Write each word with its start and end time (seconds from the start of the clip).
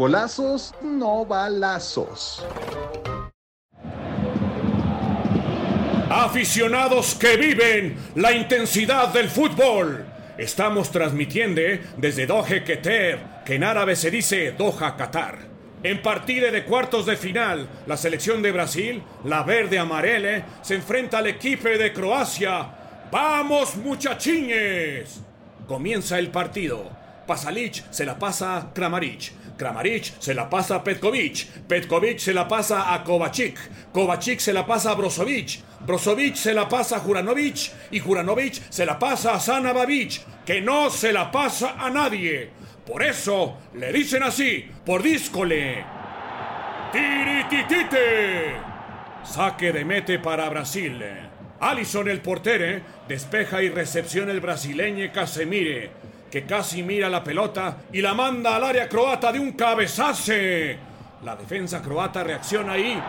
Golazos, 0.00 0.72
no 0.80 1.26
balazos. 1.26 2.42
Aficionados 6.08 7.14
que 7.16 7.36
viven 7.36 7.98
la 8.14 8.32
intensidad 8.32 9.08
del 9.08 9.28
fútbol. 9.28 10.06
Estamos 10.38 10.90
transmitiendo 10.90 11.60
desde 11.98 12.24
Doha, 12.24 12.64
Qatar, 12.64 13.42
que 13.44 13.56
en 13.56 13.62
árabe 13.62 13.94
se 13.94 14.10
dice 14.10 14.52
Doha, 14.52 14.96
Qatar. 14.96 15.36
En 15.82 16.00
partido 16.00 16.50
de 16.50 16.64
cuartos 16.64 17.04
de 17.04 17.18
final, 17.18 17.68
la 17.86 17.98
selección 17.98 18.40
de 18.40 18.52
Brasil, 18.52 19.02
la 19.24 19.42
verde 19.42 19.78
amarela, 19.78 20.46
se 20.62 20.76
enfrenta 20.76 21.18
al 21.18 21.26
equipo 21.26 21.68
de 21.68 21.92
Croacia. 21.92 22.70
¡Vamos, 23.12 23.76
muchachines! 23.76 25.20
Comienza 25.68 26.18
el 26.18 26.30
partido. 26.30 26.88
Pasalic 27.26 27.84
se 27.90 28.06
la 28.06 28.18
pasa 28.18 28.56
a 28.56 28.72
Kramaric. 28.72 29.39
Kramaric 29.60 30.14
se 30.18 30.32
la 30.32 30.48
pasa 30.48 30.76
a 30.76 30.82
Petkovic. 30.82 31.46
Petkovic 31.68 32.18
se 32.18 32.32
la 32.32 32.48
pasa 32.48 32.94
a 32.94 33.04
Kovacic. 33.04 33.58
Kovacic 33.92 34.40
se 34.40 34.54
la 34.54 34.64
pasa 34.64 34.92
a 34.92 34.94
Brozovic. 34.94 35.60
Brozovic 35.80 36.34
se 36.34 36.54
la 36.54 36.66
pasa 36.66 36.96
a 36.96 37.00
Juranovic. 37.00 37.70
Y 37.90 38.00
Juranovic 38.00 38.54
se 38.70 38.86
la 38.86 38.98
pasa 38.98 39.34
a 39.34 39.40
Sanabavic. 39.40 40.22
Que 40.46 40.62
no 40.62 40.88
se 40.88 41.12
la 41.12 41.30
pasa 41.30 41.74
a 41.78 41.90
nadie. 41.90 42.48
Por 42.86 43.02
eso 43.02 43.58
le 43.74 43.92
dicen 43.92 44.22
así, 44.22 44.64
por 44.86 45.02
díscole. 45.02 45.84
¡Tirititite! 46.90 48.56
Saque 49.22 49.72
de 49.72 49.84
mete 49.84 50.18
para 50.18 50.48
Brasil. 50.48 51.04
Alison 51.60 52.08
el 52.08 52.22
portere 52.22 52.82
despeja 53.06 53.62
y 53.62 53.68
recepciona 53.68 54.32
el 54.32 54.40
brasileño 54.40 55.12
Casemire, 55.12 55.90
que 56.30 56.44
casi 56.44 56.82
mira 56.82 57.08
la 57.08 57.24
pelota 57.24 57.78
y 57.92 58.00
la 58.00 58.14
manda 58.14 58.56
al 58.56 58.64
área 58.64 58.88
croata 58.88 59.32
de 59.32 59.40
un 59.40 59.52
cabezace. 59.52 60.78
La 61.24 61.36
defensa 61.36 61.82
croata 61.82 62.22
reacciona 62.22 62.74
ahí. 62.74 63.00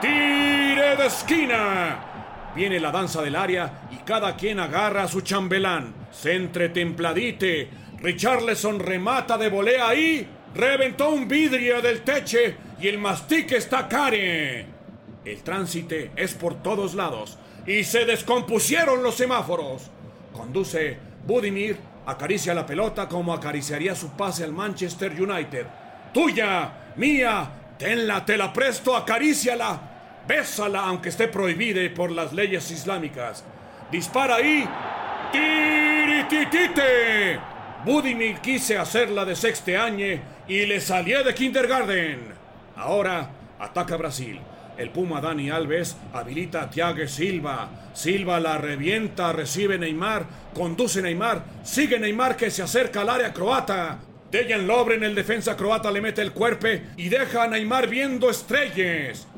¡Tire 0.00 0.96
de 0.96 1.06
esquina! 1.06 2.52
Viene 2.54 2.78
la 2.78 2.90
danza 2.90 3.22
del 3.22 3.34
área 3.34 3.88
y 3.90 3.96
cada 4.04 4.36
quien 4.36 4.60
agarra 4.60 5.04
a 5.04 5.08
su 5.08 5.22
chambelán. 5.22 5.94
Centre 6.12 6.68
templadite. 6.68 7.70
Richarlison 7.98 8.78
remata 8.78 9.38
de 9.38 9.48
volea 9.48 9.88
ahí. 9.88 10.28
Reventó 10.54 11.10
un 11.10 11.26
vidrio 11.26 11.80
del 11.80 12.02
teche 12.02 12.56
y 12.78 12.88
el 12.88 12.98
mastique 12.98 13.56
está 13.56 13.88
care. 13.88 14.66
El 15.24 15.42
tránsite 15.42 16.10
es 16.16 16.34
por 16.34 16.62
todos 16.62 16.94
lados 16.94 17.38
y 17.66 17.84
se 17.84 18.04
descompusieron 18.04 19.02
los 19.02 19.14
semáforos. 19.14 19.90
Conduce 20.32 20.98
Budimir, 21.26 21.76
acaricia 22.06 22.54
la 22.54 22.66
pelota 22.66 23.08
como 23.08 23.32
acariciaría 23.32 23.94
su 23.94 24.10
pase 24.10 24.44
al 24.44 24.52
Manchester 24.52 25.12
United. 25.12 25.66
Tuya, 26.12 26.72
mía, 26.96 27.48
tenla, 27.78 28.24
te 28.24 28.36
la 28.36 28.52
presto, 28.52 28.96
acaríciala, 28.96 29.80
bésala 30.26 30.80
aunque 30.80 31.10
esté 31.10 31.28
prohibida 31.28 31.80
por 31.94 32.10
las 32.10 32.32
leyes 32.32 32.70
islámicas. 32.70 33.44
Dispara 33.90 34.36
ahí. 34.36 34.68
¡Tirititite! 35.32 37.40
Budimir 37.84 38.40
quise 38.40 38.78
hacerla 38.78 39.24
de 39.24 39.34
sexte 39.34 39.76
año 39.76 40.20
y 40.46 40.66
le 40.66 40.80
salió 40.80 41.24
de 41.24 41.34
kindergarten. 41.34 42.32
Ahora 42.76 43.28
ataca 43.58 43.96
Brasil. 43.96 44.40
El 44.78 44.90
Puma 44.90 45.20
Dani 45.20 45.50
Alves 45.50 45.96
habilita 46.12 46.62
a 46.62 46.70
Thiago 46.70 47.06
Silva. 47.06 47.90
Silva 47.92 48.40
la 48.40 48.58
revienta, 48.58 49.32
recibe 49.32 49.78
Neymar, 49.78 50.26
conduce 50.54 51.02
Neymar, 51.02 51.44
sigue 51.62 51.98
Neymar 51.98 52.36
que 52.36 52.50
se 52.50 52.62
acerca 52.62 53.02
al 53.02 53.10
área 53.10 53.32
croata. 53.32 53.98
Dejan 54.30 54.66
Lobren, 54.66 55.04
el 55.04 55.14
defensa 55.14 55.56
croata, 55.56 55.90
le 55.90 56.00
mete 56.00 56.22
el 56.22 56.32
cuerpo 56.32 56.68
y 56.96 57.08
deja 57.08 57.44
a 57.44 57.48
Neymar 57.48 57.86
viendo 57.86 58.30
estrellas. 58.30 59.28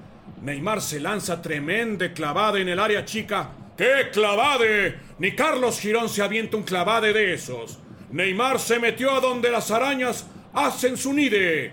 Neymar 0.41 0.81
se 0.81 1.01
lanza 1.01 1.43
tremenda 1.43 2.13
clavada 2.13 2.61
en 2.61 2.69
el 2.69 2.79
área 2.79 3.05
chica. 3.05 3.51
¡Qué 3.77 4.11
clavade! 4.13 5.01
Ni 5.19 5.33
Carlos 5.33 5.81
Girón 5.81 6.09
se 6.09 6.23
avienta 6.23 6.57
un 6.57 6.63
clavade 6.63 7.13
de 7.13 7.35
esos. 7.35 7.81
Neymar 8.13 8.61
se 8.61 8.79
metió 8.79 9.11
a 9.11 9.21
donde 9.21 9.51
las 9.51 9.73
arañas 9.73 10.27
hacen 10.53 10.97
su 10.97 11.13
nide. 11.13 11.73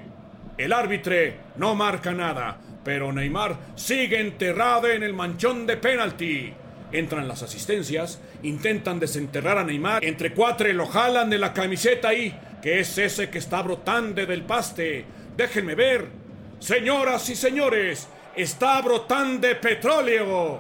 El 0.58 0.74
árbitro 0.74 1.16
no 1.58 1.76
marca 1.76 2.12
nada, 2.12 2.60
pero 2.84 3.12
Neymar 3.12 3.58
sigue 3.76 4.20
enterrado 4.20 4.88
en 4.88 5.04
el 5.04 5.14
manchón 5.14 5.68
de 5.68 5.78
penalti. 5.78 6.54
Entran 6.92 7.28
las 7.28 7.42
asistencias, 7.44 8.20
intentan 8.44 9.00
desenterrar 9.00 9.58
a 9.58 9.64
Neymar, 9.64 10.04
entre 10.04 10.34
cuatro 10.34 10.72
lo 10.74 10.86
jalan 10.88 11.30
de 11.30 11.38
la 11.38 11.54
camiseta 11.54 12.10
ahí, 12.10 12.38
que 12.62 12.80
es 12.80 12.98
ese 12.98 13.30
que 13.30 13.38
está 13.38 13.62
brotando 13.62 14.26
del 14.26 14.44
paste. 14.44 15.06
Déjenme 15.38 15.76
ver. 15.76 16.08
Señoras 16.60 17.30
y 17.30 17.36
señores, 17.36 18.08
está 18.36 18.82
brotando 18.82 19.48
petróleo. 19.60 20.60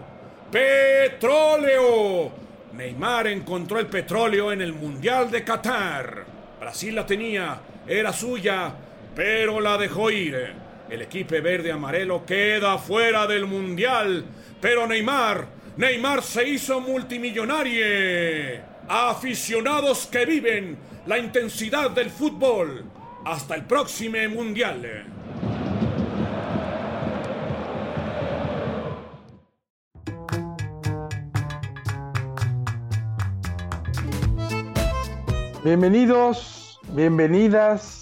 ¡Petróleo! 0.51 2.31
Neymar 2.73 3.27
encontró 3.27 3.79
el 3.79 3.87
petróleo 3.87 4.51
en 4.51 4.61
el 4.61 4.73
Mundial 4.73 5.29
de 5.29 5.43
Qatar. 5.43 6.25
Brasil 6.59 6.95
la 6.95 7.05
tenía, 7.05 7.59
era 7.87 8.13
suya, 8.13 8.73
pero 9.15 9.59
la 9.59 9.77
dejó 9.77 10.09
ir. 10.09 10.53
El 10.91 11.03
equipo 11.03 11.41
verde 11.41 11.72
amarelo 11.72 12.25
queda 12.25 12.78
fuera 12.78 13.25
del 13.25 13.46
Mundial, 13.46 14.25
pero 14.59 14.85
Neymar, 14.85 15.47
Neymar 15.78 16.22
se 16.22 16.50
hizo 16.50 16.81
multimillonario. 16.81 17.85
Aficionados 18.90 20.06
que 20.07 20.25
viven 20.25 20.78
la 21.06 21.18
intensidad 21.18 21.91
del 21.91 22.09
fútbol. 22.09 22.84
Hasta 23.24 23.56
el 23.56 23.63
próximo 23.63 24.18
Mundial. 24.31 25.06
Bienvenidos, 35.63 36.81
bienvenidas, 36.90 38.00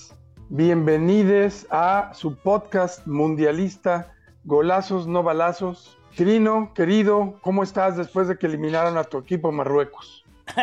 bienvenides 0.50 1.68
a 1.70 2.12
su 2.16 2.36
podcast 2.36 3.06
mundialista 3.06 4.14
Golazos 4.44 5.06
no 5.06 5.22
balazos. 5.22 5.98
Trino, 6.16 6.74
querido, 6.74 7.38
¿cómo 7.42 7.62
estás 7.62 7.98
después 7.98 8.28
de 8.28 8.38
que 8.38 8.48
eliminaron 8.48 8.98
a 8.98 9.04
tu 9.04 9.20
equipo 9.20 9.52
Marruecos? 9.52 10.26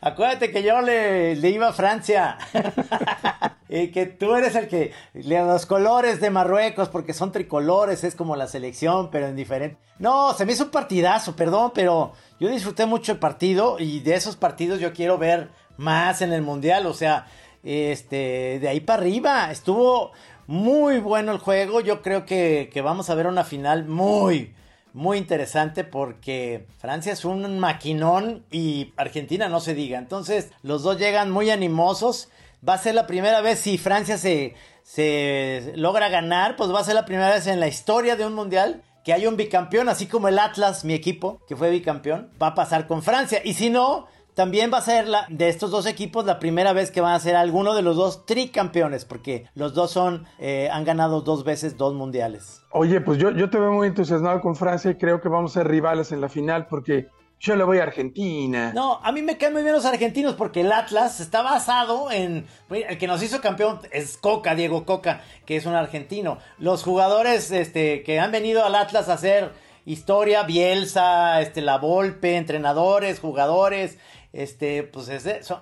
Acuérdate 0.00 0.50
que 0.50 0.64
yo 0.64 0.80
le, 0.80 1.36
le 1.36 1.50
iba 1.50 1.68
a 1.68 1.72
Francia. 1.72 2.38
y 3.68 3.92
que 3.92 4.06
tú 4.06 4.34
eres 4.34 4.56
el 4.56 4.66
que. 4.66 4.92
Los 5.14 5.66
colores 5.66 6.20
de 6.20 6.30
Marruecos, 6.30 6.88
porque 6.88 7.14
son 7.14 7.30
tricolores, 7.30 8.02
es 8.02 8.16
como 8.16 8.34
la 8.34 8.48
selección, 8.48 9.10
pero 9.12 9.28
en 9.28 9.36
diferente. 9.36 9.78
No, 9.98 10.34
se 10.34 10.44
me 10.44 10.52
hizo 10.52 10.64
un 10.64 10.70
partidazo, 10.70 11.36
perdón, 11.36 11.70
pero 11.72 12.12
yo 12.40 12.48
disfruté 12.48 12.86
mucho 12.86 13.12
el 13.12 13.18
partido 13.18 13.76
y 13.78 14.00
de 14.00 14.14
esos 14.14 14.34
partidos 14.34 14.80
yo 14.80 14.92
quiero 14.92 15.18
ver 15.18 15.50
más 15.76 16.20
en 16.20 16.32
el 16.32 16.42
mundial. 16.42 16.86
O 16.86 16.94
sea, 16.94 17.26
este, 17.62 18.58
de 18.60 18.68
ahí 18.68 18.80
para 18.80 19.02
arriba. 19.02 19.50
Estuvo 19.50 20.12
muy 20.46 20.98
bueno 20.98 21.32
el 21.32 21.38
juego. 21.38 21.80
Yo 21.80 22.02
creo 22.02 22.26
que, 22.26 22.70
vamos 22.82 23.10
a 23.10 23.14
ver 23.14 23.26
una 23.26 23.44
final 23.44 23.86
muy, 23.86 24.54
muy 24.92 25.18
interesante 25.18 25.84
porque 25.84 26.66
Francia 26.78 27.12
es 27.12 27.24
un 27.24 27.58
maquinón 27.58 28.44
y 28.50 28.92
Argentina 28.96 29.48
no 29.48 29.60
se 29.60 29.74
diga. 29.74 29.98
Entonces, 29.98 30.50
los 30.62 30.82
dos 30.82 30.98
llegan 30.98 31.30
muy 31.30 31.50
animosos. 31.50 32.28
Va 32.66 32.74
a 32.74 32.78
ser 32.78 32.94
la 32.94 33.06
primera 33.06 33.40
vez 33.40 33.60
si 33.60 33.78
Francia 33.78 34.18
se, 34.18 34.54
se 34.82 35.72
logra 35.76 36.08
ganar, 36.08 36.56
pues 36.56 36.72
va 36.72 36.80
a 36.80 36.84
ser 36.84 36.94
la 36.94 37.06
primera 37.06 37.30
vez 37.30 37.46
en 37.46 37.60
la 37.60 37.68
historia 37.68 38.16
de 38.16 38.26
un 38.26 38.34
mundial 38.34 38.82
que 39.04 39.12
hay 39.14 39.26
un 39.26 39.36
bicampeón, 39.36 39.88
así 39.88 40.06
como 40.06 40.28
el 40.28 40.38
Atlas, 40.38 40.84
mi 40.84 40.92
equipo, 40.92 41.40
que 41.48 41.56
fue 41.56 41.70
bicampeón, 41.70 42.30
va 42.40 42.48
a 42.48 42.54
pasar 42.54 42.86
con 42.86 43.02
Francia. 43.02 43.40
Y 43.42 43.54
si 43.54 43.70
no, 43.70 44.06
también 44.40 44.72
va 44.72 44.78
a 44.78 44.80
ser 44.80 45.06
la, 45.06 45.26
de 45.28 45.50
estos 45.50 45.70
dos 45.70 45.84
equipos 45.84 46.24
la 46.24 46.38
primera 46.38 46.72
vez 46.72 46.90
que 46.90 47.02
van 47.02 47.12
a 47.12 47.20
ser 47.20 47.36
alguno 47.36 47.74
de 47.74 47.82
los 47.82 47.94
dos 47.94 48.24
tricampeones, 48.24 49.04
porque 49.04 49.44
los 49.54 49.74
dos 49.74 49.90
son, 49.90 50.24
eh, 50.38 50.70
han 50.72 50.86
ganado 50.86 51.20
dos 51.20 51.44
veces 51.44 51.76
dos 51.76 51.92
mundiales. 51.92 52.62
Oye, 52.70 53.02
pues 53.02 53.18
yo, 53.18 53.32
yo 53.32 53.50
te 53.50 53.58
veo 53.58 53.70
muy 53.70 53.88
entusiasmado 53.88 54.40
con 54.40 54.56
Francia 54.56 54.92
y 54.92 54.94
creo 54.94 55.20
que 55.20 55.28
vamos 55.28 55.54
a 55.54 55.60
ser 55.60 55.68
rivales 55.68 56.10
en 56.12 56.22
la 56.22 56.30
final 56.30 56.68
porque 56.68 57.08
yo 57.38 57.54
le 57.54 57.64
voy 57.64 57.80
a 57.80 57.82
Argentina. 57.82 58.72
No, 58.74 58.98
a 59.02 59.12
mí 59.12 59.20
me 59.20 59.36
caen 59.36 59.52
muy 59.52 59.60
bien 59.62 59.74
los 59.74 59.84
argentinos 59.84 60.36
porque 60.36 60.62
el 60.62 60.72
Atlas 60.72 61.20
está 61.20 61.42
basado 61.42 62.10
en. 62.10 62.46
El 62.70 62.96
que 62.96 63.06
nos 63.06 63.22
hizo 63.22 63.42
campeón 63.42 63.80
es 63.92 64.16
Coca, 64.16 64.54
Diego 64.54 64.86
Coca, 64.86 65.20
que 65.44 65.56
es 65.56 65.66
un 65.66 65.74
argentino. 65.74 66.38
Los 66.56 66.82
jugadores 66.82 67.50
este, 67.50 68.02
que 68.04 68.18
han 68.18 68.32
venido 68.32 68.64
al 68.64 68.74
Atlas 68.74 69.10
a 69.10 69.12
hacer 69.12 69.52
historia, 69.86 70.44
Bielsa, 70.44 71.40
este, 71.40 71.62
La 71.62 71.78
Volpe, 71.78 72.36
entrenadores, 72.36 73.20
jugadores, 73.20 73.98
este, 74.32 74.82
pues 74.84 75.10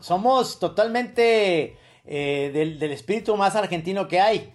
somos 0.00 0.58
totalmente 0.58 1.76
eh, 2.04 2.50
del, 2.52 2.78
del 2.78 2.92
espíritu 2.92 3.36
más 3.36 3.56
argentino 3.56 4.08
que 4.08 4.20
hay. 4.20 4.52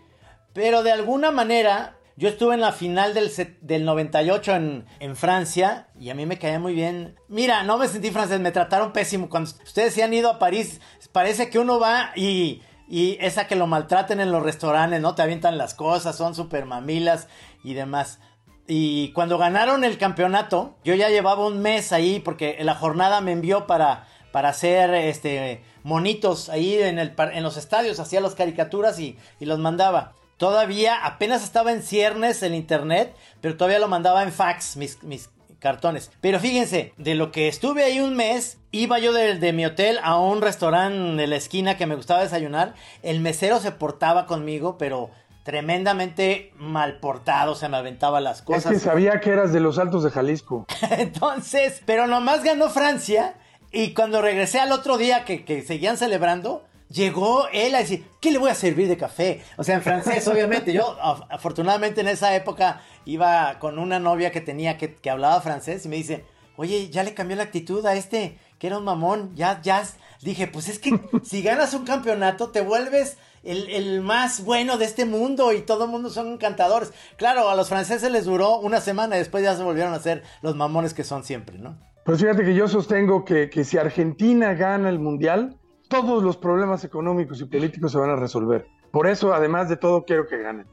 Pero 0.54 0.84
de 0.84 0.92
alguna 0.92 1.32
manera, 1.32 1.98
yo 2.16 2.30
estuve 2.30 2.54
en 2.54 2.62
la 2.62 2.72
final 2.72 3.14
del, 3.14 3.32
del 3.62 3.86
98 3.86 4.56
en, 4.56 4.86
en, 5.00 5.16
Francia 5.16 5.88
y 6.00 6.10
a 6.12 6.16
mí 6.16 6.26
me 6.26 6.38
caía 6.38 6.60
muy 6.60 6.74
bien. 6.74 7.16
Mira, 7.28 7.64
no 7.64 7.78
me 7.78 7.88
sentí 7.88 8.12
francés, 8.12 8.40
me 8.40 8.52
trataron 8.52 8.94
pésimo. 8.94 9.30
Cuando 9.30 9.50
ustedes 9.64 9.94
se 9.94 10.04
han 10.04 10.14
ido 10.14 10.30
a 10.30 10.40
París, 10.40 10.80
parece 11.12 11.50
que 11.50 11.58
uno 11.58 11.80
va 11.80 12.12
y, 12.16 12.62
y 12.88 13.18
esa 13.20 13.48
que 13.48 13.56
lo 13.56 13.66
maltraten 13.66 14.20
en 14.20 14.32
los 14.32 14.44
restaurantes, 14.44 15.02
¿no? 15.02 15.16
Te 15.16 15.24
avientan 15.24 15.58
las 15.58 15.74
cosas, 15.74 16.16
son 16.16 16.36
súper 16.36 16.66
mamilas 16.66 17.28
y 17.64 17.74
demás. 17.74 18.20
Y 18.68 19.12
cuando 19.12 19.38
ganaron 19.38 19.84
el 19.84 19.98
campeonato, 19.98 20.76
yo 20.84 20.96
ya 20.96 21.10
llevaba 21.10 21.46
un 21.46 21.62
mes 21.62 21.92
ahí 21.92 22.20
porque 22.20 22.58
la 22.62 22.76
jornada 22.76 23.20
me 23.20 23.34
envió 23.34 23.68
para, 23.68 24.08
para 24.32 24.50
hacer 24.50 24.94
este, 24.94 25.64
monitos 25.84 26.50
ahí 26.50 26.76
en, 26.76 26.98
el, 26.98 27.14
en 27.18 27.44
los 27.44 27.58
estadios, 27.58 28.00
hacía 28.00 28.22
las 28.22 28.36
caricaturas 28.36 29.00
y, 29.00 29.18
los 29.40 29.60
mandaba. 29.60 30.14
Todavía 30.38 31.06
apenas 31.06 31.44
estaba 31.44 31.72
en 31.72 31.84
ciernes 31.84 32.42
el 32.42 32.56
internet, 32.56 33.16
pero 33.42 33.56
todavía 33.56 33.80
lo 33.80 33.88
mandaba 33.88 34.24
en 34.24 34.32
fax 34.32 34.78
mis, 34.78 35.04
mis 35.04 35.30
cartones. 35.60 36.12
Pero 36.20 36.40
fíjense, 36.40 36.94
de 36.98 37.16
lo 37.16 37.32
que 37.32 37.48
estuve 37.48 37.84
ahí 37.84 38.00
un 38.00 38.16
mes, 38.16 38.58
iba 38.72 38.98
yo 39.00 39.14
de, 39.14 39.38
de, 39.38 39.54
mi 39.54 39.66
hotel 39.66 40.00
a 40.04 40.18
un 40.18 40.42
restaurante 40.42 41.22
de 41.22 41.28
la 41.28 41.36
esquina 41.36 41.78
que 41.78 41.86
me 41.86 41.96
gustaba 41.96 42.24
desayunar. 42.24 42.74
El 43.04 43.20
mesero 43.20 43.60
se 43.60 43.72
portaba 43.72 44.26
conmigo, 44.26 44.78
pero 44.78 45.12
tremendamente 45.44 46.54
mal 46.58 47.00
portado, 47.00 47.56
se 47.56 47.70
me 47.70 47.78
aventaba 47.78 48.22
las 48.22 48.42
cosas. 48.42 48.72
Es 48.72 48.72
que 48.72 48.90
sabía 48.90 49.20
que 49.20 49.30
eras 49.30 49.54
de 49.54 49.60
los 49.60 49.78
altos 49.78 50.04
de 50.04 50.10
Jalisco. 50.10 50.66
Entonces, 50.98 51.82
pero 51.86 52.08
nomás 52.08 52.44
ganó 52.44 52.70
Francia. 52.70 53.36
Y 53.72 53.94
cuando 53.94 54.22
regresé 54.22 54.60
al 54.60 54.72
otro 54.72 54.98
día 54.98 55.26
que, 55.26 55.44
que 55.46 55.64
seguían 55.64 55.98
celebrando, 55.98 56.64
llegó 56.90 57.48
él 57.52 57.74
a 57.76 57.80
decir, 57.80 58.06
¿qué 58.22 58.32
le 58.32 58.38
voy 58.38 58.52
a 58.52 58.56
servir 58.56 58.88
de 58.88 58.98
café? 58.98 59.42
O 59.58 59.64
sea, 59.64 59.76
en 59.76 59.82
francés, 59.82 60.28
obviamente. 60.28 60.72
Yo, 60.74 60.96
afortunadamente, 61.30 62.02
en 62.02 62.08
esa 62.08 62.36
época 62.36 62.82
iba 63.06 63.58
con 63.60 63.80
una 63.80 64.00
novia 64.00 64.32
que 64.32 64.42
tenía 64.42 64.78
que, 64.78 64.96
que, 64.96 65.10
hablaba 65.10 65.42
francés 65.42 65.86
y 65.86 65.90
me 65.90 65.96
dice, 65.96 66.24
oye, 66.56 66.90
ya 66.90 67.04
le 67.04 67.14
cambió 67.14 67.36
la 67.36 67.44
actitud 67.44 67.86
a 67.86 67.96
este, 67.96 68.38
que 68.60 68.68
era 68.68 68.78
un 68.78 68.86
mamón, 68.86 69.36
ya, 69.36 69.60
ya. 69.62 69.84
Dije, 70.22 70.48
pues 70.48 70.70
es 70.70 70.80
que 70.80 71.00
si 71.24 71.42
ganas 71.42 71.74
un 71.74 71.84
campeonato, 71.84 72.52
te 72.52 72.62
vuelves 72.62 73.18
el, 73.44 73.70
el 73.70 74.02
más 74.02 74.44
bueno 74.44 74.78
de 74.78 74.86
este 74.86 75.06
mundo 75.06 75.52
y 75.54 75.62
todo 75.62 75.86
el 75.86 75.92
mundo 75.92 76.10
son 76.10 76.28
encantadores. 76.34 76.94
Claro, 77.18 77.50
a 77.50 77.56
los 77.56 77.70
franceses 77.70 78.12
les 78.12 78.26
duró 78.26 78.60
una 78.60 78.82
semana 78.82 79.16
y 79.16 79.20
después 79.20 79.44
ya 79.44 79.56
se 79.56 79.64
volvieron 79.64 79.94
a 79.94 80.00
ser 80.00 80.24
los 80.42 80.56
mamones 80.56 80.94
que 80.94 81.04
son 81.04 81.24
siempre, 81.24 81.58
¿no? 81.58 81.78
Pues 82.06 82.20
fíjate 82.20 82.44
que 82.44 82.54
yo 82.54 82.68
sostengo 82.68 83.24
que, 83.24 83.50
que 83.50 83.64
si 83.64 83.78
Argentina 83.78 84.54
gana 84.54 84.90
el 84.90 85.00
Mundial, 85.00 85.58
todos 85.88 86.24
los 86.24 86.38
problemas 86.38 86.84
económicos 86.84 87.40
y 87.40 87.46
políticos 87.46 87.92
se 87.92 87.98
van 87.98 88.10
a 88.10 88.16
resolver. 88.16 88.66
Por 88.92 89.08
eso, 89.08 89.34
además 89.34 89.70
de 89.70 89.78
todo, 89.78 90.06
quiero 90.06 90.28
que 90.28 90.38
ganen. 90.38 90.68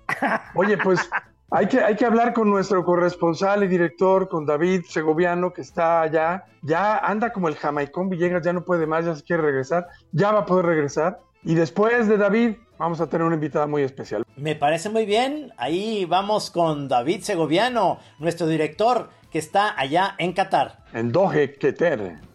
Oye, 0.54 0.76
pues 0.76 0.98
hay 1.50 1.68
que, 1.68 1.80
hay 1.80 1.96
que 1.96 2.04
hablar 2.04 2.32
con 2.32 2.50
nuestro 2.50 2.84
corresponsal 2.84 3.62
y 3.64 3.68
director, 3.68 4.28
con 4.28 4.44
David 4.44 4.82
Segoviano, 4.88 5.52
que 5.52 5.62
está 5.62 6.02
allá. 6.02 6.44
Ya 6.62 6.98
anda 6.98 7.32
como 7.32 7.48
el 7.48 7.56
Jamaicón 7.56 8.08
Villegas, 8.08 8.42
ya 8.42 8.52
no 8.52 8.64
puede 8.64 8.86
más, 8.86 9.04
ya 9.04 9.14
se 9.14 9.22
quiere 9.22 9.42
regresar. 9.42 9.88
Ya 10.12 10.32
va 10.32 10.40
a 10.40 10.46
poder 10.46 10.66
regresar. 10.66 11.20
Y 11.42 11.54
después 11.54 12.06
de 12.08 12.16
David, 12.16 12.56
vamos 12.78 13.00
a 13.00 13.08
tener 13.08 13.26
una 13.26 13.34
invitada 13.34 13.66
muy 13.66 13.82
especial. 13.82 14.24
Me 14.36 14.54
parece 14.54 14.88
muy 14.88 15.06
bien. 15.06 15.52
Ahí 15.56 16.04
vamos 16.04 16.50
con 16.50 16.88
David 16.88 17.22
Segoviano, 17.22 17.98
nuestro 18.18 18.46
director, 18.46 19.10
que 19.30 19.38
está 19.38 19.78
allá 19.78 20.14
en 20.18 20.32
Qatar. 20.32 20.84
En 20.92 21.12
Dohe, 21.12 21.54
Qatar 21.56 22.30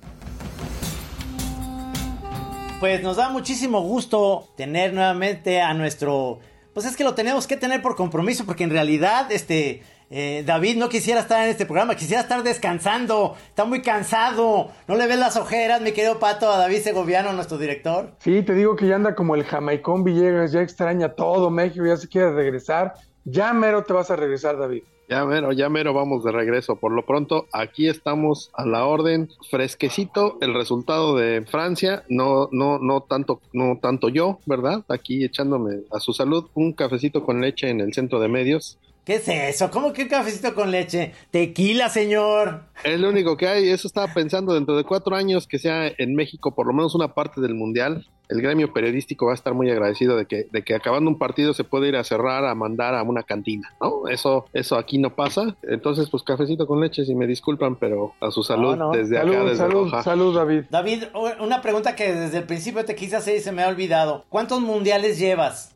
pues 2.80 3.02
nos 3.02 3.16
da 3.16 3.30
muchísimo 3.30 3.82
gusto 3.82 4.50
tener 4.56 4.94
nuevamente 4.94 5.62
a 5.62 5.74
nuestro... 5.74 6.40
Pues 6.74 6.86
es 6.86 6.98
que 6.98 7.06
lo 7.06 7.16
tenemos 7.16 7.48
que 7.48 7.56
tener 7.56 7.82
por 7.82 7.96
compromiso, 7.96 8.46
porque 8.46 8.66
en 8.66 8.70
realidad, 8.70 9.32
este, 9.32 9.82
eh, 10.10 10.44
David 10.46 10.78
no 10.78 10.90
quisiera 10.90 11.22
estar 11.22 11.44
en 11.44 11.50
este 11.50 11.66
programa, 11.66 11.96
quisiera 11.96 12.22
estar 12.22 12.44
descansando, 12.44 13.36
está 13.50 13.66
muy 13.66 13.82
cansado, 13.82 14.70
no 14.88 14.96
le 14.96 15.08
ves 15.08 15.20
las 15.20 15.38
ojeras, 15.38 15.82
mi 15.82 15.92
querido 15.92 16.20
Pato, 16.20 16.52
a 16.52 16.58
David 16.58 16.80
Segoviano, 16.80 17.34
nuestro 17.34 17.58
director. 17.58 18.12
Sí, 18.20 18.44
te 18.44 18.54
digo 18.54 18.76
que 18.76 18.88
ya 18.88 18.96
anda 18.96 19.16
como 19.16 19.36
el 19.36 19.44
Jamaicón 19.44 20.04
Villegas, 20.04 20.52
ya 20.52 20.62
extraña 20.62 21.14
todo 21.14 21.50
México, 21.50 21.86
ya 21.86 21.98
se 21.98 22.08
quiere 22.08 22.32
regresar, 22.32 22.94
ya 23.24 23.54
mero 23.54 23.84
te 23.84 23.94
vas 23.94 24.12
a 24.12 24.16
regresar, 24.16 24.58
David. 24.58 24.84
Ya 25.08 25.24
mero, 25.24 25.52
ya 25.52 25.70
mero 25.70 25.94
vamos 25.94 26.24
de 26.24 26.32
regreso. 26.32 26.78
Por 26.78 26.92
lo 26.92 27.06
pronto, 27.06 27.46
aquí 27.54 27.88
estamos 27.88 28.50
a 28.54 28.66
la 28.66 28.86
orden, 28.86 29.30
fresquecito 29.52 30.38
el 30.42 30.56
resultado 30.56 31.16
de 31.16 31.46
Francia, 31.46 32.04
no, 32.10 32.50
no, 32.52 32.80
no 32.80 33.02
tanto, 33.02 33.40
no 33.54 33.78
tanto 33.80 34.10
yo, 34.10 34.40
¿verdad? 34.48 34.84
Aquí 34.90 35.24
echándome 35.24 35.82
a 35.92 36.00
su 36.00 36.12
salud 36.14 36.48
un 36.56 36.74
cafecito 36.74 37.24
con 37.24 37.40
leche 37.40 37.70
en 37.70 37.82
el 37.82 37.94
centro 37.94 38.20
de 38.20 38.30
medios. 38.30 38.80
¿Qué 39.06 39.16
es 39.16 39.28
eso? 39.28 39.70
¿Cómo 39.70 39.94
que 39.94 40.02
un 40.02 40.08
cafecito 40.08 40.56
con 40.56 40.72
leche? 40.72 41.14
Tequila, 41.30 41.90
señor. 41.90 42.64
Es 42.84 43.00
lo 43.00 43.10
único 43.10 43.38
que 43.38 43.48
hay. 43.48 43.70
Eso 43.70 43.88
estaba 43.88 44.12
pensando 44.12 44.56
dentro 44.56 44.76
de 44.76 44.84
cuatro 44.84 45.16
años 45.16 45.46
que 45.46 45.60
sea 45.60 45.92
en 45.96 46.16
México 46.16 46.56
por 46.56 46.66
lo 46.66 46.74
menos 46.74 46.96
una 46.96 47.14
parte 47.14 47.40
del 47.40 47.54
mundial. 47.54 48.08
El 48.30 48.42
gremio 48.42 48.74
periodístico 48.74 49.28
va 49.28 49.34
a 49.34 49.36
estar 49.36 49.54
muy 49.54 49.70
agradecido 49.70 50.18
de 50.18 50.26
que, 50.26 50.48
de 50.52 50.64
que 50.64 50.74
acabando 50.74 51.12
un 51.12 51.20
partido 51.20 51.54
se 51.54 51.64
puede 51.64 51.90
ir 51.90 51.96
a 51.96 52.04
cerrar, 52.04 52.46
a 52.46 52.56
mandar 52.56 52.96
a 52.96 53.04
una 53.04 53.22
cantina, 53.22 53.76
¿no? 53.80 54.08
Eso, 54.08 54.48
eso 54.54 54.76
aquí 54.78 54.98
no 54.98 55.14
pasa. 55.14 55.56
Entonces, 55.62 56.10
pues 56.10 56.24
cafecito 56.24 56.66
con 56.66 56.82
leche, 56.82 57.06
si 57.06 57.14
me 57.14 57.28
disculpan, 57.28 57.76
pero 57.76 58.14
a 58.20 58.32
su 58.32 58.42
salud 58.42 58.76
no, 58.76 58.88
no. 58.88 58.92
desde 58.92 59.18
salud, 59.18 59.36
acá, 59.36 59.44
desde 59.44 59.58
salud, 59.58 59.84
Roja. 59.84 60.02
salud, 60.02 60.36
David. 60.36 60.64
David, 60.72 61.04
una 61.40 61.62
pregunta 61.62 61.96
que 61.96 62.12
desde 62.12 62.40
el 62.40 62.46
principio 62.46 62.84
te 62.84 62.96
quise 62.96 63.18
hacer 63.18 63.36
y 63.36 63.42
se 63.42 63.52
me 63.52 63.62
ha 63.62 63.68
olvidado. 63.68 64.26
¿Cuántos 64.30 64.62
mundiales 64.62 65.20
llevas? 65.20 65.75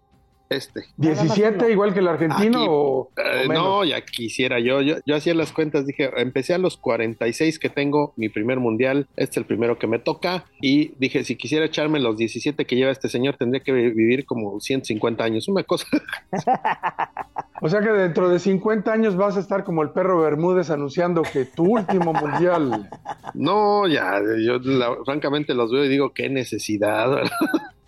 Este. 0.50 0.82
¿17 0.98 1.72
igual 1.72 1.94
que 1.94 2.00
el 2.00 2.08
argentino 2.08 2.58
Aquí, 2.60 2.68
o, 2.68 3.10
eh, 3.18 3.46
o 3.48 3.54
no, 3.54 3.86
ya 3.86 4.02
quisiera 4.02 4.60
yo. 4.60 4.82
yo. 4.82 4.96
Yo 5.06 5.16
hacía 5.16 5.36
las 5.36 5.52
cuentas, 5.52 5.86
dije, 5.86 6.10
empecé 6.18 6.56
a 6.56 6.58
los 6.58 6.76
46 6.78 7.60
que 7.60 7.70
tengo, 7.70 8.14
mi 8.16 8.30
primer 8.30 8.60
mundial, 8.60 9.08
este 9.16 9.34
es 9.34 9.38
el 9.38 9.46
primero 9.46 9.78
que 9.78 9.86
me 9.86 10.00
toca, 10.00 10.46
y 10.60 10.94
dije, 10.98 11.24
si 11.24 11.36
quisiera 11.36 11.66
echarme 11.66 12.00
los 12.00 12.18
17 12.18 12.66
que 12.66 12.76
lleva 12.76 12.92
este 12.92 13.10
señor, 13.10 13.36
tendría 13.38 13.62
que 13.64 13.72
vivir 13.72 14.26
como 14.26 14.60
150 14.60 15.24
años, 15.24 15.48
una 15.48 15.64
cosa. 15.64 15.86
O 17.62 17.68
sea 17.68 17.82
que 17.82 17.90
dentro 17.90 18.30
de 18.30 18.40
50 18.40 18.90
años 18.90 19.18
vas 19.18 19.36
a 19.36 19.42
estar 19.42 19.66
como 19.66 19.84
el 19.84 19.90
perro 19.90 20.22
Bermúdez 20.22 20.70
anunciando 20.70 21.24
que 21.24 21.44
tu 21.44 21.66
último 21.78 22.14
mundial. 22.14 22.90
No, 23.34 23.86
ya, 23.86 24.14
yo 24.46 24.60
la- 24.60 24.96
francamente 25.04 25.54
los 25.54 25.70
veo 25.70 25.84
y 25.84 25.90
digo, 25.90 26.14
qué 26.14 26.30
necesidad. 26.30 27.22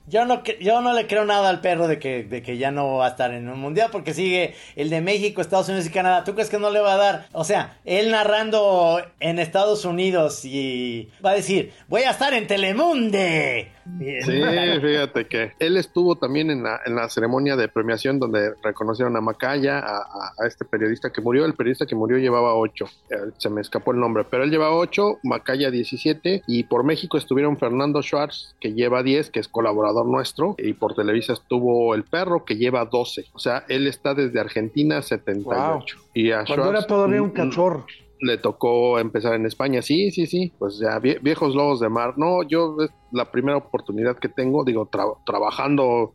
Yo 0.08 0.25
no, 0.25 0.43
yo 0.60 0.81
no 0.81 0.93
le 0.93 1.08
creo 1.08 1.25
nada 1.25 1.50
al 1.50 1.62
perro 1.62 1.88
de 1.88 2.00
que, 2.00 2.24
de 2.24 2.41
que 2.41 2.58
ya 2.58 2.72
no 2.72 2.98
va 2.98 3.05
a 3.05 3.10
estar 3.10 3.31
en 3.34 3.48
un 3.48 3.60
mundial 3.60 3.89
porque 3.91 4.13
sigue 4.13 4.55
el 4.75 4.89
de 4.89 5.00
México, 5.00 5.41
Estados 5.41 5.70
Unidos 5.70 5.88
y 5.88 5.91
Canadá. 5.91 6.24
¿Tú 6.24 6.34
crees 6.34 6.50
que 6.50 6.60
no 6.60 6.70
le 6.70 6.79
va 6.79 6.96
a 6.96 6.98
dar? 6.98 7.27
O 7.34 7.43
sea, 7.43 7.77
él 7.86 8.12
narrando 8.12 9.01
en 9.20 9.39
Estados 9.39 9.86
Unidos 9.86 10.43
y 10.43 11.10
va 11.24 11.31
a 11.31 11.36
decir, 11.36 11.72
voy 11.88 12.01
a 12.03 12.12
estar 12.12 12.34
en 12.34 12.48
Telemunde. 12.48 13.72
Sí, 14.21 14.41
fíjate 14.81 15.27
que 15.27 15.51
él 15.59 15.77
estuvo 15.77 16.15
también 16.15 16.50
en 16.51 16.63
la, 16.63 16.79
en 16.85 16.95
la 16.95 17.09
ceremonia 17.09 17.55
de 17.55 17.67
premiación 17.67 18.19
donde 18.19 18.53
reconocieron 18.63 19.15
a 19.17 19.21
Macaya, 19.21 19.79
a, 19.79 19.97
a- 19.97 20.33
a 20.39 20.47
este 20.47 20.65
periodista 20.65 21.11
que 21.11 21.21
murió. 21.21 21.45
El 21.45 21.53
periodista 21.53 21.85
que 21.85 21.95
murió 21.95 22.17
llevaba 22.17 22.55
ocho, 22.55 22.85
eh, 23.09 23.15
se 23.38 23.50
me 23.50 23.61
escapó 23.61 23.91
el 23.91 24.00
nombre, 24.00 24.23
pero 24.29 24.43
él 24.43 24.51
llevaba 24.51 24.75
ocho, 24.75 25.17
Macaya 25.23 25.71
17, 25.71 26.43
y 26.47 26.63
por 26.63 26.83
México 26.83 27.17
estuvieron 27.17 27.57
Fernando 27.57 28.01
Schwartz, 28.01 28.55
que 28.59 28.73
lleva 28.73 29.03
10, 29.03 29.29
que 29.31 29.39
es 29.39 29.47
colaborador 29.47 30.05
nuestro, 30.05 30.55
y 30.57 30.73
por 30.73 30.93
Televisa 30.95 31.33
estuvo 31.33 31.93
El 31.95 32.03
Perro, 32.03 32.45
que 32.45 32.55
lleva 32.57 32.85
12. 32.85 33.25
O 33.33 33.39
sea, 33.39 33.65
él 33.67 33.88
está 33.88 34.13
desde 34.13 34.39
Argentina 34.39 35.01
78. 35.01 35.97
Y 36.13 36.31
a 36.31 36.43
Cuando 36.45 36.53
Schwartz, 36.65 36.69
era 36.79 36.88
todavía 36.88 37.21
un 37.21 37.29
mm, 37.29 37.33
cachorro. 37.33 37.85
Le 38.21 38.37
tocó 38.37 38.99
empezar 38.99 39.33
en 39.33 39.45
España. 39.45 39.81
Sí, 39.81 40.11
sí, 40.11 40.25
sí. 40.27 40.53
Pues 40.57 40.79
ya 40.79 40.99
vie- 40.99 41.19
viejos 41.21 41.55
lobos 41.55 41.79
de 41.79 41.89
mar. 41.89 42.13
No, 42.17 42.43
yo 42.43 42.77
es 42.81 42.89
la 43.11 43.31
primera 43.31 43.57
oportunidad 43.57 44.17
que 44.17 44.29
tengo, 44.29 44.63
digo, 44.63 44.89
tra- 44.89 45.17
trabajando 45.25 46.13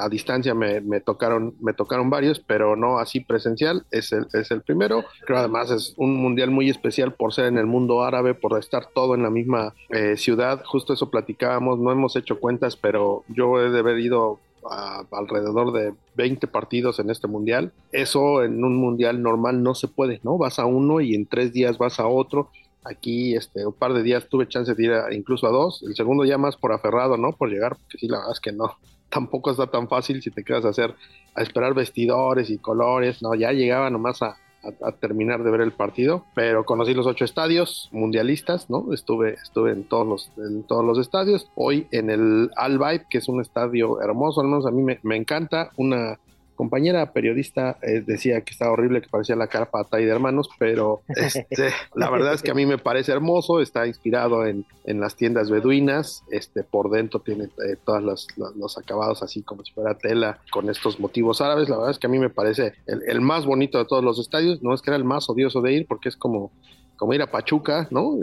a 0.00 0.08
distancia 0.08 0.54
me, 0.54 0.80
me, 0.80 1.00
tocaron, 1.00 1.54
me 1.60 1.74
tocaron 1.74 2.08
varios, 2.08 2.40
pero 2.40 2.74
no 2.74 2.98
así 2.98 3.20
presencial, 3.20 3.84
es 3.90 4.12
el, 4.12 4.26
es 4.32 4.50
el 4.50 4.62
primero. 4.62 5.04
Creo 5.26 5.38
además 5.38 5.70
es 5.70 5.92
un 5.98 6.16
mundial 6.16 6.50
muy 6.50 6.70
especial 6.70 7.12
por 7.12 7.34
ser 7.34 7.44
en 7.46 7.58
el 7.58 7.66
mundo 7.66 8.02
árabe, 8.02 8.32
por 8.32 8.58
estar 8.58 8.86
todo 8.94 9.14
en 9.14 9.22
la 9.22 9.28
misma 9.28 9.74
eh, 9.90 10.16
ciudad. 10.16 10.62
Justo 10.64 10.94
eso 10.94 11.10
platicábamos, 11.10 11.78
no 11.80 11.92
hemos 11.92 12.16
hecho 12.16 12.40
cuentas, 12.40 12.76
pero 12.76 13.24
yo 13.28 13.60
he 13.60 13.68
de 13.70 13.78
haber 13.80 13.98
ido 13.98 14.40
a, 14.70 15.04
alrededor 15.12 15.72
de 15.72 15.94
20 16.16 16.46
partidos 16.48 16.98
en 16.98 17.10
este 17.10 17.26
mundial. 17.26 17.72
Eso 17.92 18.42
en 18.42 18.64
un 18.64 18.76
mundial 18.76 19.22
normal 19.22 19.62
no 19.62 19.74
se 19.74 19.88
puede, 19.88 20.20
¿no? 20.22 20.38
Vas 20.38 20.58
a 20.58 20.66
uno 20.66 21.00
y 21.00 21.14
en 21.14 21.26
tres 21.26 21.52
días 21.52 21.78
vas 21.78 22.00
a 22.00 22.06
otro. 22.06 22.50
Aquí, 22.84 23.34
este, 23.34 23.66
un 23.66 23.72
par 23.72 23.94
de 23.94 24.02
días 24.02 24.28
tuve 24.28 24.48
chance 24.48 24.74
de 24.74 24.84
ir 24.84 24.92
incluso 25.12 25.46
a 25.46 25.50
dos. 25.50 25.82
El 25.86 25.94
segundo 25.94 26.24
ya 26.24 26.38
más 26.38 26.56
por 26.56 26.72
aferrado, 26.72 27.16
¿no? 27.16 27.32
Por 27.32 27.50
llegar, 27.50 27.76
porque 27.76 27.98
sí, 27.98 28.08
la 28.08 28.18
verdad 28.18 28.32
es 28.32 28.40
que 28.40 28.52
no. 28.52 28.76
Tampoco 29.08 29.50
está 29.50 29.68
tan 29.68 29.88
fácil 29.88 30.22
si 30.22 30.30
te 30.30 30.44
quedas 30.44 30.64
a 30.64 30.70
hacer, 30.70 30.94
a 31.34 31.42
esperar 31.42 31.72
vestidores 31.74 32.50
y 32.50 32.58
colores. 32.58 33.22
No, 33.22 33.34
ya 33.34 33.52
llegaba 33.52 33.88
nomás 33.88 34.22
a, 34.22 34.36
a, 34.82 34.92
terminar 34.92 35.42
de 35.42 35.50
ver 35.50 35.60
el 35.60 35.72
partido, 35.72 36.24
pero 36.34 36.64
conocí 36.64 36.94
los 36.94 37.06
ocho 37.06 37.24
estadios 37.24 37.88
mundialistas, 37.92 38.70
¿no? 38.70 38.92
Estuve, 38.92 39.34
estuve 39.34 39.72
en 39.72 39.84
todos 39.84 40.06
los, 40.06 40.30
en 40.36 40.62
todos 40.64 40.84
los 40.84 40.98
estadios. 40.98 41.50
Hoy 41.54 41.86
en 41.90 42.10
el 42.10 42.50
Al 42.56 42.78
que 43.08 43.18
es 43.18 43.28
un 43.28 43.40
estadio 43.40 44.00
hermoso, 44.00 44.40
al 44.40 44.48
menos 44.48 44.66
a 44.66 44.70
mí 44.70 44.82
me, 44.82 44.98
me 45.02 45.16
encanta, 45.16 45.70
una 45.76 46.18
compañera 46.54 47.12
periodista 47.12 47.78
eh, 47.82 48.02
decía 48.06 48.40
que 48.42 48.52
estaba 48.52 48.72
horrible, 48.72 49.02
que 49.02 49.08
parecía 49.08 49.36
la 49.36 49.46
carpa 49.46 49.84
de 49.90 50.08
hermanos, 50.08 50.48
pero 50.58 51.02
este, 51.08 51.70
la 51.94 52.10
verdad 52.10 52.34
es 52.34 52.42
que 52.42 52.50
a 52.50 52.54
mí 52.54 52.66
me 52.66 52.78
parece 52.78 53.12
hermoso, 53.12 53.60
está 53.60 53.86
inspirado 53.86 54.46
en, 54.46 54.64
en 54.84 55.00
las 55.00 55.16
tiendas 55.16 55.50
beduinas, 55.50 56.24
este, 56.30 56.62
por 56.62 56.90
dentro 56.90 57.20
tiene 57.20 57.44
eh, 57.44 57.76
todos 57.84 58.02
los, 58.02 58.26
los, 58.36 58.78
acabados 58.78 59.22
así 59.22 59.42
como 59.42 59.64
si 59.64 59.72
fuera 59.72 59.96
tela 59.96 60.38
con 60.50 60.68
estos 60.68 60.98
motivos 61.00 61.40
árabes, 61.40 61.68
la 61.68 61.76
verdad 61.76 61.92
es 61.92 61.98
que 61.98 62.06
a 62.06 62.10
mí 62.10 62.18
me 62.18 62.30
parece 62.30 62.74
el, 62.86 63.02
el 63.06 63.20
más 63.20 63.46
bonito 63.46 63.78
de 63.78 63.84
todos 63.84 64.04
los 64.04 64.18
estadios, 64.18 64.62
no 64.62 64.74
es 64.74 64.82
que 64.82 64.90
era 64.90 64.96
el 64.96 65.04
más 65.04 65.28
odioso 65.28 65.60
de 65.60 65.72
ir 65.72 65.86
porque 65.86 66.08
es 66.08 66.16
como 66.16 66.52
como 66.96 67.14
ir 67.14 67.22
a 67.22 67.30
Pachuca, 67.30 67.88
¿no? 67.90 68.18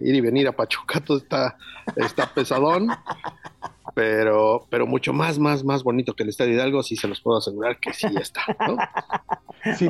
ir 0.00 0.14
y 0.14 0.20
venir 0.20 0.48
a 0.48 0.52
Pachuca 0.52 1.00
todo 1.04 1.18
está, 1.18 1.56
está 1.96 2.26
pesadón 2.32 2.88
pero, 3.96 4.66
pero 4.68 4.86
mucho 4.86 5.14
más, 5.14 5.38
más, 5.38 5.64
más 5.64 5.82
bonito 5.82 6.12
que 6.12 6.22
el 6.22 6.28
Estadio 6.28 6.52
Hidalgo, 6.52 6.82
sí 6.82 6.96
se 6.96 7.08
los 7.08 7.22
puedo 7.22 7.38
asegurar 7.38 7.80
que 7.80 7.94
sí 7.94 8.06
está, 8.20 8.42
¿no? 8.68 8.76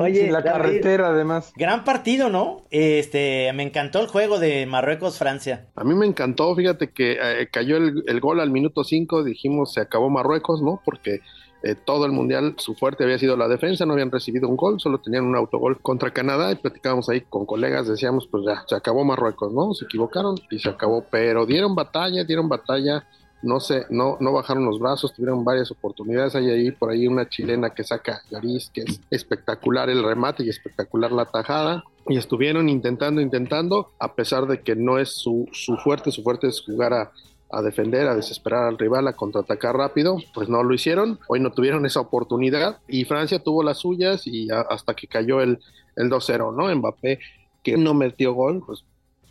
Oye, 0.01 0.31
la 0.31 0.41
carretera 0.41 1.09
además. 1.09 1.51
Gran 1.57 1.83
partido, 1.83 2.29
¿no? 2.29 2.61
Este, 2.71 3.51
me 3.53 3.63
encantó 3.63 3.99
el 3.99 4.07
juego 4.07 4.39
de 4.39 4.65
Marruecos-Francia. 4.65 5.67
A 5.75 5.83
mí 5.83 5.93
me 5.93 6.05
encantó, 6.05 6.55
fíjate 6.55 6.91
que 6.91 7.17
eh, 7.21 7.49
cayó 7.51 7.75
el, 7.75 8.19
gol 8.21 8.39
al 8.39 8.49
minuto 8.49 8.85
5, 8.85 9.25
dijimos 9.25 9.73
se 9.73 9.81
acabó 9.81 10.09
Marruecos, 10.09 10.61
¿no? 10.61 10.81
Porque 10.85 11.19
eh, 11.63 11.75
todo 11.75 12.05
el 12.05 12.11
mundial 12.11 12.55
su 12.57 12.75
fuerte 12.75 13.03
había 13.03 13.17
sido 13.17 13.35
la 13.35 13.47
defensa, 13.47 13.85
no 13.85 13.93
habían 13.93 14.11
recibido 14.11 14.47
un 14.47 14.55
gol, 14.55 14.79
solo 14.79 14.99
tenían 14.99 15.25
un 15.25 15.35
autogol 15.35 15.79
contra 15.79 16.11
Canadá 16.11 16.51
y 16.51 16.55
platicábamos 16.55 17.09
ahí 17.09 17.21
con 17.21 17.45
colegas, 17.45 17.87
decíamos, 17.87 18.27
pues 18.27 18.43
ya, 18.45 18.63
se 18.67 18.75
acabó 18.75 19.03
Marruecos, 19.03 19.53
¿no? 19.53 19.73
Se 19.73 19.85
equivocaron 19.85 20.35
y 20.51 20.59
se 20.59 20.69
acabó, 20.69 21.05
pero 21.09 21.45
dieron 21.45 21.75
batalla, 21.75 22.23
dieron 22.23 22.47
batalla 22.47 23.05
no 23.41 23.59
sé, 23.59 23.85
no, 23.89 24.17
no 24.19 24.33
bajaron 24.33 24.65
los 24.65 24.79
brazos, 24.79 25.13
tuvieron 25.13 25.43
varias 25.43 25.69
oportunidades. 25.71 26.35
Hay 26.35 26.49
ahí 26.49 26.71
por 26.71 26.89
ahí 26.89 27.07
una 27.07 27.29
chilena 27.29 27.69
que 27.69 27.83
saca 27.83 28.21
Lloris, 28.31 28.71
que 28.73 28.81
es 28.81 28.99
espectacular 29.11 29.89
el 29.89 30.03
remate 30.03 30.43
y 30.43 30.49
espectacular 30.49 31.11
la 31.11 31.25
tajada. 31.25 31.83
Y 32.07 32.17
estuvieron 32.17 32.69
intentando, 32.69 33.21
intentando, 33.21 33.91
a 33.99 34.15
pesar 34.15 34.47
de 34.47 34.61
que 34.61 34.75
no 34.75 34.97
es 34.97 35.09
su, 35.09 35.47
su 35.51 35.77
fuerte, 35.77 36.11
su 36.11 36.23
fuerte 36.23 36.47
es 36.47 36.61
jugar 36.61 36.93
a, 36.93 37.11
a 37.49 37.61
defender, 37.61 38.07
a 38.07 38.15
desesperar 38.15 38.65
al 38.65 38.77
rival, 38.77 39.07
a 39.07 39.13
contraatacar 39.13 39.75
rápido, 39.75 40.17
pues 40.33 40.49
no 40.49 40.63
lo 40.63 40.73
hicieron. 40.73 41.19
Hoy 41.27 41.39
no 41.39 41.51
tuvieron 41.51 41.85
esa 41.85 42.01
oportunidad 42.01 42.79
y 42.87 43.05
Francia 43.05 43.39
tuvo 43.39 43.63
las 43.63 43.79
suyas 43.79 44.27
y 44.27 44.49
hasta 44.51 44.93
que 44.93 45.07
cayó 45.07 45.41
el, 45.41 45.59
el 45.95 46.09
2-0, 46.09 46.55
¿no? 46.55 46.73
Mbappé, 46.75 47.19
que 47.63 47.77
no 47.77 47.93
metió 47.93 48.33
gol, 48.33 48.63
pues 48.65 48.83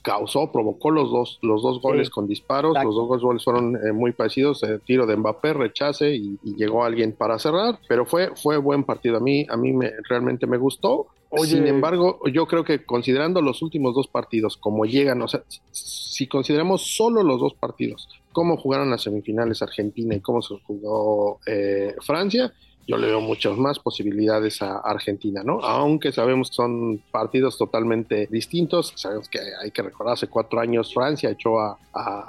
causó, 0.06 0.52
provocó 0.52 0.92
los 0.92 1.10
dos, 1.10 1.40
los 1.42 1.64
dos 1.64 1.82
goles 1.82 2.10
con 2.10 2.28
disparos, 2.28 2.76
los 2.84 2.94
dos 2.94 3.20
goles 3.20 3.42
fueron 3.42 3.74
eh, 3.74 3.92
muy 3.92 4.12
parecidos, 4.12 4.62
eh, 4.62 4.78
tiro 4.84 5.04
de 5.04 5.16
Mbappé, 5.16 5.52
rechace 5.52 6.14
y, 6.14 6.38
llegó 6.44 6.84
alguien 6.84 7.12
para 7.12 7.40
cerrar, 7.40 7.80
pero 7.88 8.06
fue, 8.06 8.30
fue 8.36 8.56
buen 8.56 8.84
partido, 8.84 9.16
a 9.16 9.20
mí, 9.20 9.44
a 9.50 9.56
mí 9.56 9.72
me, 9.72 9.90
realmente 10.08 10.46
me 10.46 10.58
gustó. 10.58 11.08
Sin 11.44 11.66
embargo, 11.66 12.20
yo 12.32 12.46
creo 12.46 12.64
que 12.64 12.84
considerando 12.84 13.42
los 13.42 13.62
últimos 13.62 13.94
dos 13.94 14.06
partidos, 14.06 14.56
como 14.56 14.84
llegan, 14.84 15.20
o 15.22 15.28
sea, 15.28 15.42
si 15.72 16.26
consideramos 16.26 16.96
solo 16.96 17.22
los 17.22 17.40
dos 17.40 17.54
partidos, 17.54 18.08
cómo 18.32 18.56
jugaron 18.56 18.90
las 18.90 19.02
semifinales 19.02 19.62
Argentina 19.62 20.14
y 20.14 20.20
cómo 20.20 20.42
se 20.42 20.58
jugó 20.66 21.40
eh, 21.46 21.94
Francia, 22.00 22.52
yo 22.88 22.96
le 22.96 23.08
veo 23.08 23.20
muchas 23.20 23.56
más 23.56 23.80
posibilidades 23.80 24.62
a 24.62 24.78
Argentina, 24.78 25.42
¿no? 25.42 25.60
Aunque 25.60 26.12
sabemos 26.12 26.50
que 26.50 26.54
son 26.54 27.02
partidos 27.10 27.58
totalmente 27.58 28.28
distintos, 28.30 28.92
sabemos 28.94 29.28
que 29.28 29.40
hay 29.60 29.72
que 29.72 29.82
recordar, 29.82 30.14
hace 30.14 30.28
cuatro 30.28 30.60
años 30.60 30.94
Francia 30.94 31.30
echó 31.30 31.58
a, 31.58 31.78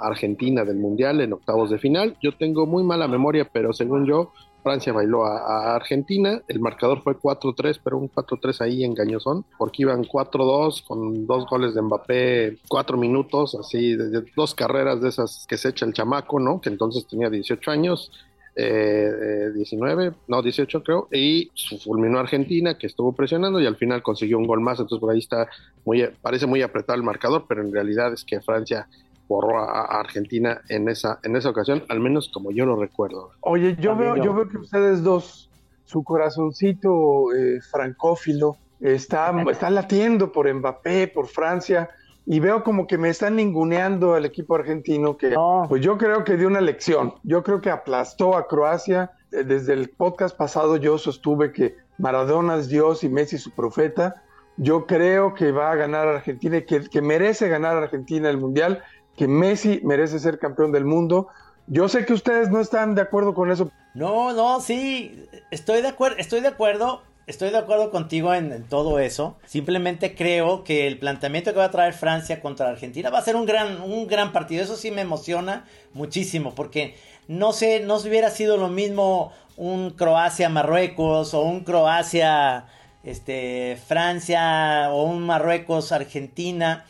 Argentina 0.00 0.64
del 0.64 0.76
Mundial 0.76 1.20
en 1.20 1.34
octavos 1.34 1.70
de 1.70 1.78
final. 1.78 2.16
Yo 2.22 2.32
tengo 2.32 2.64
muy 2.66 2.82
mala 2.82 3.06
memoria, 3.06 3.48
pero 3.52 3.72
según 3.72 4.06
yo, 4.06 4.32
Francia 4.62 4.92
bailó 4.92 5.24
a, 5.24 5.74
Argentina, 5.74 6.42
el 6.48 6.60
marcador 6.60 7.02
fue 7.02 7.16
4-3, 7.16 7.80
pero 7.82 7.98
un 7.98 8.10
4-3 8.10 8.60
ahí 8.60 8.84
engañosón, 8.84 9.44
porque 9.56 9.82
iban 9.82 10.04
4-2 10.04 10.84
con 10.84 11.26
dos 11.26 11.46
goles 11.46 11.74
de 11.74 11.82
Mbappé, 11.82 12.58
cuatro 12.68 12.96
minutos, 12.96 13.54
así, 13.54 13.96
de, 13.96 14.24
dos 14.36 14.54
carreras 14.54 15.00
de 15.00 15.08
esas 15.08 15.46
que 15.48 15.56
se 15.56 15.70
echa 15.70 15.86
el 15.86 15.92
chamaco, 15.92 16.40
¿no? 16.40 16.60
Que 16.60 16.68
entonces 16.68 17.06
tenía 17.06 17.30
18 17.30 17.70
años, 17.70 18.10
eh, 18.56 19.50
19, 19.54 20.14
no 20.26 20.42
18 20.42 20.82
creo, 20.82 21.08
y 21.12 21.50
fulminó 21.84 22.18
a 22.18 22.22
Argentina, 22.22 22.76
que 22.76 22.88
estuvo 22.88 23.12
presionando 23.12 23.60
y 23.60 23.66
al 23.66 23.76
final 23.76 24.02
consiguió 24.02 24.36
un 24.36 24.46
gol 24.46 24.60
más, 24.60 24.80
entonces 24.80 25.00
por 25.00 25.12
ahí 25.12 25.20
está, 25.20 25.48
muy, 25.84 26.08
parece 26.20 26.46
muy 26.46 26.62
apretado 26.62 26.96
el 26.96 27.04
marcador, 27.04 27.44
pero 27.48 27.62
en 27.62 27.72
realidad 27.72 28.12
es 28.12 28.24
que 28.24 28.40
Francia 28.40 28.88
borró 29.28 29.60
a, 29.60 30.00
Argentina 30.00 30.62
en 30.68 30.88
esa, 30.88 31.20
en 31.22 31.36
esa 31.36 31.50
ocasión, 31.50 31.84
al 31.88 32.00
menos 32.00 32.30
como 32.32 32.50
yo 32.50 32.66
lo 32.66 32.76
recuerdo. 32.76 33.30
Oye, 33.40 33.76
yo 33.78 33.94
veo, 33.94 34.16
yo 34.16 34.34
veo 34.34 34.48
que 34.48 34.58
ustedes 34.58 35.02
dos, 35.02 35.50
su 35.84 36.02
corazoncito 36.02 37.32
eh, 37.34 37.60
francófilo, 37.70 38.56
está, 38.80 39.34
está 39.50 39.70
latiendo 39.70 40.32
por 40.32 40.52
Mbappé, 40.52 41.08
por 41.08 41.26
Francia 41.26 41.90
y 42.30 42.40
veo 42.40 42.62
como 42.62 42.86
que 42.86 42.98
me 42.98 43.08
están 43.08 43.36
ninguneando 43.36 44.12
al 44.12 44.26
equipo 44.26 44.54
argentino 44.54 45.16
que 45.16 45.34
pues 45.66 45.80
yo 45.80 45.96
creo 45.96 46.24
que 46.24 46.36
dio 46.36 46.46
una 46.46 46.60
lección. 46.60 47.14
Yo 47.22 47.42
creo 47.42 47.62
que 47.62 47.70
aplastó 47.70 48.36
a 48.36 48.46
Croacia. 48.46 49.12
Eh, 49.32 49.44
desde 49.44 49.72
el 49.72 49.88
podcast 49.88 50.36
pasado 50.36 50.76
yo 50.76 50.98
sostuve 50.98 51.52
que 51.52 51.76
Maradona 51.96 52.56
es 52.56 52.68
Dios 52.68 53.02
y 53.02 53.08
Messi 53.08 53.38
su 53.38 53.52
profeta. 53.52 54.22
Yo 54.58 54.84
creo 54.84 55.32
que 55.32 55.52
va 55.52 55.72
a 55.72 55.76
ganar 55.76 56.06
Argentina 56.06 56.58
y 56.58 56.66
que, 56.66 56.82
que 56.90 57.00
merece 57.00 57.48
ganar 57.48 57.78
Argentina 57.78 58.28
el 58.28 58.36
Mundial, 58.36 58.82
que 59.18 59.28
Messi 59.28 59.80
merece 59.82 60.18
ser 60.18 60.38
campeón 60.38 60.72
del 60.72 60.84
mundo. 60.84 61.28
Yo 61.66 61.88
sé 61.88 62.06
que 62.06 62.14
ustedes 62.14 62.50
no 62.50 62.60
están 62.60 62.94
de 62.94 63.02
acuerdo 63.02 63.34
con 63.34 63.50
eso. 63.50 63.70
No, 63.94 64.32
no, 64.32 64.60
sí, 64.60 65.26
estoy 65.50 65.82
de 65.82 65.88
acuerdo, 65.88 66.16
estoy 66.18 66.40
de 66.40 66.48
acuerdo, 66.48 67.02
Estoy 67.28 67.50
de 67.50 67.58
acuerdo 67.58 67.90
contigo 67.90 68.32
en, 68.32 68.64
todo 68.70 68.98
eso. 68.98 69.36
Simplemente 69.44 70.14
creo 70.14 70.64
que 70.64 70.86
el 70.86 70.98
planteamiento 70.98 71.52
que 71.52 71.58
va 71.58 71.66
a 71.66 71.70
traer 71.70 71.92
Francia 71.92 72.40
contra 72.40 72.70
Argentina 72.70 73.10
va 73.10 73.18
a 73.18 73.22
ser 73.22 73.36
un 73.36 73.44
gran, 73.44 73.82
un 73.82 74.06
gran 74.06 74.32
partido. 74.32 74.64
Eso 74.64 74.76
sí 74.76 74.90
me 74.90 75.02
emociona 75.02 75.66
muchísimo 75.92 76.54
porque 76.54 76.96
no 77.26 77.52
sé, 77.52 77.80
no 77.80 77.98
hubiera 77.98 78.30
sido 78.30 78.56
lo 78.56 78.68
mismo 78.68 79.30
un 79.58 79.90
Croacia-Marruecos 79.90 81.34
o 81.34 81.42
un 81.42 81.64
Croacia 81.64 82.64
este, 83.04 83.78
Francia 83.86 84.88
o 84.90 85.02
un 85.02 85.26
Marruecos-Argentina. 85.26 86.86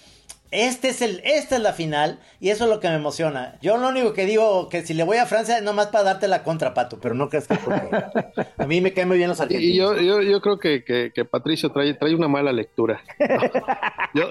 Este 0.50 0.88
es 0.88 1.02
el, 1.02 1.20
esta 1.24 1.56
es 1.56 1.62
la 1.62 1.72
final 1.72 2.18
y 2.40 2.48
eso 2.50 2.64
es 2.64 2.70
lo 2.70 2.80
que 2.80 2.88
me 2.88 2.94
emociona. 2.94 3.58
Yo 3.60 3.76
lo 3.76 3.88
único 3.88 4.14
que 4.14 4.24
digo 4.24 4.68
que 4.68 4.82
si 4.82 4.94
le 4.94 5.04
voy 5.04 5.18
a 5.18 5.26
Francia 5.26 5.58
es 5.58 5.62
nomás 5.62 5.88
para 5.88 6.04
darte 6.04 6.26
la 6.26 6.42
contra, 6.42 6.72
Pato, 6.72 6.98
pero 7.00 7.14
no 7.14 7.28
creas 7.28 7.46
que 7.46 7.54
a 8.56 8.66
mí 8.66 8.80
me 8.80 8.92
caen 8.92 9.08
muy 9.08 9.18
bien 9.18 9.28
los 9.28 9.40
argentinos. 9.40 9.74
Y 9.74 9.76
yo, 9.76 10.00
yo, 10.00 10.22
yo 10.22 10.40
creo 10.40 10.58
que, 10.58 10.82
que, 10.84 11.24
Patricio 11.24 11.70
trae, 11.70 11.94
trae 11.94 12.14
una 12.14 12.28
mala 12.28 12.52
lectura. 12.52 13.02
yo, 14.14 14.30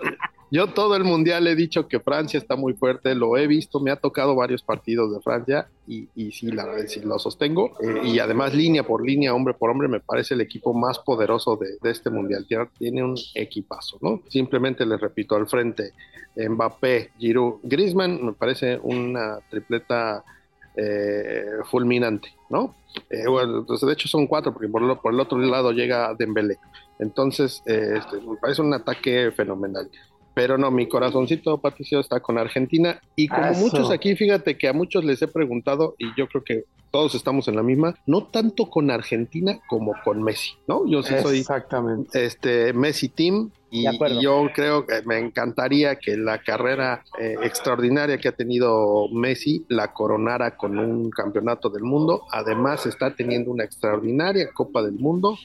yo 0.50 0.68
todo 0.68 0.96
el 0.96 1.04
mundial 1.04 1.48
he 1.48 1.56
dicho 1.56 1.88
que 1.88 2.00
Francia 2.00 2.38
está 2.38 2.56
muy 2.56 2.74
fuerte, 2.74 3.16
lo 3.16 3.38
he 3.38 3.48
visto, 3.48 3.80
me 3.80 3.92
ha 3.92 3.98
tocado 3.98 4.36
varios 4.36 4.62
partidos 4.64 5.14
de 5.14 5.22
Francia 5.22 5.68
y, 5.88 6.08
y 6.16 6.32
sí, 6.32 6.52
la 6.52 6.66
lo 7.04 7.20
sostengo. 7.20 7.72
Eh, 7.82 8.02
y 8.08 8.20
además, 8.20 8.54
línea 8.54 8.84
por 8.84 9.06
línea, 9.06 9.34
hombre 9.34 9.54
por 9.54 9.70
hombre, 9.70 9.88
me 9.88 10.00
parece 10.00 10.36
el 10.36 10.42
equipo 10.42 10.74
más 10.74 11.00
poderoso 11.00 11.58
de, 11.58 11.78
de 11.82 11.92
este 11.92 12.10
mundial. 12.10 12.46
Tiene 12.78 13.04
un 13.04 13.16
equipazo, 13.36 13.98
¿no? 14.02 14.22
Simplemente 14.30 14.86
les 14.86 15.00
repito, 15.00 15.36
al 15.36 15.48
frente, 15.48 15.94
Mbappé, 16.36 17.12
Giroud, 17.18 17.60
Griezmann, 17.64 18.26
me 18.26 18.34
parece 18.34 18.80
una 18.82 19.40
tripleta 19.50 20.24
eh, 20.76 21.46
fulminante, 21.66 22.34
¿no? 22.50 22.76
Eh, 23.10 23.28
bueno, 23.28 23.60
entonces, 23.60 23.86
de 23.88 23.94
hecho 23.94 24.08
son 24.08 24.28
cuatro, 24.28 24.54
porque 24.54 24.68
por, 24.68 25.02
por 25.02 25.14
el 25.14 25.20
otro 25.20 25.38
lado 25.40 25.72
llega 25.72 26.14
Dembélé. 26.14 26.58
Entonces, 27.00 27.62
este, 27.66 28.22
me 28.22 28.38
parece 28.42 28.62
un 28.62 28.74
ataque 28.74 29.32
fenomenal. 29.32 29.90
Pero 30.38 30.56
no, 30.56 30.70
mi 30.70 30.88
corazoncito, 30.88 31.58
Patricio, 31.58 32.00
está 32.00 32.20
con 32.20 32.38
Argentina. 32.38 33.02
Y 33.16 33.28
como 33.28 33.48
Eso. 33.48 33.60
muchos 33.60 33.90
aquí, 33.90 34.16
fíjate 34.16 34.56
que 34.56 34.68
a 34.68 34.74
muchos 34.74 35.04
les 35.04 35.20
he 35.24 35.28
preguntado, 35.28 35.96
y 35.98 36.10
yo 36.16 36.28
creo 36.28 36.44
que 36.44 36.66
todos 36.92 37.16
estamos 37.16 37.48
en 37.48 37.56
la 37.56 37.64
misma, 37.64 37.96
no 38.06 38.24
tanto 38.28 38.70
con 38.70 38.92
Argentina 38.92 39.58
como 39.68 39.96
con 40.04 40.22
Messi, 40.22 40.52
¿no? 40.68 40.88
Yo 40.88 41.02
sí 41.02 41.16
soy 41.24 41.40
Exactamente. 41.40 42.24
este 42.24 42.72
Messi 42.74 43.10
Team 43.10 43.50
y 43.72 43.88
yo 44.22 44.48
creo 44.54 44.86
que 44.86 45.02
me 45.08 45.18
encantaría 45.18 45.96
que 45.96 46.16
la 46.16 46.38
carrera 46.38 47.04
eh, 47.20 47.38
extraordinaria 47.42 48.20
que 48.20 48.28
ha 48.28 48.32
tenido 48.34 49.08
Messi 49.12 49.66
la 49.70 49.92
coronara 49.92 50.56
con 50.56 50.78
un 50.78 51.10
campeonato 51.10 51.70
del 51.70 51.82
mundo. 51.82 52.26
Además 52.32 52.86
está 52.86 53.16
teniendo 53.16 53.50
una 53.50 53.64
extraordinaria 53.64 54.52
Copa 54.54 54.84
del 54.84 55.00
Mundo. 55.00 55.36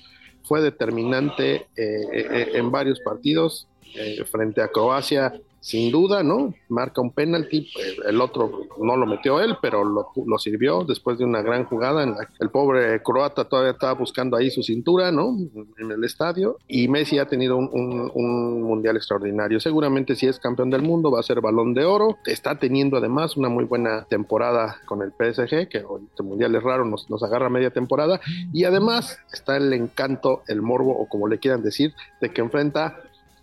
Fue 0.42 0.60
determinante 0.60 1.54
eh, 1.54 1.66
eh, 1.76 2.50
en 2.56 2.70
varios 2.70 3.00
partidos 3.00 3.68
eh, 3.94 4.24
frente 4.24 4.60
a 4.62 4.68
Croacia. 4.68 5.32
Sin 5.64 5.92
duda, 5.92 6.24
¿no? 6.24 6.52
Marca 6.68 7.00
un 7.00 7.12
penalti, 7.12 7.58
eh, 7.78 7.96
el 8.08 8.20
otro 8.20 8.62
no 8.82 8.96
lo 8.96 9.06
metió 9.06 9.40
él, 9.40 9.56
pero 9.62 9.84
lo, 9.84 10.08
sirvió 10.38 10.82
después 10.82 11.18
de 11.18 11.24
una 11.24 11.40
gran 11.40 11.66
jugada. 11.66 12.02
En 12.02 12.10
la, 12.16 12.28
el 12.40 12.50
pobre 12.50 13.00
croata 13.00 13.44
todavía 13.44 13.70
estaba 13.70 13.92
buscando 13.92 14.36
ahí 14.36 14.50
su 14.50 14.64
cintura, 14.64 15.12
¿no? 15.12 15.36
En 15.78 15.92
el 15.92 16.02
estadio. 16.02 16.56
Y 16.66 16.88
Messi 16.88 17.20
ha 17.20 17.26
tenido 17.28 17.56
un, 17.56 17.70
un- 17.72 18.10
un 18.12 18.62
mundial 18.62 18.96
extraordinario. 18.96 19.60
Seguramente 19.60 20.16
si 20.16 20.26
es 20.26 20.40
campeón 20.40 20.68
del 20.70 20.82
mundo 20.82 21.12
va 21.12 21.20
a 21.20 21.22
ser 21.22 21.40
balón 21.40 21.74
de 21.74 21.84
oro. 21.84 22.18
Está 22.26 22.56
teniendo 22.58 22.96
además 22.96 23.36
una 23.36 23.48
muy 23.48 23.62
buena 23.62 24.04
temporada 24.06 24.78
con 24.86 25.00
el 25.02 25.12
PSG, 25.12 25.68
que 25.68 25.84
este 26.10 26.24
mundial 26.24 26.56
es 26.56 26.62
raro, 26.64 26.84
nos, 26.84 27.08
nos 27.08 27.22
agarra 27.22 27.48
media 27.48 27.70
temporada. 27.70 28.20
Y 28.52 28.64
además 28.64 29.16
está 29.32 29.56
el 29.58 29.72
encanto, 29.72 30.42
el 30.48 30.60
morbo, 30.60 30.90
o 30.98 31.06
como 31.08 31.28
le 31.28 31.38
quieran 31.38 31.62
decir, 31.62 31.94
de 32.20 32.30
que 32.32 32.40
enfrenta 32.40 32.98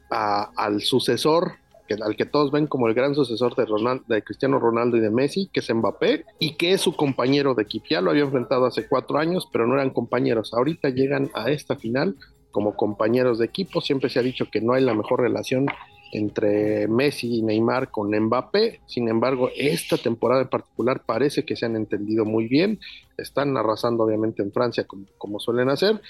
al 0.10 0.82
sucesor 0.82 1.54
al 1.96 2.16
que 2.16 2.26
todos 2.26 2.52
ven 2.52 2.68
como 2.68 2.88
el 2.88 2.94
gran 2.94 3.16
sucesor 3.16 3.56
de, 3.56 3.66
Ronald, 3.66 4.06
de 4.08 4.22
Cristiano 4.22 4.60
Ronaldo 4.60 4.98
y 4.98 5.00
de 5.00 5.10
Messi, 5.10 5.50
que 5.52 5.60
es 5.60 5.74
Mbappé, 5.74 6.26
y 6.40 6.56
que 6.56 6.74
es 6.74 6.82
su 6.82 6.96
compañero 6.96 7.56
de 7.56 7.64
equipo. 7.64 7.88
Ya 7.90 8.02
lo 8.02 8.12
había 8.12 8.24
enfrentado 8.24 8.66
hace 8.66 8.88
cuatro 8.88 9.18
años, 9.18 9.48
pero 9.52 9.68
no 9.68 9.74
eran 9.74 9.90
compañeros. 9.90 10.54
Ahorita 10.54 10.90
llegan 10.90 11.30
a 11.34 11.50
esta 11.50 11.76
final 11.76 12.16
como 12.52 12.76
compañeros 12.76 13.40
de 13.40 13.46
equipo. 13.46 13.82
Siempre 13.82 14.10
se 14.10 14.20
ha 14.20 14.24
dicho 14.24 14.50
que 14.52 14.62
no 14.62 14.74
hay 14.74 14.84
la 14.84 14.94
mejor 14.94 15.22
relación 15.22 15.68
entre 16.12 16.88
Messi 16.88 17.38
y 17.38 17.42
Neymar 17.42 17.92
con 17.92 18.10
Mbappé. 18.10 18.82
Sin 18.88 19.08
embargo, 19.10 19.50
esta 19.56 19.98
temporada 19.98 20.42
en 20.42 20.50
particular 20.50 21.04
parece 21.06 21.46
que 21.46 21.56
se 21.56 21.66
han 21.66 21.76
entendido 21.76 22.26
muy 22.26 22.48
bien. 22.48 22.80
Están 23.18 23.56
arrasando 23.58 24.04
obviamente 24.04 24.42
en 24.42 24.52
Francia 24.52 24.86
como, 24.86 25.06
como 25.18 25.40
suelen 25.40 25.70
hacer, 25.70 26.02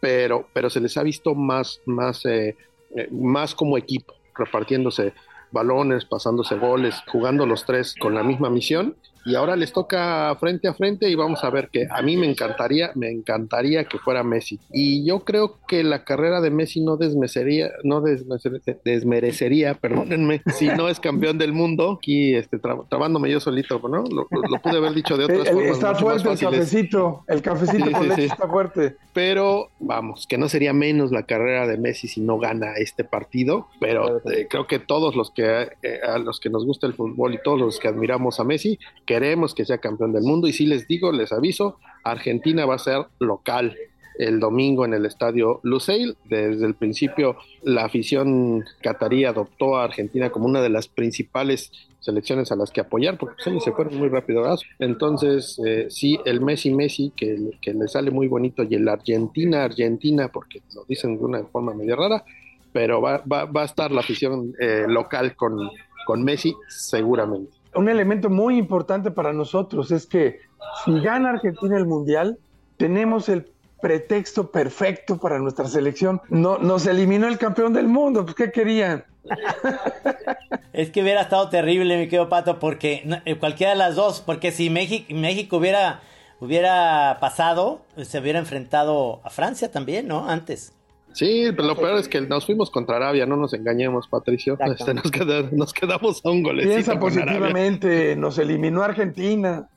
pero, 0.00 0.48
pero 0.52 0.68
se 0.68 0.80
les 0.80 0.96
ha 0.96 1.02
visto 1.02 1.34
más, 1.34 1.80
más, 1.86 2.26
eh, 2.26 2.56
eh, 2.94 3.08
más 3.10 3.54
como 3.54 3.78
equipo, 3.78 4.14
repartiéndose 4.34 5.14
balones, 5.50 6.04
pasándose 6.04 6.56
goles, 6.56 7.02
jugando 7.06 7.46
los 7.46 7.64
tres 7.64 7.94
con 7.98 8.14
la 8.14 8.22
misma 8.22 8.50
misión. 8.50 8.96
Y 9.26 9.34
ahora 9.34 9.56
les 9.56 9.72
toca 9.72 10.34
frente 10.40 10.68
a 10.68 10.74
frente 10.74 11.10
y 11.10 11.14
vamos 11.16 11.42
a 11.44 11.50
ver 11.50 11.68
que 11.68 11.86
a 11.90 12.00
mí 12.00 12.16
me 12.16 12.26
encantaría, 12.30 12.92
me 12.94 13.10
encantaría 13.10 13.84
que 13.84 13.98
fuera 13.98 14.22
Messi. 14.22 14.58
Y 14.72 15.04
yo 15.04 15.20
creo 15.24 15.58
que 15.66 15.82
la 15.84 16.04
carrera 16.04 16.40
de 16.40 16.50
Messi 16.50 16.80
no 16.80 16.96
desmerecería, 16.96 17.70
no 17.84 18.00
desmerecería, 18.00 18.76
desmerecería 18.84 19.74
perdónenme, 19.74 20.42
si 20.54 20.68
no 20.68 20.88
es 20.88 21.00
campeón 21.00 21.38
del 21.38 21.52
mundo. 21.52 21.96
Aquí 21.98 22.34
este, 22.34 22.58
tra- 22.60 22.88
trabándome 22.88 23.30
yo 23.30 23.40
solito, 23.40 23.80
¿no? 23.88 24.04
Lo, 24.04 24.26
lo- 24.30 24.42
lo 24.48 24.58
pude 24.62 24.76
haber 24.78 24.92
dicho 24.94 25.16
de 25.16 25.24
otras 25.24 25.46
el- 25.48 25.54
formas. 25.54 25.72
está 25.72 25.94
fuerte 25.94 26.30
el 26.30 26.38
cafecito. 26.38 27.24
El 27.28 27.42
cafecito 27.42 27.84
Sí, 27.86 27.92
con 27.92 28.02
sí, 28.02 28.08
leche 28.08 28.22
sí. 28.22 28.28
está 28.28 28.48
fuerte. 28.48 28.96
pero 29.12 29.70
vamos, 29.80 30.26
que 30.28 30.38
no 30.38 30.48
sería 30.48 30.72
menos 30.72 31.10
la 31.10 31.24
carrera 31.24 31.66
de 31.66 31.78
Messi 31.78 32.06
si 32.08 32.20
no 32.20 32.38
gana 32.38 32.74
este 32.76 33.02
partido, 33.04 33.68
pero 33.80 34.18
eh, 34.30 34.46
creo 34.48 34.66
que 34.66 34.78
todos 34.78 35.16
los 35.16 35.30
que 35.30 35.68
eh, 35.82 36.00
a 36.06 36.18
los 36.18 36.38
que 36.40 36.48
nos 36.50 36.64
gusta 36.64 36.86
el 36.86 36.94
fútbol 36.94 37.34
y 37.34 37.38
todos 37.42 37.58
los 37.58 37.78
que 37.80 37.88
admiramos 37.88 38.38
a 38.40 38.44
Messi 38.44 38.78
queremos 39.16 39.54
que 39.54 39.64
sea 39.64 39.78
campeón 39.78 40.12
del 40.12 40.24
mundo 40.24 40.46
y 40.46 40.52
si 40.52 40.66
les 40.66 40.86
digo, 40.86 41.10
les 41.10 41.32
aviso, 41.32 41.78
Argentina 42.04 42.66
va 42.66 42.74
a 42.74 42.78
ser 42.78 43.06
local 43.18 43.74
el 44.18 44.40
domingo 44.40 44.84
en 44.84 44.92
el 44.92 45.06
estadio 45.06 45.60
Lusail. 45.62 46.18
Desde 46.24 46.66
el 46.66 46.74
principio 46.74 47.36
la 47.62 47.86
afición 47.86 48.62
catarí 48.82 49.24
adoptó 49.24 49.78
a 49.78 49.84
Argentina 49.84 50.28
como 50.28 50.44
una 50.44 50.60
de 50.60 50.68
las 50.68 50.88
principales 50.88 51.72
selecciones 52.00 52.52
a 52.52 52.56
las 52.56 52.70
que 52.70 52.82
apoyar, 52.82 53.16
porque 53.16 53.36
pues, 53.42 53.64
se 53.64 53.72
fueron 53.72 53.96
muy 53.96 54.10
rápido. 54.10 54.44
Entonces, 54.78 55.58
eh, 55.66 55.86
sí, 55.88 56.20
el 56.26 56.42
Messi 56.42 56.70
Messi, 56.70 57.10
que, 57.16 57.52
que 57.62 57.72
le 57.72 57.88
sale 57.88 58.10
muy 58.10 58.28
bonito, 58.28 58.64
y 58.64 58.74
el 58.74 58.86
Argentina 58.86 59.64
Argentina, 59.64 60.28
porque 60.28 60.60
lo 60.74 60.84
dicen 60.84 61.16
de 61.16 61.24
una 61.24 61.42
forma 61.44 61.72
medio 61.72 61.96
rara, 61.96 62.22
pero 62.70 63.00
va, 63.00 63.22
va, 63.30 63.46
va 63.46 63.62
a 63.62 63.64
estar 63.64 63.90
la 63.90 64.00
afición 64.00 64.52
eh, 64.60 64.84
local 64.86 65.34
con, 65.34 65.70
con 66.04 66.22
Messi 66.22 66.54
seguramente. 66.68 67.55
Un 67.76 67.88
elemento 67.88 68.30
muy 68.30 68.58
importante 68.58 69.10
para 69.10 69.32
nosotros 69.32 69.90
es 69.90 70.06
que 70.06 70.40
si 70.84 71.00
gana 71.00 71.30
Argentina 71.30 71.76
el 71.76 71.86
Mundial, 71.86 72.38
tenemos 72.76 73.28
el 73.28 73.50
pretexto 73.80 74.50
perfecto 74.50 75.18
para 75.18 75.38
nuestra 75.38 75.66
selección. 75.66 76.20
No, 76.28 76.58
nos 76.58 76.86
eliminó 76.86 77.28
el 77.28 77.38
campeón 77.38 77.72
del 77.72 77.88
mundo, 77.88 78.24
pues 78.24 78.34
¿qué 78.34 78.50
querían? 78.50 79.04
Es 80.72 80.90
que 80.90 81.02
hubiera 81.02 81.22
estado 81.22 81.48
terrible, 81.48 81.96
mi 81.96 82.04
querido 82.04 82.28
Pato, 82.28 82.58
porque 82.58 83.02
eh, 83.24 83.36
cualquiera 83.36 83.72
de 83.72 83.78
las 83.78 83.94
dos, 83.94 84.20
porque 84.20 84.52
si 84.52 84.68
México, 84.68 85.06
México 85.14 85.56
hubiera, 85.56 86.02
hubiera 86.38 87.16
pasado, 87.18 87.80
se 87.96 88.18
hubiera 88.18 88.38
enfrentado 88.38 89.20
a 89.24 89.30
Francia 89.30 89.72
también, 89.72 90.06
¿no? 90.06 90.28
Antes. 90.28 90.75
Sí, 91.16 91.46
pero 91.56 91.68
lo 91.68 91.76
peor 91.76 91.98
es 91.98 92.08
que 92.08 92.20
nos 92.20 92.44
fuimos 92.44 92.70
contra 92.70 92.96
Arabia, 92.96 93.24
no 93.26 93.36
nos 93.36 93.54
engañemos, 93.54 94.06
Patricio. 94.08 94.58
Este, 94.60 94.92
nos, 94.94 95.10
queda- 95.10 95.48
nos 95.50 95.72
quedamos 95.72 96.20
a 96.24 96.30
un 96.30 96.42
golecito. 96.42 96.74
Piensa 96.74 96.98
positivamente, 97.00 98.14
nos 98.16 98.38
eliminó 98.38 98.82
Argentina. 98.82 99.68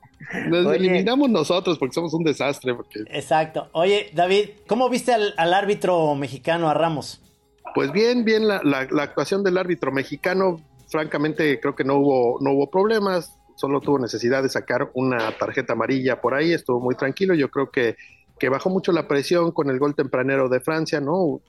Nos 0.49 0.65
Oye. 0.65 0.77
eliminamos 0.77 1.29
nosotros 1.29 1.79
porque 1.79 1.93
somos 1.93 2.13
un 2.13 2.23
desastre. 2.25 2.75
Porque, 2.75 2.99
Exacto. 3.09 3.69
Oye, 3.71 4.09
David, 4.13 4.49
¿cómo 4.67 4.89
viste 4.89 5.13
al, 5.13 5.33
al 5.37 5.53
árbitro 5.53 6.13
mexicano, 6.15 6.69
a 6.69 6.73
Ramos? 6.73 7.21
pues 7.75 7.91
bien, 7.91 8.25
bien, 8.25 8.47
la, 8.47 8.61
la- 8.63 8.87
la 8.91 9.03
actuación 9.03 9.43
del 9.43 9.57
árbitro 9.57 9.91
mexicano, 9.91 10.59
francamente, 10.87 11.59
creo 11.61 11.75
que 11.75 11.83
no 11.83 11.95
hubo, 11.97 12.39
no 12.41 12.51
hubo 12.51 12.69
problemas. 12.69 13.37
Solo 13.55 13.79
tuvo 13.79 13.99
necesidad 13.99 14.41
de 14.43 14.49
sacar 14.49 14.89
una 14.93 15.31
tarjeta 15.37 15.73
amarilla 15.73 16.19
por 16.19 16.33
ahí, 16.33 16.51
estuvo 16.51 16.79
muy 16.79 16.95
tranquilo. 16.95 17.33
Yo 17.35 17.49
creo 17.49 17.69
que, 17.69 17.95
que 18.39 18.49
bajó 18.49 18.69
mucho 18.69 18.91
la 18.91 19.07
presión 19.07 19.51
con 19.51 19.69
el 19.69 19.79
gol 19.79 19.95
tempranero 19.95 20.49
de 20.49 20.59
Francia, 20.59 20.99
¿no? 20.99 21.41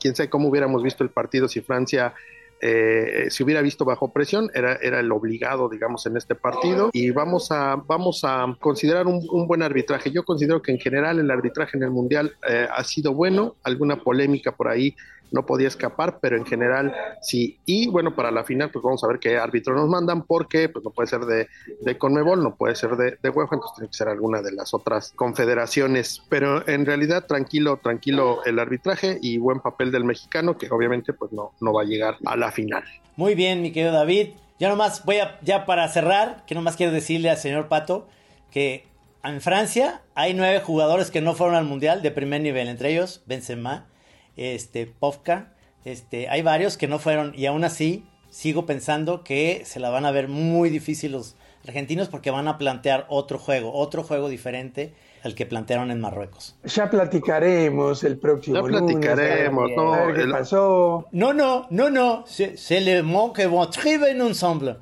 Quién 0.00 0.14
sabe 0.14 0.30
cómo 0.30 0.48
hubiéramos 0.48 0.82
visto 0.82 1.04
el 1.04 1.10
partido 1.10 1.48
si 1.48 1.60
Francia 1.60 2.14
eh, 2.62 3.26
se 3.30 3.42
hubiera 3.42 3.62
visto 3.62 3.84
bajo 3.84 4.12
presión, 4.12 4.50
era, 4.52 4.74
era 4.74 5.00
el 5.00 5.10
obligado, 5.12 5.68
digamos, 5.68 6.04
en 6.06 6.16
este 6.16 6.34
partido. 6.34 6.90
Y 6.92 7.10
vamos 7.10 7.50
a, 7.50 7.76
vamos 7.76 8.22
a 8.24 8.54
considerar 8.60 9.06
un, 9.06 9.26
un 9.30 9.46
buen 9.46 9.62
arbitraje. 9.62 10.10
Yo 10.10 10.24
considero 10.24 10.60
que 10.60 10.72
en 10.72 10.78
general 10.78 11.18
el 11.18 11.30
arbitraje 11.30 11.76
en 11.76 11.84
el 11.84 11.90
Mundial 11.90 12.34
eh, 12.48 12.66
ha 12.70 12.84
sido 12.84 13.14
bueno, 13.14 13.56
alguna 13.62 13.96
polémica 13.96 14.52
por 14.52 14.68
ahí 14.68 14.94
no 15.32 15.46
podía 15.46 15.68
escapar, 15.68 16.18
pero 16.20 16.36
en 16.36 16.44
general 16.44 16.94
sí. 17.22 17.58
Y 17.64 17.88
bueno, 17.88 18.14
para 18.14 18.30
la 18.30 18.44
final, 18.44 18.70
pues 18.70 18.82
vamos 18.82 19.02
a 19.04 19.08
ver 19.08 19.18
qué 19.18 19.38
árbitro 19.38 19.74
nos 19.74 19.88
mandan, 19.88 20.22
porque 20.22 20.68
pues 20.68 20.84
no 20.84 20.90
puede 20.90 21.08
ser 21.08 21.20
de, 21.20 21.48
de 21.80 21.98
Conmebol, 21.98 22.42
no 22.42 22.56
puede 22.56 22.74
ser 22.74 22.96
de, 22.96 23.18
de 23.22 23.30
UEFA, 23.30 23.56
entonces 23.56 23.76
tiene 23.76 23.88
que 23.88 23.96
ser 23.96 24.08
alguna 24.08 24.42
de 24.42 24.52
las 24.52 24.74
otras 24.74 25.12
confederaciones. 25.16 26.22
Pero 26.28 26.66
en 26.68 26.86
realidad, 26.86 27.26
tranquilo, 27.26 27.78
tranquilo 27.82 28.44
el 28.44 28.58
arbitraje 28.58 29.18
y 29.20 29.38
buen 29.38 29.60
papel 29.60 29.90
del 29.90 30.04
mexicano, 30.04 30.56
que 30.56 30.68
obviamente 30.70 31.12
pues 31.12 31.32
no, 31.32 31.52
no 31.60 31.72
va 31.72 31.82
a 31.82 31.86
llegar 31.86 32.16
a 32.24 32.36
la 32.36 32.50
final. 32.50 32.84
Muy 33.16 33.34
bien, 33.34 33.62
mi 33.62 33.72
querido 33.72 33.92
David. 33.92 34.30
Ya 34.58 34.68
nomás 34.68 35.04
voy 35.04 35.16
a, 35.16 35.38
ya 35.40 35.64
para 35.64 35.88
cerrar, 35.88 36.44
que 36.46 36.54
nomás 36.54 36.76
quiero 36.76 36.92
decirle 36.92 37.30
al 37.30 37.38
señor 37.38 37.68
Pato 37.68 38.06
que 38.50 38.84
en 39.22 39.40
Francia 39.40 40.02
hay 40.14 40.34
nueve 40.34 40.60
jugadores 40.60 41.10
que 41.10 41.20
no 41.20 41.34
fueron 41.34 41.56
al 41.56 41.64
Mundial 41.64 42.02
de 42.02 42.10
primer 42.10 42.40
nivel, 42.40 42.68
entre 42.68 42.90
ellos 42.90 43.22
Benzema, 43.26 43.86
este, 44.36 44.86
Povka, 44.86 45.52
este, 45.84 46.28
hay 46.28 46.42
varios 46.42 46.76
que 46.76 46.88
no 46.88 46.98
fueron 46.98 47.32
y 47.36 47.46
aún 47.46 47.64
así 47.64 48.04
sigo 48.30 48.66
pensando 48.66 49.24
que 49.24 49.62
se 49.64 49.80
la 49.80 49.90
van 49.90 50.04
a 50.06 50.10
ver 50.10 50.28
muy 50.28 50.70
difícil 50.70 51.12
los 51.12 51.36
argentinos 51.66 52.08
porque 52.08 52.30
van 52.30 52.48
a 52.48 52.58
plantear 52.58 53.06
otro 53.08 53.38
juego, 53.38 53.72
otro 53.74 54.02
juego 54.02 54.28
diferente 54.28 54.94
al 55.22 55.34
que 55.34 55.44
plantearon 55.44 55.90
en 55.90 56.00
Marruecos. 56.00 56.56
Ya 56.64 56.88
platicaremos 56.88 58.04
el 58.04 58.18
próximo 58.18 58.56
Ya 58.56 58.62
lunes. 58.62 58.80
platicaremos, 58.82 59.70
no, 59.76 59.92
a 59.92 60.06
ver 60.06 60.14
qué 60.16 60.22
el- 60.22 60.30
pasó. 60.30 61.06
No, 61.12 61.32
no, 61.34 61.66
no, 61.70 61.90
no, 61.90 62.24
c'est 62.26 62.80
le 62.80 63.02
mot 63.02 63.34
que 63.34 63.46
vont 63.46 63.68
ensemble. 64.20 64.76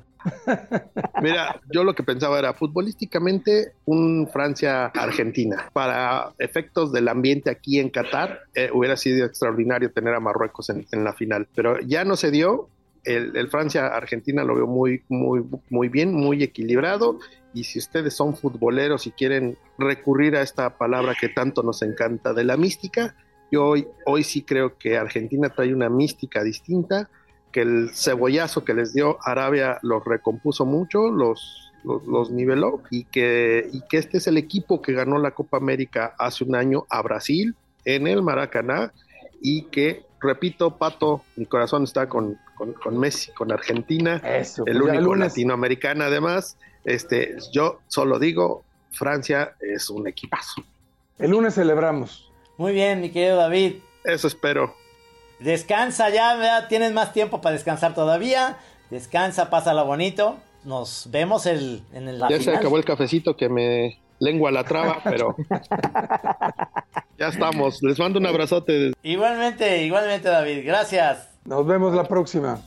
Mira, 1.21 1.59
yo 1.71 1.83
lo 1.83 1.93
que 1.93 2.03
pensaba 2.03 2.39
era 2.39 2.53
futbolísticamente 2.53 3.73
un 3.85 4.27
Francia-Argentina. 4.31 5.69
Para 5.73 6.33
efectos 6.37 6.91
del 6.91 7.07
ambiente 7.07 7.49
aquí 7.49 7.79
en 7.79 7.89
Qatar, 7.89 8.41
eh, 8.55 8.69
hubiera 8.73 8.97
sido 8.97 9.25
extraordinario 9.25 9.91
tener 9.91 10.13
a 10.13 10.19
Marruecos 10.19 10.69
en, 10.69 11.03
la 11.03 11.13
final, 11.13 11.47
pero 11.55 11.79
ya 11.81 12.03
no 12.03 12.15
se 12.15 12.31
dio. 12.31 12.69
El, 13.03 13.47
Francia-Argentina 13.49 14.43
lo 14.43 14.55
veo 14.55 14.67
muy, 14.67 15.03
muy, 15.09 15.43
muy 15.69 15.89
bien, 15.89 16.13
muy 16.13 16.43
equilibrado. 16.43 17.19
Y 17.53 17.63
si 17.63 17.79
ustedes 17.79 18.13
son 18.13 18.35
futboleros 18.35 19.07
y 19.07 19.11
quieren 19.11 19.57
recurrir 19.77 20.35
a 20.35 20.41
esta 20.41 20.77
palabra 20.77 21.15
que 21.19 21.29
tanto 21.29 21.63
nos 21.63 21.81
encanta 21.81 22.33
de 22.33 22.43
la 22.43 22.57
mística, 22.57 23.15
yo 23.51 23.73
hoy 24.05 24.23
sí 24.23 24.43
creo 24.43 24.77
que 24.77 24.97
Argentina 24.97 25.49
trae 25.49 25.73
una 25.73 25.89
mística 25.89 26.43
distinta 26.43 27.09
que 27.51 27.61
el 27.61 27.91
cebollazo 27.93 28.63
que 28.63 28.73
les 28.73 28.93
dio 28.93 29.17
Arabia 29.23 29.79
los 29.81 30.03
recompuso 30.05 30.65
mucho, 30.65 31.09
los, 31.09 31.71
los, 31.83 32.31
niveló 32.31 32.81
y 32.89 33.05
que, 33.05 33.69
y 33.71 33.81
que 33.81 33.97
este 33.97 34.17
es 34.17 34.27
el 34.27 34.37
equipo 34.37 34.81
que 34.81 34.93
ganó 34.93 35.17
la 35.17 35.31
Copa 35.31 35.57
América 35.57 36.15
hace 36.17 36.43
un 36.43 36.55
año 36.55 36.85
a 36.89 37.01
Brasil 37.01 37.55
en 37.85 38.07
el 38.07 38.21
Maracaná 38.21 38.93
y 39.41 39.63
que, 39.63 40.05
repito, 40.19 40.77
Pato, 40.77 41.23
mi 41.35 41.45
corazón 41.45 41.83
está 41.83 42.07
con, 42.09 42.37
con, 42.55 42.97
Messi, 42.97 43.31
con 43.31 43.51
Argentina, 43.51 44.21
el 44.23 44.43
pues 44.43 44.59
único 44.59 45.15
latinoamericano 45.15 46.03
además. 46.03 46.57
Este, 46.83 47.37
yo 47.51 47.79
solo 47.87 48.19
digo, 48.19 48.63
Francia 48.91 49.55
es 49.59 49.89
un 49.89 50.07
equipazo. 50.07 50.61
El 51.17 51.31
lunes 51.31 51.55
celebramos. 51.55 52.31
Muy 52.57 52.73
bien, 52.73 53.01
mi 53.01 53.09
querido 53.09 53.37
David. 53.37 53.75
Eso 54.03 54.27
espero. 54.27 54.75
Descansa 55.39 56.09
ya, 56.09 56.67
tienes 56.67 56.91
más 56.91 57.13
tiempo 57.13 57.39
para 57.39 57.53
descansar 57.53 57.93
todavía. 57.93 58.57
Descansa, 58.89 59.49
pásala 59.49 59.83
bonito. 59.83 60.37
Nos 60.65 61.07
vemos 61.11 61.45
el, 61.45 61.81
en 61.93 62.09
el. 62.09 62.21
Ya 62.29 62.41
se 62.41 62.53
acabó 62.53 62.77
el 62.77 62.83
cafecito 62.83 63.37
que 63.37 63.47
me 63.47 63.99
lengua 64.19 64.51
la 64.51 64.65
traba, 64.65 64.99
pero 65.03 65.35
ya 67.17 67.27
estamos. 67.29 67.81
Les 67.81 67.97
mando 67.97 68.19
un 68.19 68.25
abrazote. 68.25 68.91
Igualmente, 69.01 69.83
igualmente, 69.85 70.27
David. 70.27 70.65
Gracias. 70.65 71.29
Nos 71.45 71.65
vemos 71.65 71.95
la 71.95 72.03
próxima. 72.03 72.59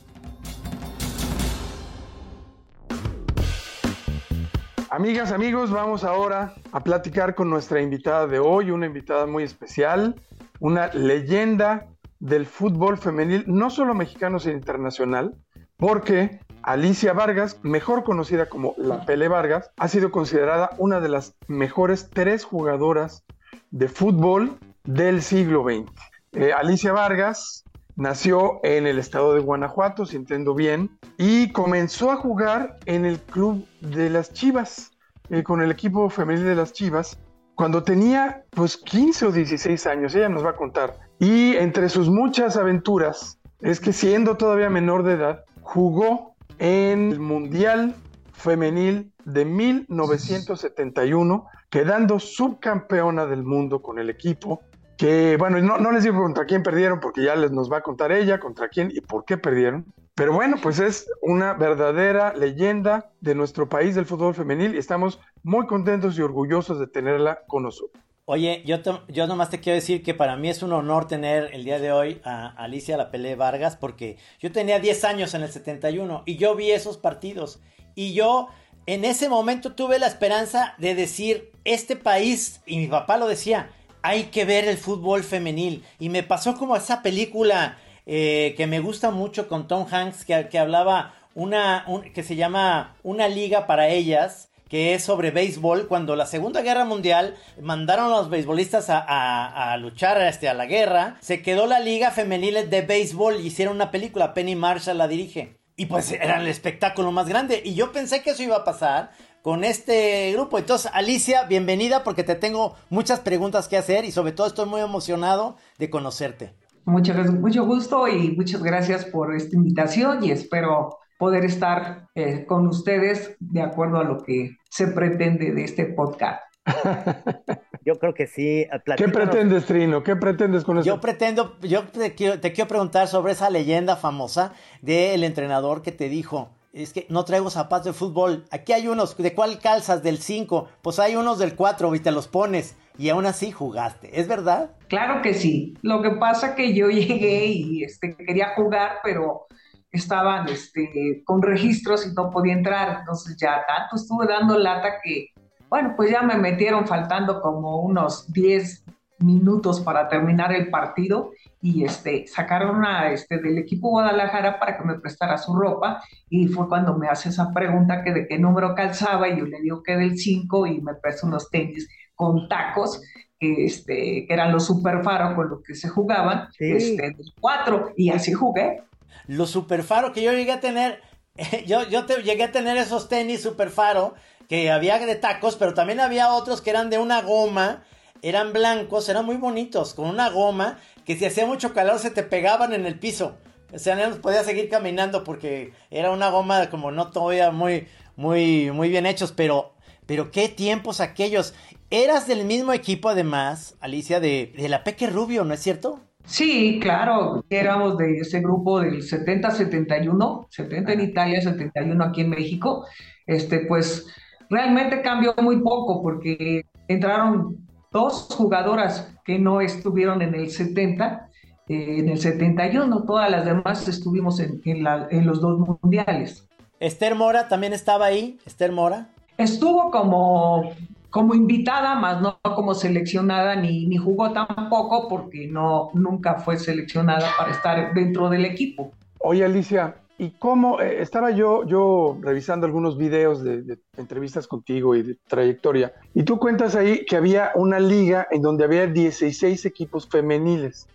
Amigas, 4.89 5.31
amigos, 5.31 5.71
vamos 5.71 6.03
ahora 6.03 6.53
a 6.71 6.83
platicar 6.83 7.33
con 7.35 7.49
nuestra 7.49 7.81
invitada 7.81 8.27
de 8.27 8.39
hoy, 8.39 8.69
una 8.69 8.85
invitada 8.85 9.25
muy 9.25 9.43
especial, 9.43 10.15
una 10.59 10.87
leyenda 10.93 11.87
del 12.23 12.45
fútbol 12.45 12.97
femenil, 12.97 13.43
no 13.47 13.69
solo 13.69 13.93
mexicano, 13.93 14.39
sino 14.39 14.55
internacional, 14.55 15.35
porque 15.75 16.39
Alicia 16.61 17.11
Vargas, 17.11 17.59
mejor 17.63 18.05
conocida 18.05 18.47
como 18.47 18.75
La 18.77 19.05
Pele 19.05 19.27
Vargas, 19.27 19.71
ha 19.75 19.89
sido 19.89 20.09
considerada 20.09 20.69
una 20.77 21.01
de 21.01 21.09
las 21.09 21.35
mejores 21.47 22.09
tres 22.09 22.45
jugadoras 22.45 23.25
de 23.71 23.89
fútbol 23.89 24.57
del 24.85 25.21
siglo 25.21 25.63
XX. 25.63 25.91
Eh, 26.31 26.53
Alicia 26.53 26.93
Vargas 26.93 27.65
nació 27.97 28.61
en 28.63 28.87
el 28.87 28.99
estado 28.99 29.33
de 29.33 29.41
Guanajuato, 29.41 30.05
si 30.05 30.15
entiendo 30.15 30.55
bien, 30.55 30.97
y 31.17 31.51
comenzó 31.51 32.09
a 32.09 32.15
jugar 32.15 32.79
en 32.85 33.03
el 33.03 33.19
club 33.19 33.67
de 33.81 34.09
las 34.09 34.31
Chivas, 34.31 34.91
eh, 35.29 35.43
con 35.43 35.61
el 35.61 35.71
equipo 35.71 36.09
femenil 36.09 36.45
de 36.45 36.55
las 36.55 36.71
Chivas, 36.71 37.19
cuando 37.55 37.83
tenía 37.83 38.45
pues 38.51 38.77
15 38.77 39.25
o 39.25 39.31
16 39.31 39.85
años, 39.87 40.15
ella 40.15 40.29
nos 40.29 40.45
va 40.45 40.51
a 40.51 40.55
contar. 40.55 40.95
Y 41.19 41.55
entre 41.55 41.89
sus 41.89 42.09
muchas 42.09 42.57
aventuras 42.57 43.39
es 43.61 43.79
que 43.79 43.93
siendo 43.93 44.37
todavía 44.37 44.69
menor 44.69 45.03
de 45.03 45.13
edad, 45.13 45.45
jugó 45.61 46.35
en 46.59 47.11
el 47.11 47.19
Mundial 47.19 47.95
Femenil 48.33 49.11
de 49.25 49.45
1971, 49.45 51.47
quedando 51.69 52.19
subcampeona 52.19 53.25
del 53.25 53.43
mundo 53.43 53.81
con 53.81 53.99
el 53.99 54.09
equipo. 54.09 54.61
Que 54.97 55.37
bueno, 55.37 55.59
no, 55.61 55.77
no 55.77 55.91
les 55.91 56.03
digo 56.03 56.21
contra 56.21 56.45
quién 56.45 56.61
perdieron, 56.61 56.99
porque 56.99 57.23
ya 57.23 57.35
les 57.35 57.51
nos 57.51 57.71
va 57.71 57.77
a 57.77 57.81
contar 57.81 58.11
ella 58.11 58.39
contra 58.39 58.69
quién 58.69 58.91
y 58.93 59.01
por 59.01 59.25
qué 59.25 59.37
perdieron. 59.37 59.85
Pero 60.15 60.33
bueno, 60.33 60.57
pues 60.61 60.79
es 60.79 61.09
una 61.21 61.53
verdadera 61.53 62.33
leyenda 62.35 63.09
de 63.19 63.33
nuestro 63.33 63.67
país 63.67 63.95
del 63.95 64.05
fútbol 64.05 64.35
femenil 64.35 64.75
y 64.75 64.77
estamos 64.77 65.19
muy 65.41 65.65
contentos 65.65 66.17
y 66.17 66.21
orgullosos 66.21 66.79
de 66.79 66.87
tenerla 66.87 67.39
con 67.47 67.63
nosotros. 67.63 68.03
Oye, 68.25 68.63
yo, 68.65 68.77
yo 69.09 69.27
nomás 69.27 69.49
te 69.49 69.59
quiero 69.59 69.75
decir 69.75 70.01
que 70.01 70.13
para 70.13 70.37
mí 70.37 70.47
es 70.47 70.63
un 70.63 70.71
honor 70.71 71.09
tener 71.09 71.49
el 71.51 71.65
día 71.65 71.77
de 71.77 71.91
hoy 71.91 72.21
a 72.23 72.47
Alicia 72.55 72.95
La 72.95 73.11
Pelé 73.11 73.35
Vargas 73.35 73.75
porque 73.75 74.15
yo 74.39 74.49
tenía 74.49 74.79
10 74.79 75.03
años 75.03 75.33
en 75.33 75.43
el 75.43 75.51
71 75.51 76.23
y 76.25 76.37
yo 76.37 76.55
vi 76.55 76.71
esos 76.71 76.97
partidos. 76.97 77.59
Y 77.95 78.13
yo 78.13 78.47
en 78.85 79.03
ese 79.03 79.27
momento 79.27 79.73
tuve 79.73 79.99
la 79.99 80.07
esperanza 80.07 80.73
de 80.77 80.95
decir, 80.95 81.51
este 81.65 81.97
país, 81.97 82.61
y 82.65 82.77
mi 82.77 82.87
papá 82.87 83.17
lo 83.17 83.27
decía, 83.27 83.71
hay 84.03 84.25
que 84.25 84.45
ver 84.45 84.69
el 84.69 84.77
fútbol 84.77 85.25
femenil 85.25 85.83
y 85.99 86.07
me 86.07 86.23
pasó 86.23 86.55
como 86.55 86.77
esa 86.77 87.01
película 87.01 87.77
eh, 88.05 88.53
que 88.55 88.67
me 88.67 88.79
gusta 88.79 89.11
mucho 89.11 89.49
con 89.49 89.67
Tom 89.67 89.85
Hanks 89.91 90.23
que, 90.23 90.47
que 90.47 90.59
hablaba 90.59 91.13
una, 91.35 91.85
que 92.13 92.23
se 92.23 92.37
llama 92.37 92.95
Una 93.03 93.27
liga 93.27 93.67
para 93.67 93.89
ellas 93.89 94.49
que 94.73 94.95
es 94.95 95.03
sobre 95.03 95.29
béisbol, 95.29 95.87
cuando 95.87 96.15
la 96.15 96.25
Segunda 96.25 96.63
Guerra 96.63 96.83
Mundial 96.83 97.35
mandaron 97.61 98.07
a 98.07 98.17
los 98.17 98.31
beisbolistas 98.31 98.87
a, 98.89 99.77
luchar 99.77 100.19
este, 100.23 100.49
a 100.49 100.55
la 100.55 100.65
guerra, 100.65 101.17
se 101.21 101.43
quedó 101.43 101.67
la 101.67 101.79
Liga 101.79 102.09
Femenil 102.09 102.71
de 102.71 102.81
Béisbol 102.81 103.39
y 103.39 103.45
hicieron 103.45 103.75
una 103.75 103.91
película, 103.91 104.33
Penny 104.33 104.55
Marshall 104.55 104.97
la 104.97 105.07
dirige. 105.07 105.59
Y 105.75 105.85
pues 105.85 106.11
era 106.11 106.41
el 106.41 106.47
espectáculo 106.47 107.11
más 107.11 107.29
grande. 107.29 107.61
Y 107.63 107.75
yo 107.75 107.91
pensé 107.91 108.23
que 108.23 108.31
eso 108.31 108.41
iba 108.41 108.55
a 108.55 108.63
pasar 108.63 109.11
con 109.43 109.63
este 109.63 110.31
grupo. 110.31 110.57
Entonces, 110.57 110.89
Alicia, 110.91 111.43
bienvenida 111.43 112.03
porque 112.03 112.23
te 112.23 112.33
tengo 112.33 112.75
muchas 112.89 113.19
preguntas 113.19 113.67
que 113.67 113.77
hacer 113.77 114.05
y 114.05 114.11
sobre 114.11 114.31
todo 114.31 114.47
estoy 114.47 114.67
muy 114.67 114.81
emocionado 114.81 115.55
de 115.77 115.91
conocerte. 115.91 116.55
Mucho, 116.85 117.13
mucho 117.13 117.63
gusto 117.63 118.07
y 118.07 118.31
muchas 118.31 118.63
gracias 118.63 119.05
por 119.05 119.35
esta 119.35 119.55
invitación 119.55 120.23
y 120.23 120.31
espero 120.31 120.97
poder 121.17 121.45
estar 121.45 122.07
eh, 122.15 122.45
con 122.45 122.67
ustedes 122.67 123.35
de 123.39 123.61
acuerdo 123.61 123.97
a 123.97 124.03
lo 124.03 124.23
que 124.23 124.57
se 124.69 124.87
pretende 124.87 125.51
de 125.51 125.63
este 125.63 125.85
podcast. 125.85 126.41
Yo 127.85 127.99
creo 127.99 128.13
que 128.13 128.27
sí. 128.27 128.65
¿Qué 128.95 129.09
pretendes, 129.09 129.65
Trino? 129.65 130.03
¿Qué 130.03 130.15
pretendes 130.15 130.63
con 130.63 130.77
eso? 130.77 130.85
Yo 130.85 131.01
pretendo, 131.01 131.57
yo 131.61 131.83
te 131.83 132.15
quiero, 132.15 132.39
te 132.39 132.53
quiero 132.53 132.69
preguntar 132.69 133.09
sobre 133.09 133.33
esa 133.33 133.49
leyenda 133.49 133.97
famosa 133.97 134.53
del 134.81 135.25
entrenador 135.25 135.81
que 135.81 135.91
te 135.91 136.07
dijo, 136.07 136.49
es 136.73 136.91
que 136.91 137.05
no 137.09 137.23
traigo 137.23 137.49
zapatos 137.51 137.85
de 137.85 137.93
fútbol. 137.93 138.45
Aquí 138.49 138.73
hay 138.73 138.87
unos, 138.87 139.15
¿de 139.15 139.33
cuál 139.33 139.59
calzas? 139.59 140.01
Del 140.01 140.17
5. 140.17 140.69
Pues 140.81 140.97
hay 140.97 141.15
unos 141.15 141.37
del 141.37 141.55
4 141.55 141.93
y 141.93 141.99
te 141.99 142.11
los 142.11 142.27
pones. 142.27 142.75
Y 142.97 143.09
aún 143.09 143.25
así 143.27 143.51
jugaste. 143.51 144.19
¿Es 144.19 144.27
verdad? 144.27 144.71
Claro 144.87 145.21
que 145.21 145.35
sí. 145.35 145.77
Lo 145.83 146.01
que 146.01 146.11
pasa 146.11 146.55
que 146.55 146.73
yo 146.73 146.87
llegué 146.89 147.45
y 147.45 147.83
este, 147.83 148.15
quería 148.15 148.53
jugar, 148.55 148.93
pero 149.03 149.45
estaban 149.93 150.49
este, 150.49 151.21
con 151.23 151.41
registros 151.41 152.05
y 152.05 152.13
no 152.13 152.31
podía 152.31 152.53
entrar, 152.53 152.97
entonces 152.99 153.37
ya 153.39 153.63
tanto 153.67 153.95
estuve 153.95 154.25
dando 154.25 154.57
lata 154.57 154.95
que, 155.01 155.27
bueno, 155.69 155.93
pues 155.95 156.11
ya 156.11 156.23
me 156.23 156.35
metieron 156.35 156.87
faltando 156.87 157.41
como 157.41 157.77
unos 157.77 158.31
10 158.33 158.85
minutos 159.19 159.79
para 159.81 160.09
terminar 160.09 160.51
el 160.51 160.69
partido 160.69 161.31
y 161.61 161.85
este, 161.85 162.25
sacaron 162.27 162.83
a, 162.83 163.11
este, 163.11 163.37
del 163.37 163.59
equipo 163.59 163.89
Guadalajara 163.89 164.59
para 164.59 164.77
que 164.77 164.83
me 164.83 164.99
prestara 164.99 165.37
su 165.37 165.55
ropa 165.55 166.03
y 166.27 166.47
fue 166.47 166.67
cuando 166.67 166.97
me 166.97 167.07
hace 167.07 167.29
esa 167.29 167.53
pregunta 167.53 168.03
que 168.03 168.11
de 168.11 168.27
qué 168.27 168.39
número 168.39 168.73
calzaba 168.73 169.29
y 169.29 169.37
yo 169.37 169.45
le 169.45 169.61
digo 169.61 169.83
que 169.83 169.95
del 169.95 170.17
5 170.17 170.67
y 170.67 170.81
me 170.81 170.95
prestó 170.95 171.27
unos 171.27 171.49
tenis 171.51 171.87
con 172.15 172.49
tacos 172.49 172.99
que, 173.39 173.65
este, 173.65 174.25
que 174.27 174.33
eran 174.33 174.51
los 174.51 174.65
super 174.65 175.03
faro 175.03 175.35
con 175.35 175.49
los 175.49 175.61
que 175.63 175.75
se 175.75 175.87
jugaban, 175.87 176.47
este, 176.59 177.01
del 177.01 177.33
4 177.39 177.93
y 177.95 178.09
así 178.09 178.33
jugué 178.33 178.83
los 179.27 179.49
super 179.49 179.83
faro 179.83 180.13
que 180.13 180.21
yo 180.21 180.31
llegué 180.33 180.51
a 180.51 180.59
tener, 180.59 181.01
yo, 181.65 181.87
yo 181.87 182.05
llegué 182.05 182.43
a 182.43 182.51
tener 182.51 182.77
esos 182.77 183.09
tenis 183.09 183.41
super 183.41 183.69
faro 183.69 184.13
que 184.47 184.71
había 184.71 184.99
de 184.99 185.15
tacos, 185.15 185.55
pero 185.55 185.73
también 185.73 185.99
había 185.99 186.33
otros 186.33 186.61
que 186.61 186.69
eran 186.69 186.89
de 186.89 186.97
una 186.97 187.21
goma, 187.21 187.83
eran 188.21 188.53
blancos, 188.53 189.09
eran 189.09 189.25
muy 189.25 189.37
bonitos, 189.37 189.93
con 189.93 190.07
una 190.07 190.29
goma 190.29 190.79
que 191.05 191.17
si 191.17 191.25
hacía 191.25 191.45
mucho 191.45 191.73
calor 191.73 191.99
se 191.99 192.11
te 192.11 192.23
pegaban 192.23 192.73
en 192.73 192.85
el 192.85 192.99
piso. 192.99 193.37
O 193.73 193.79
sea, 193.79 193.95
no 193.95 194.15
podía 194.21 194.43
seguir 194.43 194.69
caminando 194.69 195.23
porque 195.23 195.73
era 195.89 196.11
una 196.11 196.29
goma 196.29 196.69
como 196.69 196.91
no 196.91 197.09
todavía 197.09 197.49
muy, 197.51 197.87
muy, 198.15 198.71
muy 198.71 198.89
bien 198.89 199.07
hechos, 199.07 199.31
pero, 199.31 199.73
pero 200.05 200.29
qué 200.29 200.47
tiempos 200.47 200.99
aquellos. 201.01 201.55
Eras 201.89 202.27
del 202.27 202.45
mismo 202.45 202.71
equipo 202.71 203.09
además, 203.09 203.75
Alicia, 203.79 204.19
de, 204.19 204.53
de 204.55 204.69
la 204.69 204.83
Peque 204.83 205.07
Rubio, 205.07 205.43
¿no 205.43 205.55
es 205.55 205.59
cierto? 205.59 206.01
Sí, 206.25 206.79
claro, 206.81 207.43
éramos 207.49 207.97
de 207.97 208.19
ese 208.19 208.39
grupo 208.39 208.79
del 208.79 209.01
70-71, 209.01 210.47
70 210.49 210.93
en 210.93 211.01
Italia, 211.01 211.41
71 211.41 212.03
aquí 212.03 212.21
en 212.21 212.29
México. 212.29 212.85
Este, 213.25 213.59
pues 213.59 214.07
realmente 214.49 215.01
cambió 215.01 215.33
muy 215.41 215.61
poco 215.61 216.01
porque 216.01 216.65
entraron 216.87 217.57
dos 217.91 218.27
jugadoras 218.35 219.13
que 219.25 219.37
no 219.37 219.61
estuvieron 219.61 220.21
en 220.21 220.35
el 220.35 220.49
70, 220.49 221.29
eh, 221.67 221.99
en 221.99 222.09
el 222.09 222.17
71, 222.17 223.03
todas 223.03 223.29
las 223.29 223.45
demás 223.45 223.87
estuvimos 223.87 224.39
en, 224.39 224.61
en 224.65 225.25
los 225.25 225.41
dos 225.41 225.59
mundiales. 225.59 226.47
Esther 226.79 227.15
Mora 227.15 227.47
también 227.47 227.73
estaba 227.73 228.05
ahí, 228.05 228.39
Esther 228.45 228.71
Mora. 228.71 229.07
Estuvo 229.37 229.89
como 229.89 230.73
como 231.13 231.35
invitada, 231.35 231.93
más 231.93 232.23
no 232.23 232.39
como 232.41 232.73
seleccionada, 232.73 233.55
ni, 233.55 233.85
ni 233.85 233.97
jugó 233.97 234.33
tampoco 234.33 235.07
porque 235.07 235.47
no, 235.47 235.91
nunca 235.93 236.39
fue 236.39 236.57
seleccionada 236.57 237.29
para 237.37 237.51
estar 237.51 237.93
dentro 237.93 238.31
del 238.31 238.45
equipo. 238.45 238.91
Oye, 239.19 239.45
Alicia, 239.45 239.93
¿y 240.17 240.31
cómo? 240.31 240.81
Eh, 240.81 241.03
estaba 241.03 241.29
yo, 241.29 241.67
yo 241.67 242.17
revisando 242.19 242.65
algunos 242.65 242.97
videos 242.97 243.43
de, 243.43 243.77
entrevistas 243.95 244.47
contigo 244.47 244.95
y 244.95 245.03
de 245.03 245.15
trayectoria, 245.27 245.93
y 246.15 246.23
tú 246.23 246.39
cuentas 246.39 246.75
ahí 246.75 247.05
que 247.05 247.15
había 247.15 247.51
una 247.53 247.79
liga 247.79 248.27
en 248.31 248.41
donde 248.41 248.63
había 248.63 248.87
16 248.87 249.67
equipos 249.67 250.09
femeniles. 250.09 250.87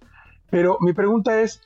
Pero 0.51 0.79
mi 0.81 0.95
pregunta 0.95 1.41
es, 1.41 1.63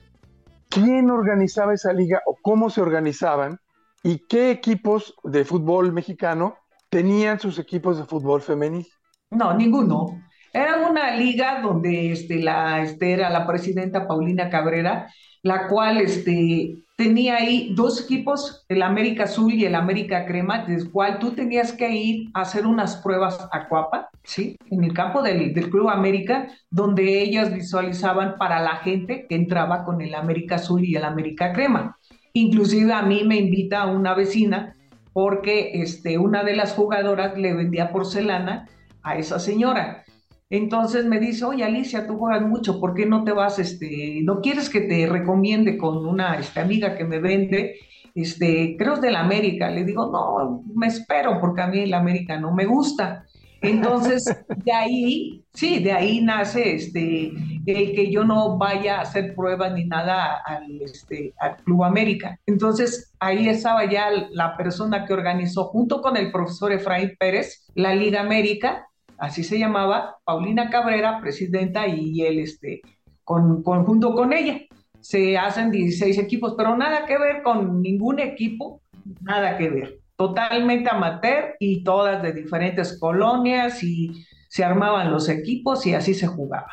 quién 0.68 1.10
organizaba 1.10 1.72
esa 1.72 1.94
liga 1.94 2.20
o 2.26 2.36
cómo 2.42 2.68
se 2.68 2.82
organizaban 2.82 3.60
y 4.02 4.18
qué 4.28 4.50
equipos 4.50 5.14
de 5.24 5.46
fútbol 5.46 5.90
mexicano 5.94 6.58
tenían 6.92 7.40
sus 7.40 7.58
equipos 7.58 7.96
de 7.96 8.04
fútbol 8.04 8.42
femenil. 8.42 8.86
No, 9.30 9.54
ninguno. 9.54 10.20
Era 10.52 10.86
una 10.86 11.16
liga 11.16 11.62
donde 11.62 12.12
este, 12.12 12.42
la, 12.42 12.82
este, 12.82 13.12
era 13.12 13.30
la 13.30 13.46
presidenta 13.46 14.06
Paulina 14.06 14.50
Cabrera, 14.50 15.10
la 15.42 15.68
cual 15.68 16.02
este, 16.02 16.76
tenía 16.94 17.36
ahí 17.36 17.72
dos 17.74 18.04
equipos, 18.04 18.66
el 18.68 18.82
América 18.82 19.24
Azul 19.24 19.54
y 19.54 19.64
el 19.64 19.74
América 19.74 20.26
Crema, 20.26 20.66
del 20.66 20.90
cual 20.90 21.18
tú 21.18 21.30
tenías 21.30 21.72
que 21.72 21.90
ir 21.90 22.28
a 22.34 22.42
hacer 22.42 22.66
unas 22.66 22.96
pruebas 22.96 23.40
a 23.50 23.68
Cuapa, 23.68 24.10
¿sí? 24.22 24.58
En 24.70 24.84
el 24.84 24.92
campo 24.92 25.22
del, 25.22 25.54
del 25.54 25.70
Club 25.70 25.88
América, 25.88 26.48
donde 26.70 27.22
ellas 27.22 27.54
visualizaban 27.54 28.36
para 28.36 28.60
la 28.60 28.76
gente 28.76 29.24
que 29.26 29.36
entraba 29.36 29.86
con 29.86 30.02
el 30.02 30.14
América 30.14 30.56
Azul 30.56 30.84
y 30.84 30.94
el 30.94 31.04
América 31.04 31.54
Crema. 31.54 31.96
Inclusive 32.34 32.92
a 32.92 33.00
mí 33.00 33.24
me 33.24 33.36
invita 33.36 33.86
una 33.86 34.12
vecina 34.12 34.76
porque 35.12 35.82
este, 35.82 36.18
una 36.18 36.44
de 36.44 36.56
las 36.56 36.74
jugadoras 36.74 37.36
le 37.36 37.54
vendía 37.54 37.92
porcelana 37.92 38.68
a 39.02 39.16
esa 39.16 39.38
señora. 39.38 40.04
Entonces 40.50 41.06
me 41.06 41.18
dice, 41.18 41.44
oye 41.44 41.64
Alicia, 41.64 42.06
tú 42.06 42.18
juegas 42.18 42.42
mucho, 42.42 42.78
¿por 42.78 42.94
qué 42.94 43.06
no 43.06 43.24
te 43.24 43.32
vas, 43.32 43.58
este, 43.58 44.20
no 44.22 44.40
quieres 44.40 44.68
que 44.68 44.82
te 44.82 45.06
recomiende 45.06 45.78
con 45.78 46.06
una 46.06 46.38
este, 46.38 46.60
amiga 46.60 46.94
que 46.94 47.04
me 47.04 47.20
vende, 47.20 47.76
este, 48.14 48.76
creo 48.78 48.94
es 48.94 49.00
de 49.00 49.10
la 49.10 49.20
América? 49.20 49.70
Le 49.70 49.84
digo, 49.84 50.10
no, 50.10 50.62
me 50.74 50.88
espero 50.88 51.40
porque 51.40 51.62
a 51.62 51.68
mí 51.68 51.86
la 51.86 51.98
América 51.98 52.38
no 52.38 52.52
me 52.52 52.66
gusta. 52.66 53.24
Entonces, 53.62 54.24
de 54.64 54.72
ahí, 54.72 55.44
sí, 55.54 55.82
de 55.82 55.92
ahí 55.92 56.20
nace 56.20 56.74
este, 56.74 57.32
el 57.66 57.94
que 57.94 58.10
yo 58.10 58.24
no 58.24 58.58
vaya 58.58 58.98
a 58.98 59.02
hacer 59.02 59.34
pruebas 59.34 59.72
ni 59.72 59.84
nada 59.84 60.42
al, 60.44 60.80
este, 60.82 61.32
Club 61.64 61.84
América. 61.84 62.38
Entonces, 62.46 63.12
ahí 63.20 63.48
estaba 63.48 63.84
ya 63.84 64.10
la 64.30 64.56
persona 64.56 65.06
que 65.06 65.12
organizó, 65.12 65.64
junto 65.66 66.02
con 66.02 66.16
el 66.16 66.32
profesor 66.32 66.72
Efraín 66.72 67.14
Pérez, 67.18 67.66
la 67.74 67.94
Liga 67.94 68.20
América, 68.20 68.88
así 69.16 69.44
se 69.44 69.58
llamaba, 69.58 70.16
Paulina 70.24 70.68
Cabrera, 70.68 71.20
presidenta, 71.20 71.86
y 71.86 72.22
él, 72.22 72.40
este, 72.40 72.82
con, 73.22 73.62
junto 73.62 74.14
con 74.14 74.32
ella. 74.32 74.60
Se 75.00 75.38
hacen 75.38 75.70
16 75.70 76.18
equipos, 76.18 76.54
pero 76.56 76.76
nada 76.76 77.06
que 77.06 77.18
ver 77.18 77.42
con 77.42 77.80
ningún 77.80 78.18
equipo, 78.18 78.80
nada 79.20 79.56
que 79.56 79.70
ver. 79.70 80.01
Totalmente 80.22 80.88
amateur 80.88 81.56
y 81.58 81.82
todas 81.82 82.22
de 82.22 82.32
diferentes 82.32 82.96
colonias 83.00 83.82
y 83.82 84.24
se 84.46 84.62
armaban 84.62 85.10
los 85.10 85.28
equipos 85.28 85.84
y 85.84 85.94
así 85.94 86.14
se 86.14 86.28
jugaba. 86.28 86.68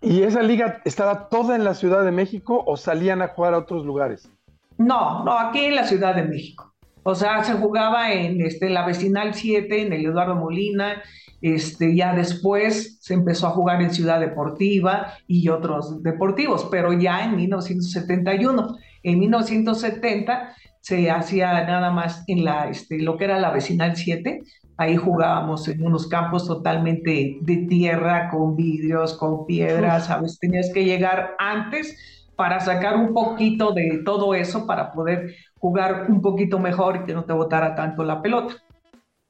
¿Y 0.00 0.22
esa 0.22 0.42
liga 0.42 0.80
estaba 0.86 1.28
toda 1.28 1.54
en 1.54 1.64
la 1.64 1.74
Ciudad 1.74 2.02
de 2.02 2.12
México 2.12 2.64
o 2.66 2.78
salían 2.78 3.20
a 3.20 3.28
jugar 3.28 3.52
a 3.52 3.58
otros 3.58 3.84
lugares? 3.84 4.32
No, 4.78 5.22
no, 5.22 5.38
aquí 5.38 5.66
en 5.66 5.74
la 5.74 5.84
Ciudad 5.84 6.14
de 6.14 6.22
México. 6.22 6.72
O 7.02 7.14
sea, 7.14 7.44
se 7.44 7.52
jugaba 7.52 8.10
en 8.10 8.40
este, 8.40 8.70
la 8.70 8.86
vecinal 8.86 9.34
7, 9.34 9.82
en 9.82 9.92
el 9.92 10.06
Eduardo 10.06 10.34
Molina, 10.34 11.02
este, 11.42 11.94
ya 11.94 12.14
después 12.14 12.96
se 13.02 13.12
empezó 13.12 13.48
a 13.48 13.50
jugar 13.50 13.82
en 13.82 13.90
Ciudad 13.90 14.18
Deportiva 14.18 15.12
y 15.26 15.50
otros 15.50 16.02
deportivos, 16.02 16.66
pero 16.70 16.94
ya 16.94 17.22
en 17.22 17.36
1971. 17.36 18.78
En 19.02 19.18
1970 19.18 20.54
se 20.80 21.10
hacía 21.10 21.64
nada 21.64 21.90
más 21.90 22.24
en 22.26 22.44
la, 22.44 22.68
este, 22.68 23.00
lo 23.00 23.16
que 23.16 23.24
era 23.24 23.38
la 23.38 23.50
vecinal 23.50 23.96
7. 23.96 24.42
Ahí 24.76 24.96
jugábamos 24.96 25.66
en 25.68 25.84
unos 25.84 26.06
campos 26.06 26.46
totalmente 26.46 27.38
de 27.40 27.56
tierra, 27.68 28.30
con 28.30 28.54
vidrios, 28.54 29.14
con 29.14 29.44
piedras, 29.44 30.06
¿sabes? 30.06 30.38
Tenías 30.38 30.70
que 30.72 30.84
llegar 30.84 31.34
antes 31.38 31.96
para 32.36 32.60
sacar 32.60 32.96
un 32.96 33.12
poquito 33.12 33.72
de 33.72 34.02
todo 34.04 34.34
eso 34.34 34.66
para 34.66 34.92
poder 34.92 35.34
jugar 35.58 36.06
un 36.08 36.22
poquito 36.22 36.60
mejor 36.60 36.96
y 36.96 37.04
que 37.04 37.14
no 37.14 37.24
te 37.24 37.32
botara 37.32 37.74
tanto 37.74 38.04
la 38.04 38.22
pelota. 38.22 38.54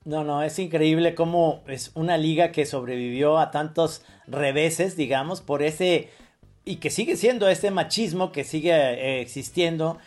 No, 0.05 0.25
no, 0.25 0.43
es 0.43 0.59
increíble 0.59 1.15
cómo 1.15 1.63
es 1.67 1.91
una 1.95 2.17
liga 2.17 2.53
que 2.53 2.67
sobrevivió 2.67 3.39
a 3.39 3.51
tantos 3.51 4.05
reveses, 4.27 4.97
digamos, 4.97 5.41
por 5.41 5.63
ese, 5.63 6.09
y 6.65 6.77
que 6.77 6.91
sigue 6.91 7.17
siendo 7.17 7.49
este 7.49 7.71
machismo 7.71 8.33
que 8.33 8.45
sigue 8.45 8.73
eh, 8.73 9.21
existiendo 9.21 9.99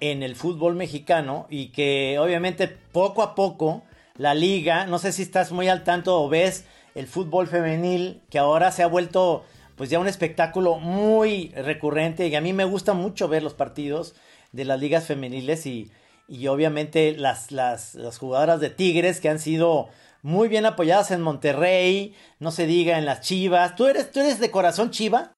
en 0.00 0.22
el 0.22 0.36
fútbol 0.36 0.74
mexicano 0.74 1.46
y 1.50 1.68
que 1.68 2.18
obviamente 2.18 2.68
poco 2.68 3.22
a 3.22 3.34
poco 3.34 3.82
la 4.16 4.34
liga, 4.34 4.86
no 4.86 4.98
sé 4.98 5.12
si 5.12 5.22
estás 5.22 5.52
muy 5.52 5.68
al 5.68 5.84
tanto 5.84 6.20
o 6.20 6.28
ves 6.28 6.64
el 6.94 7.06
fútbol 7.06 7.46
femenil 7.46 8.20
que 8.30 8.38
ahora 8.38 8.72
se 8.72 8.82
ha 8.82 8.86
vuelto 8.86 9.44
pues 9.76 9.88
ya 9.88 9.98
un 9.98 10.08
espectáculo 10.08 10.78
muy 10.78 11.52
recurrente 11.54 12.28
y 12.28 12.34
a 12.34 12.40
mí 12.40 12.52
me 12.52 12.64
gusta 12.64 12.92
mucho 12.92 13.28
ver 13.28 13.42
los 13.42 13.54
partidos 13.54 14.14
de 14.52 14.64
las 14.64 14.78
ligas 14.80 15.06
femeniles 15.06 15.64
y 15.66 15.90
y 16.30 16.46
obviamente 16.46 17.16
las, 17.16 17.50
las, 17.50 17.96
jugadoras 18.18 18.60
de 18.60 18.70
Tigres 18.70 19.20
que 19.20 19.28
han 19.28 19.40
sido 19.40 19.88
muy 20.22 20.48
bien 20.48 20.64
apoyadas 20.64 21.10
en 21.10 21.22
Monterrey, 21.22 22.14
no 22.38 22.52
se 22.52 22.66
diga 22.66 22.98
en 22.98 23.04
las 23.04 23.20
Chivas. 23.20 23.74
¿Tú 23.74 23.88
eres, 23.88 24.12
tú 24.12 24.20
eres 24.20 24.38
de 24.38 24.52
corazón 24.52 24.92
Chiva? 24.92 25.32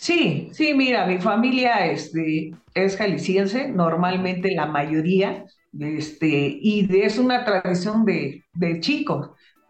Sí, 0.00 0.48
sí, 0.54 0.72
mira, 0.72 1.04
mi 1.04 1.18
familia 1.18 1.84
este, 1.84 2.54
es 2.72 2.96
jalisciense, 2.96 3.68
normalmente 3.68 4.54
la 4.54 4.64
mayoría, 4.64 5.44
este, 5.78 6.58
y 6.58 6.88
es 7.02 7.18
una 7.18 7.44
tradición 7.44 8.06
de, 8.06 8.42
de 8.54 8.80
chicos, 8.80 9.28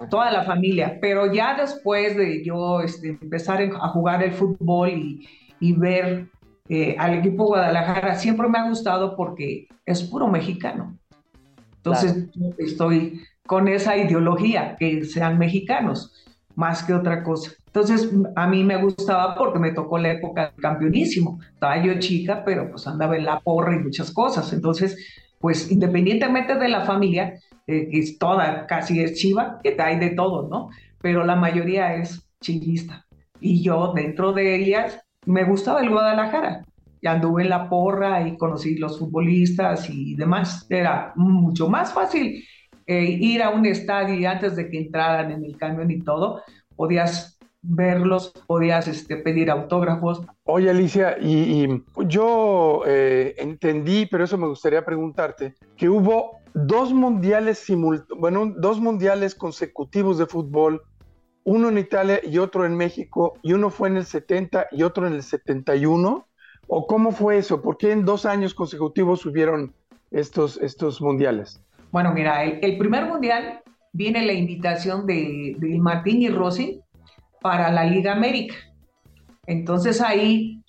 toda 0.08 0.30
la 0.30 0.44
familia, 0.44 0.98
pero 1.00 1.32
ya 1.32 1.56
después 1.60 2.16
de 2.16 2.44
yo 2.44 2.80
este, 2.80 3.08
empezar 3.20 3.60
a 3.60 3.88
jugar 3.88 4.22
el 4.22 4.32
fútbol 4.32 4.90
y, 4.90 5.28
y 5.58 5.72
ver 5.72 6.28
eh, 6.68 6.94
al 6.96 7.14
equipo 7.14 7.46
Guadalajara 7.46 8.14
siempre 8.14 8.48
me 8.48 8.58
ha 8.60 8.68
gustado 8.68 9.16
porque 9.16 9.66
es 9.84 10.04
puro 10.04 10.28
mexicano. 10.28 10.96
Entonces 11.78 12.28
estoy 12.58 13.20
con 13.46 13.66
esa 13.66 13.96
ideología, 13.96 14.76
que 14.78 15.04
sean 15.04 15.38
mexicanos, 15.38 16.14
más 16.54 16.84
que 16.84 16.94
otra 16.94 17.24
cosa. 17.24 17.50
Entonces 17.72 18.10
a 18.34 18.48
mí 18.48 18.64
me 18.64 18.82
gustaba 18.82 19.36
porque 19.36 19.60
me 19.60 19.70
tocó 19.70 19.96
la 19.98 20.12
época 20.12 20.50
del 20.50 20.60
campeonísimo. 20.60 21.38
Estaba 21.54 21.80
yo 21.82 22.00
chica, 22.00 22.42
pero 22.44 22.68
pues 22.68 22.86
andaba 22.88 23.16
en 23.16 23.24
la 23.24 23.38
porra 23.38 23.76
y 23.76 23.78
muchas 23.78 24.10
cosas. 24.10 24.52
Entonces, 24.52 24.96
pues 25.38 25.70
independientemente 25.70 26.56
de 26.56 26.68
la 26.68 26.84
familia, 26.84 27.34
eh, 27.68 27.88
es 27.92 28.18
toda, 28.18 28.66
casi 28.66 29.00
es 29.00 29.14
chiva, 29.14 29.60
que 29.62 29.76
hay 29.78 30.00
de 30.00 30.10
todo, 30.10 30.48
¿no? 30.48 30.70
Pero 31.00 31.24
la 31.24 31.36
mayoría 31.36 31.94
es 31.94 32.28
chivista. 32.40 33.06
Y 33.40 33.62
yo 33.62 33.92
dentro 33.94 34.32
de 34.32 34.56
ellas 34.56 35.00
me 35.24 35.44
gustaba 35.44 35.80
el 35.80 35.90
Guadalajara. 35.90 36.64
Y 37.00 37.06
anduve 37.06 37.44
en 37.44 37.50
la 37.50 37.68
porra 37.68 38.26
y 38.26 38.36
conocí 38.36 38.76
los 38.76 38.98
futbolistas 38.98 39.88
y 39.88 40.16
demás. 40.16 40.66
Era 40.68 41.12
mucho 41.14 41.68
más 41.68 41.92
fácil 41.92 42.44
eh, 42.86 43.04
ir 43.04 43.44
a 43.44 43.50
un 43.50 43.64
estadio 43.64 44.14
y 44.16 44.26
antes 44.26 44.56
de 44.56 44.68
que 44.68 44.78
entraran 44.78 45.30
en 45.30 45.44
el 45.44 45.56
camión 45.56 45.90
y 45.90 46.00
todo, 46.00 46.42
podías 46.74 47.39
verlos, 47.62 48.32
podías 48.46 48.88
este, 48.88 49.16
pedir 49.16 49.50
autógrafos. 49.50 50.22
Oye, 50.44 50.70
Alicia, 50.70 51.16
y, 51.20 51.82
yo 52.06 52.82
eh, 52.86 53.34
entendí, 53.38 54.06
pero 54.06 54.24
eso 54.24 54.38
me 54.38 54.46
gustaría 54.46 54.84
preguntarte, 54.84 55.54
que 55.76 55.88
hubo 55.88 56.40
dos 56.54 56.92
mundiales 56.92 57.64
bueno, 58.18 58.52
dos 58.56 58.80
mundiales 58.80 59.34
consecutivos 59.34 60.18
de 60.18 60.26
fútbol 60.26 60.82
uno 61.44 61.68
en 61.68 61.78
Italia 61.78 62.20
y 62.22 62.38
otro 62.38 62.64
en 62.64 62.76
México, 62.76 63.34
y 63.42 63.52
uno 63.52 63.70
fue 63.70 63.88
en 63.88 63.96
el 63.96 64.04
70 64.04 64.68
y 64.72 64.82
otro 64.82 65.06
en 65.06 65.14
el 65.14 65.22
71? 65.22 66.26
¿O 66.66 66.86
cómo 66.86 67.12
fue 67.12 67.38
eso? 67.38 67.62
¿Por 67.62 67.76
qué 67.76 67.92
en 67.92 68.04
dos 68.04 68.26
años 68.26 68.54
consecutivos 68.54 69.26
hubieron 69.26 69.74
estos, 70.10 70.58
estos 70.58 71.00
mundiales? 71.00 71.60
Bueno, 71.90 72.12
mira, 72.12 72.44
el, 72.44 72.78
primer 72.78 73.06
mundial 73.06 73.62
viene 73.92 74.24
la 74.24 74.32
invitación 74.32 75.06
de, 75.06 75.56
de, 75.58 75.78
Martín 75.78 76.22
y 76.22 76.28
Rossi 76.28 76.80
para 77.40 77.70
la 77.70 77.84
Liga 77.84 78.12
América. 78.12 78.54
Entonces 79.46 80.00
ahí 80.00 80.62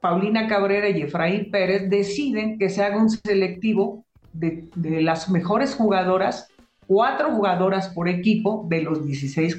Paulina 0.00 0.46
Cabrera 0.46 0.88
y 0.88 1.02
Efraín 1.02 1.50
Pérez 1.50 1.88
deciden 1.88 2.58
que 2.58 2.68
se 2.68 2.82
haga 2.82 2.98
un 2.98 3.10
selectivo 3.10 4.04
de, 4.32 4.68
las 5.02 5.30
mejores 5.30 5.74
jugadoras 5.74 6.48
cuatro 6.86 7.32
jugadoras 7.32 7.88
por 7.88 8.08
equipo 8.08 8.66
de 8.68 8.82
los 8.82 9.04
16 9.04 9.56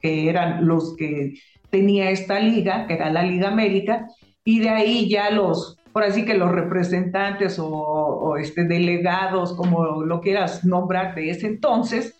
que, 0.00 0.28
eran 0.28 0.66
los 0.66 0.94
que 0.96 1.34
tenía 1.70 2.10
esta 2.10 2.38
liga, 2.38 2.86
que 2.86 2.94
era 2.94 3.10
la 3.10 3.22
Liga 3.22 3.48
América, 3.48 4.08
y 4.44 4.60
de 4.60 4.68
ahí 4.68 5.08
ya 5.08 5.30
los, 5.30 5.78
por 5.92 6.04
así 6.04 6.24
que 6.24 6.34
los 6.34 6.52
representantes 6.52 7.58
o, 7.58 8.36
este, 8.36 8.64
delegados, 8.64 9.54
como 9.54 10.02
lo 10.04 10.20
quieras 10.20 10.64
nombrar 10.64 11.14
de 11.14 11.30
ese 11.30 11.46
entonces, 11.46 12.14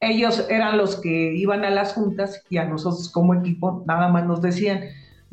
ellos 0.00 0.46
eran 0.50 0.76
los 0.76 1.00
que 1.00 1.34
iban 1.34 1.64
a 1.64 1.70
las 1.70 1.94
juntas 1.94 2.42
y 2.50 2.58
a 2.58 2.64
nosotros 2.64 3.10
como 3.10 3.34
equipo 3.34 3.82
nada 3.86 4.08
más 4.08 4.26
nos 4.26 4.42
decían, 4.42 4.80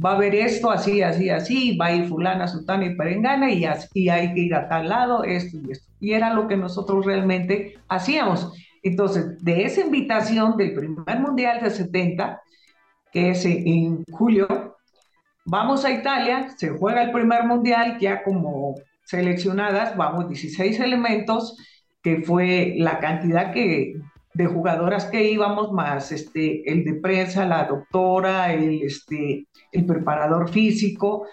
va 0.04 0.12
a 0.12 0.15
haber 0.15 0.36
esto, 0.36 0.71
así, 0.71 1.02
así, 1.02 1.30
así, 1.30 1.78
va 1.78 1.88
a 1.88 1.93
ir 1.93 2.08
fulana, 2.08 2.47
sultana 2.47 2.86
y 2.86 2.95
perengana 2.95 3.52
y, 3.52 3.65
así, 3.65 4.10
hay 4.10 4.34
que 4.34 4.41
ir 4.41 4.56
a 4.56 4.67
tal 4.69 4.89
lado, 4.89 5.23
esto 5.23 5.58
y 5.58 5.71
esto. 5.71 5.86
Y 5.99 6.13
era 6.13 6.34
lo 6.34 6.47
que 6.47 6.58
nosotros 6.58 7.06
realmente 7.06 7.78
hacíamos. 7.88 8.52
Entonces, 8.82 9.43
de 9.43 9.63
esa 9.63 9.82
invitación 9.82 10.58
del 10.58 10.73
primer 10.73 11.19
mundial 11.19 11.62
de 11.62 11.69
70, 11.69 12.41
que 13.12 13.30
es 13.30 13.45
en 13.45 14.04
julio, 14.12 14.73
Vamos 15.45 15.84
a 15.84 15.91
Italia, 15.91 16.49
se 16.56 16.69
juega 16.69 17.04
el 17.04 17.12
primer 17.12 17.43
mundial, 17.43 17.97
ya 17.99 18.23
como 18.23 18.76
seleccionadas, 19.04 19.97
vamos 19.97 20.30
16 20.30 20.80
elementos, 20.80 21.58
que 22.02 22.21
fue 22.21 22.76
la 22.78 22.99
cantidad 22.99 23.52
que, 23.52 23.95
de 24.34 24.48
jugadoras 24.48 25.06
que 25.06 25.32
íbamos, 25.32 25.72
más 25.72 26.12
este, 26.12 26.69
el 26.72 26.84
de 26.84 26.96
prensa, 26.96 27.46
la 27.46 27.65
doctora, 27.65 28.54
el, 28.54 28.82
este, 28.84 29.48
el 29.72 29.86
preparador 29.86 30.50
físico, 30.50 31.26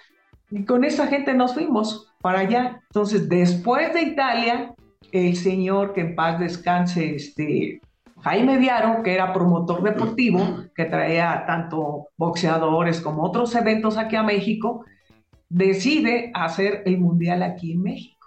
y 0.50 0.64
con 0.64 0.84
esa 0.84 1.06
gente 1.06 1.32
nos 1.34 1.54
fuimos 1.54 2.12
para 2.20 2.40
allá. 2.40 2.82
Entonces, 2.88 3.28
después 3.28 3.94
de 3.94 4.02
Italia, 4.02 4.74
el 5.12 5.36
señor 5.36 5.92
que 5.92 6.02
en 6.02 6.14
paz 6.14 6.38
descanse, 6.38 7.14
este, 7.14 7.80
Jaime 8.22 8.58
Viaro, 8.58 9.02
que 9.02 9.14
era 9.14 9.32
promotor 9.32 9.82
deportivo, 9.82 10.40
que 10.74 10.84
traía 10.84 11.44
tanto 11.46 12.08
boxeadores 12.16 13.00
como 13.00 13.22
otros 13.24 13.54
eventos 13.54 13.96
aquí 13.96 14.16
a 14.16 14.22
México, 14.22 14.84
decide 15.48 16.30
hacer 16.34 16.82
el 16.84 16.98
mundial 16.98 17.42
aquí 17.42 17.72
en 17.72 17.82
México. 17.82 18.19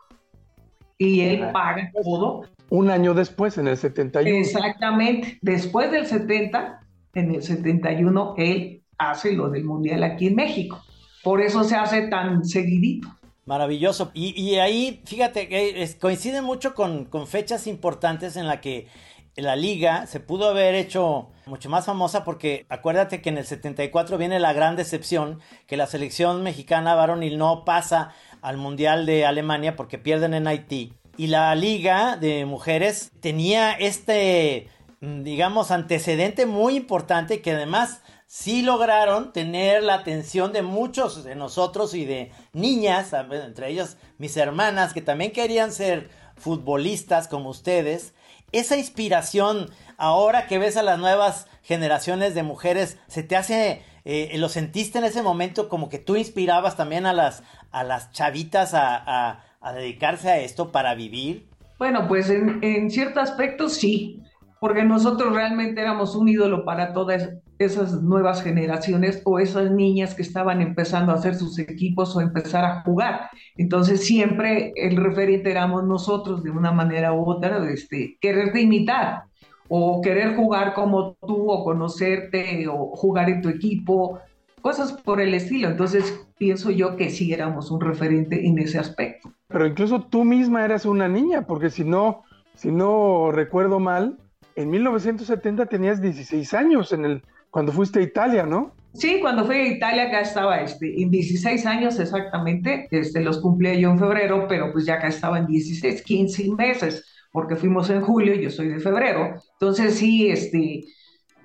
Y 0.98 1.22
él 1.22 1.50
paga 1.52 1.92
todo. 2.04 2.44
Un 2.70 2.90
año 2.90 3.14
después, 3.14 3.58
en 3.58 3.68
el 3.68 3.78
71. 3.78 4.30
Exactamente. 4.38 5.38
Después 5.42 5.92
del 5.92 6.06
70, 6.06 6.82
en 7.14 7.36
el 7.36 7.44
71, 7.44 8.36
él 8.38 8.82
hace 8.98 9.34
lo 9.34 9.50
del 9.50 9.64
mundial 9.64 10.04
aquí 10.04 10.28
en 10.28 10.36
México. 10.36 10.82
Por 11.24 11.42
eso 11.42 11.64
se 11.64 11.76
hace 11.76 12.08
tan 12.08 12.46
seguidito. 12.46 13.10
Maravilloso. 13.46 14.12
Y, 14.14 14.56
ahí, 14.56 15.02
fíjate, 15.06 15.50
que 15.50 15.90
coincide 16.00 16.42
mucho 16.42 16.74
con, 16.74 17.06
con 17.06 17.28
fechas 17.28 17.68
importantes 17.68 18.38
en 18.38 18.48
la 18.48 18.62
que 18.62 18.88
la 19.36 19.56
liga 19.56 20.06
se 20.06 20.20
pudo 20.20 20.50
haber 20.50 20.76
hecho 20.76 21.30
mucho 21.46 21.70
más 21.70 21.86
famosa 21.86 22.24
porque 22.24 22.66
acuérdate 22.70 23.22
que 23.22 23.30
en 23.30 23.38
el 23.38 23.46
74 23.46 24.18
viene 24.18 24.40
la 24.40 24.54
gran 24.54 24.76
decepción 24.76 25.40
que 25.66 25.78
la 25.78 25.88
selección 25.88 26.44
mexicana 26.44 26.96
varonil 26.96 27.38
no 27.38 27.66
pasa 27.66 28.14
al 28.42 28.58
Mundial 28.58 29.06
de 29.06 29.26
Alemania 29.26 29.76
porque 29.76 29.98
pierden 29.98 30.34
en 30.34 30.48
Haití. 30.48 30.94
Y 31.18 31.28
la 31.28 31.54
liga 31.56 32.18
de 32.18 32.46
mujeres 32.46 33.12
tenía 33.20 33.72
este, 33.72 34.68
mm, 35.02 35.24
digamos, 35.24 35.72
antecedente 35.72 36.46
muy 36.46 36.76
importante 36.76 37.42
que 37.42 37.52
además 37.52 38.02
sí 38.28 38.62
lograron 38.64 39.32
tener 39.32 39.84
la 39.84 39.96
atención 39.96 40.54
de 40.54 40.64
muchos 40.64 41.24
de 41.24 41.36
nosotros 41.36 41.94
y 41.94 42.06
de 42.06 42.32
niñas, 42.52 43.14
entre 43.14 43.70
ellas 43.70 43.98
mis 44.18 44.36
hermanas 44.38 44.94
que 44.94 45.02
también 45.02 45.32
querían 45.32 45.72
ser 45.72 46.10
futbolistas 46.36 47.28
como 47.28 47.50
ustedes 47.50 48.14
esa 48.54 48.78
inspiración, 48.78 49.70
ahora 49.98 50.48
que 50.48 50.60
ves 50.60 50.78
a 50.78 50.84
las 50.84 50.98
nuevas 50.98 51.48
generaciones 51.64 52.36
de 52.36 52.44
mujeres, 52.44 52.98
se 53.08 53.24
te 53.24 53.36
hace, 53.36 53.82
eh, 54.06 54.32
lo 54.38 54.48
sentiste 54.48 55.00
en 55.00 55.06
ese 55.06 55.22
momento 55.22 55.68
como 55.68 55.90
que 55.90 56.00
tú 56.00 56.16
inspirabas 56.16 56.78
también 56.78 57.06
a 57.06 57.14
las, 57.14 57.44
a 57.72 57.84
las 57.84 58.12
chavitas 58.12 58.74
a, 58.74 59.44
dedicarse 59.76 60.30
a 60.30 60.38
esto 60.40 60.72
para 60.72 60.94
vivir? 60.94 61.50
Bueno, 61.80 62.08
pues 62.08 62.30
en, 62.30 62.64
en 62.64 62.90
cierto 62.90 63.20
aspecto 63.20 63.70
sí, 63.70 64.22
porque 64.60 64.84
nosotros 64.84 65.34
realmente 65.34 65.82
éramos 65.82 66.16
un 66.16 66.28
ídolo 66.30 66.66
para 66.66 66.94
todas 66.94 67.30
esas 67.60 68.02
nuevas 68.02 68.44
generaciones 68.44 69.22
o 69.26 69.40
esas 69.40 69.72
niñas 69.72 70.16
que 70.16 70.22
estaban 70.22 70.62
empezando 70.62 71.12
a 71.12 71.16
hacer 71.16 71.36
sus 71.36 71.60
equipos 71.60 72.16
o 72.16 72.22
empezar 72.22 72.66
a 72.66 72.82
jugar. 72.82 73.30
Entonces 73.58 74.06
siempre 74.06 74.74
el 74.76 74.98
referente 74.98 75.52
éramos 75.52 75.84
nosotros 75.84 76.44
de 76.44 76.52
una 76.52 76.72
manera 76.72 77.14
u 77.14 77.30
otra, 77.30 77.70
este, 77.70 78.18
quererte 78.20 78.62
imitar 78.62 79.24
o 79.70 80.02
querer 80.02 80.36
jugar 80.36 80.74
como 80.74 81.16
tú 81.26 81.50
o 81.50 81.64
conocerte 81.64 82.68
o 82.68 82.96
jugar 82.96 83.30
en 83.30 83.42
tu 83.42 83.50
equipo, 83.50 84.20
cosas 84.62 84.94
por 84.94 85.22
el 85.22 85.34
estilo. 85.34 85.70
Entonces 85.70 86.28
pienso 86.38 86.72
yo 86.72 86.96
que 86.96 87.10
sí 87.10 87.34
éramos 87.34 87.72
un 87.72 87.82
referente 87.82 88.46
en 88.46 88.60
ese 88.60 88.80
aspecto. 88.80 89.32
Pero 89.48 89.68
incluso 89.68 90.02
tú 90.02 90.24
misma 90.24 90.66
eras 90.66 90.86
una 90.86 91.08
niña, 91.08 91.46
porque 91.46 91.70
si 91.70 91.84
no, 91.84 92.24
si 92.56 92.72
no 92.72 93.32
recuerdo 93.32 93.80
mal, 93.80 94.18
en 94.56 94.70
1970 94.70 95.66
tenías 95.68 96.02
16 96.02 96.54
años 96.54 96.94
en 96.94 97.06
el, 97.06 97.24
cuando 97.54 97.72
fuiste 97.72 98.00
a 98.00 98.02
Italia, 98.02 98.48
¿no? 98.48 98.74
Sí, 98.96 99.20
cuando 99.22 99.46
fui 99.46 99.56
a 99.56 99.68
Italia 99.68 100.08
acá 100.08 100.22
estaba 100.22 100.62
este, 100.62 101.00
en 101.00 101.12
16 101.12 101.68
años 101.68 102.00
exactamente, 102.00 102.88
este, 102.90 103.22
los 103.22 103.40
cumplí 103.42 103.80
yo 103.80 103.92
en 103.92 104.00
febrero, 104.00 104.48
pero 104.50 104.72
pues 104.72 104.88
ya 104.88 104.96
acá 104.96 105.10
estaba 105.10 105.38
en 105.38 105.46
16, 105.46 106.02
15 106.02 106.50
meses, 106.58 107.06
porque 107.32 107.56
fuimos 107.56 107.92
en 107.92 108.02
julio 108.02 108.34
y 108.34 108.42
yo 108.42 108.50
soy 108.50 108.70
de 108.70 108.80
febrero. 108.80 109.36
Entonces 109.60 109.94
sí, 109.94 110.30
este, 110.30 110.86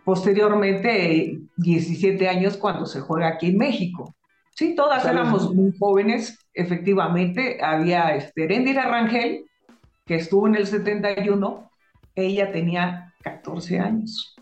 posteriormente 0.02 1.38
17 1.58 2.26
años 2.26 2.56
cuando 2.56 2.86
se 2.86 3.00
juega 3.00 3.28
aquí 3.28 3.48
en 3.48 3.58
México. 3.58 4.16
Sí, 4.54 4.74
todas 4.74 5.04
éramos 5.04 5.54
muy 5.54 5.76
jóvenes, 5.78 6.38
efectivamente. 6.54 7.58
Había 7.62 8.16
este, 8.16 8.44
Erendira 8.44 8.88
Rangel, 8.88 9.44
que 10.06 10.14
estuvo 10.14 10.46
en 10.46 10.54
el 10.54 10.66
71, 10.66 11.70
ella 12.14 12.50
tenía 12.50 13.14
14 13.22 13.78
años. 13.78 14.38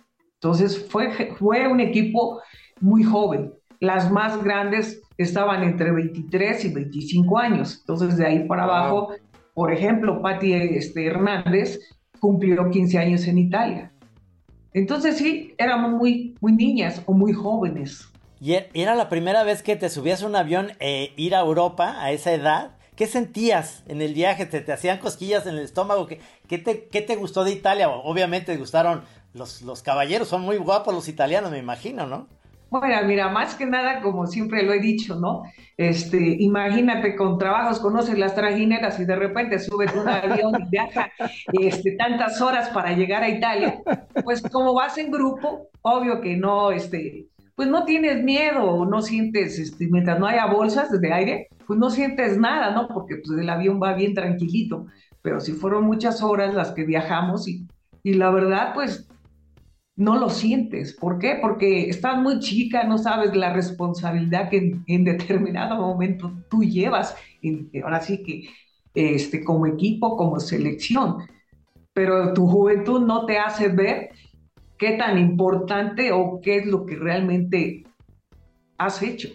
Entonces 0.46 0.86
fue, 0.88 1.10
fue 1.40 1.66
un 1.66 1.80
equipo 1.80 2.40
muy 2.80 3.02
joven. 3.02 3.52
Las 3.80 4.12
más 4.12 4.44
grandes 4.44 5.02
estaban 5.18 5.64
entre 5.64 5.90
23 5.90 6.66
y 6.66 6.72
25 6.72 7.36
años. 7.36 7.78
Entonces 7.80 8.16
de 8.16 8.26
ahí 8.26 8.46
para 8.46 8.62
abajo, 8.62 9.08
por 9.54 9.72
ejemplo, 9.72 10.22
Patti 10.22 10.52
este, 10.52 11.06
Hernández 11.06 11.80
cumplió 12.20 12.70
15 12.70 12.96
años 12.96 13.26
en 13.26 13.38
Italia. 13.38 13.92
Entonces 14.72 15.16
sí, 15.16 15.52
éramos 15.58 15.90
muy, 15.90 16.36
muy 16.40 16.52
niñas 16.52 17.02
o 17.06 17.12
muy 17.12 17.32
jóvenes. 17.32 18.08
¿Y 18.40 18.52
e-, 18.52 18.68
era 18.72 18.94
la 18.94 19.08
primera 19.08 19.42
vez 19.42 19.64
que 19.64 19.74
te 19.74 19.90
subías 19.90 20.22
a 20.22 20.26
un 20.26 20.36
avión 20.36 20.68
e 20.78 21.12
ir 21.16 21.34
a 21.34 21.40
Europa 21.40 21.96
a 21.98 22.12
esa 22.12 22.32
edad? 22.32 22.76
¿Qué 22.94 23.08
sentías 23.08 23.82
en 23.88 24.00
el 24.00 24.14
viaje? 24.14 24.46
¿Te, 24.46 24.60
te 24.60 24.72
hacían 24.72 24.98
cosquillas 24.98 25.44
en 25.46 25.56
el 25.56 25.64
estómago? 25.64 26.06
¿Qué, 26.06 26.20
qué, 26.46 26.58
te, 26.58 26.84
¿Qué, 26.86 27.02
te, 27.02 27.16
gustó 27.16 27.42
de 27.42 27.50
Italia? 27.50 27.88
Obviamente 27.90 28.52
te 28.52 28.58
gustaron 28.58 29.02
los, 29.36 29.62
los 29.62 29.82
caballeros, 29.82 30.28
son 30.28 30.42
muy 30.42 30.56
guapos 30.56 30.94
los 30.94 31.08
italianos, 31.08 31.50
me 31.50 31.58
imagino, 31.58 32.06
¿no? 32.06 32.26
Bueno, 32.68 32.96
mira, 33.06 33.28
más 33.28 33.54
que 33.54 33.64
nada, 33.64 34.00
como 34.00 34.26
siempre 34.26 34.64
lo 34.64 34.72
he 34.72 34.80
dicho, 34.80 35.14
¿no? 35.14 35.44
Este, 35.76 36.18
imagínate 36.40 37.14
con 37.14 37.38
trabajos, 37.38 37.78
conoces 37.78 38.18
las 38.18 38.34
trajineras 38.34 38.98
y 38.98 39.04
de 39.04 39.14
repente 39.14 39.60
subes 39.60 39.94
un 39.94 40.08
avión 40.08 40.52
y 40.60 40.68
viaja 40.68 41.10
este, 41.52 41.92
tantas 41.92 42.40
horas 42.40 42.68
para 42.70 42.92
llegar 42.92 43.22
a 43.22 43.28
Italia. 43.28 43.80
Pues 44.24 44.42
como 44.42 44.74
vas 44.74 44.98
en 44.98 45.12
grupo, 45.12 45.68
obvio 45.82 46.20
que 46.20 46.36
no, 46.36 46.72
este, 46.72 47.28
pues 47.54 47.68
no 47.68 47.84
tienes 47.84 48.24
miedo, 48.24 48.84
no 48.84 49.00
sientes, 49.00 49.60
este, 49.60 49.86
mientras 49.88 50.18
no 50.18 50.26
haya 50.26 50.46
bolsas 50.46 50.90
de 51.00 51.12
aire, 51.12 51.48
pues 51.68 51.78
no 51.78 51.88
sientes 51.88 52.36
nada, 52.36 52.72
¿no? 52.72 52.88
Porque 52.88 53.16
pues 53.16 53.38
el 53.38 53.48
avión 53.48 53.80
va 53.80 53.94
bien 53.94 54.12
tranquilito, 54.12 54.86
pero 55.22 55.40
si 55.40 55.52
fueron 55.52 55.84
muchas 55.84 56.20
horas 56.20 56.52
las 56.52 56.72
que 56.72 56.84
viajamos 56.84 57.46
y, 57.46 57.64
y 58.02 58.14
la 58.14 58.30
verdad, 58.30 58.74
pues 58.74 59.08
no 59.96 60.18
lo 60.18 60.28
sientes. 60.28 60.92
¿Por 60.92 61.18
qué? 61.18 61.38
Porque 61.40 61.88
estás 61.88 62.18
muy 62.18 62.38
chica, 62.38 62.84
no 62.84 62.98
sabes 62.98 63.34
la 63.34 63.52
responsabilidad 63.52 64.50
que 64.50 64.78
en, 64.86 65.04
determinado 65.04 65.76
momento 65.76 66.32
tú 66.50 66.62
llevas, 66.62 67.16
ahora 67.82 68.00
sí 68.00 68.22
que 68.22 68.48
este, 68.94 69.42
como 69.42 69.66
equipo, 69.66 70.16
como 70.16 70.38
selección, 70.38 71.18
pero 71.92 72.34
tu 72.34 72.46
juventud 72.46 73.06
no 73.06 73.24
te 73.24 73.38
hace 73.38 73.68
ver 73.68 74.10
qué 74.78 74.92
tan 74.92 75.18
importante 75.18 76.12
o 76.12 76.40
qué 76.42 76.56
es 76.56 76.66
lo 76.66 76.84
que 76.84 76.96
realmente 76.96 77.84
has 78.76 79.02
hecho. 79.02 79.28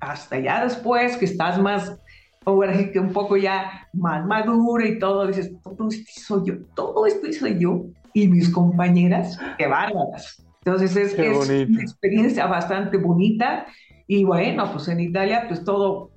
Hasta 0.00 0.38
ya 0.38 0.64
después 0.64 1.16
que 1.18 1.26
estás 1.26 1.60
más, 1.60 1.98
ahora 2.44 2.76
sí 2.76 2.90
que 2.90 3.00
un 3.00 3.12
poco 3.12 3.36
ya 3.36 3.88
más 3.92 4.24
madura 4.26 4.86
y 4.86 4.98
todo, 4.98 5.26
dices, 5.26 5.52
todo 5.62 5.88
esto 5.88 6.10
soy 6.20 6.46
yo, 6.46 6.54
todo 6.74 7.06
esto 7.06 7.32
soy 7.32 7.58
yo 7.58 7.84
y 8.12 8.28
mis 8.28 8.50
compañeras, 8.50 9.38
qué 9.58 9.66
bárbaras. 9.66 10.44
Entonces 10.64 10.96
es, 10.96 11.18
es 11.18 11.68
una 11.68 11.82
experiencia 11.82 12.46
bastante 12.46 12.96
bonita 12.96 13.66
y 14.06 14.24
bueno, 14.24 14.70
pues 14.72 14.88
en 14.88 15.00
Italia 15.00 15.44
pues 15.48 15.64
todo 15.64 16.10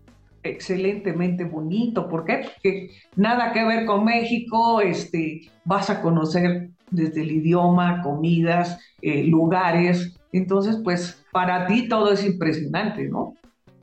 excelentemente 0.43 1.43
bonito. 1.43 2.07
¿Por 2.07 2.25
qué? 2.25 2.45
Porque 2.53 2.91
nada 3.15 3.51
que 3.51 3.65
ver 3.65 3.85
con 3.85 4.05
México, 4.05 4.81
este, 4.81 5.41
vas 5.65 5.89
a 5.89 6.01
conocer 6.01 6.69
desde 6.89 7.21
el 7.21 7.31
idioma, 7.31 8.01
comidas, 8.01 8.79
eh, 9.01 9.23
lugares. 9.23 10.15
Entonces, 10.31 10.79
pues 10.83 11.25
para 11.31 11.67
ti 11.67 11.87
todo 11.87 12.11
es 12.13 12.25
impresionante, 12.25 13.07
¿no? 13.09 13.33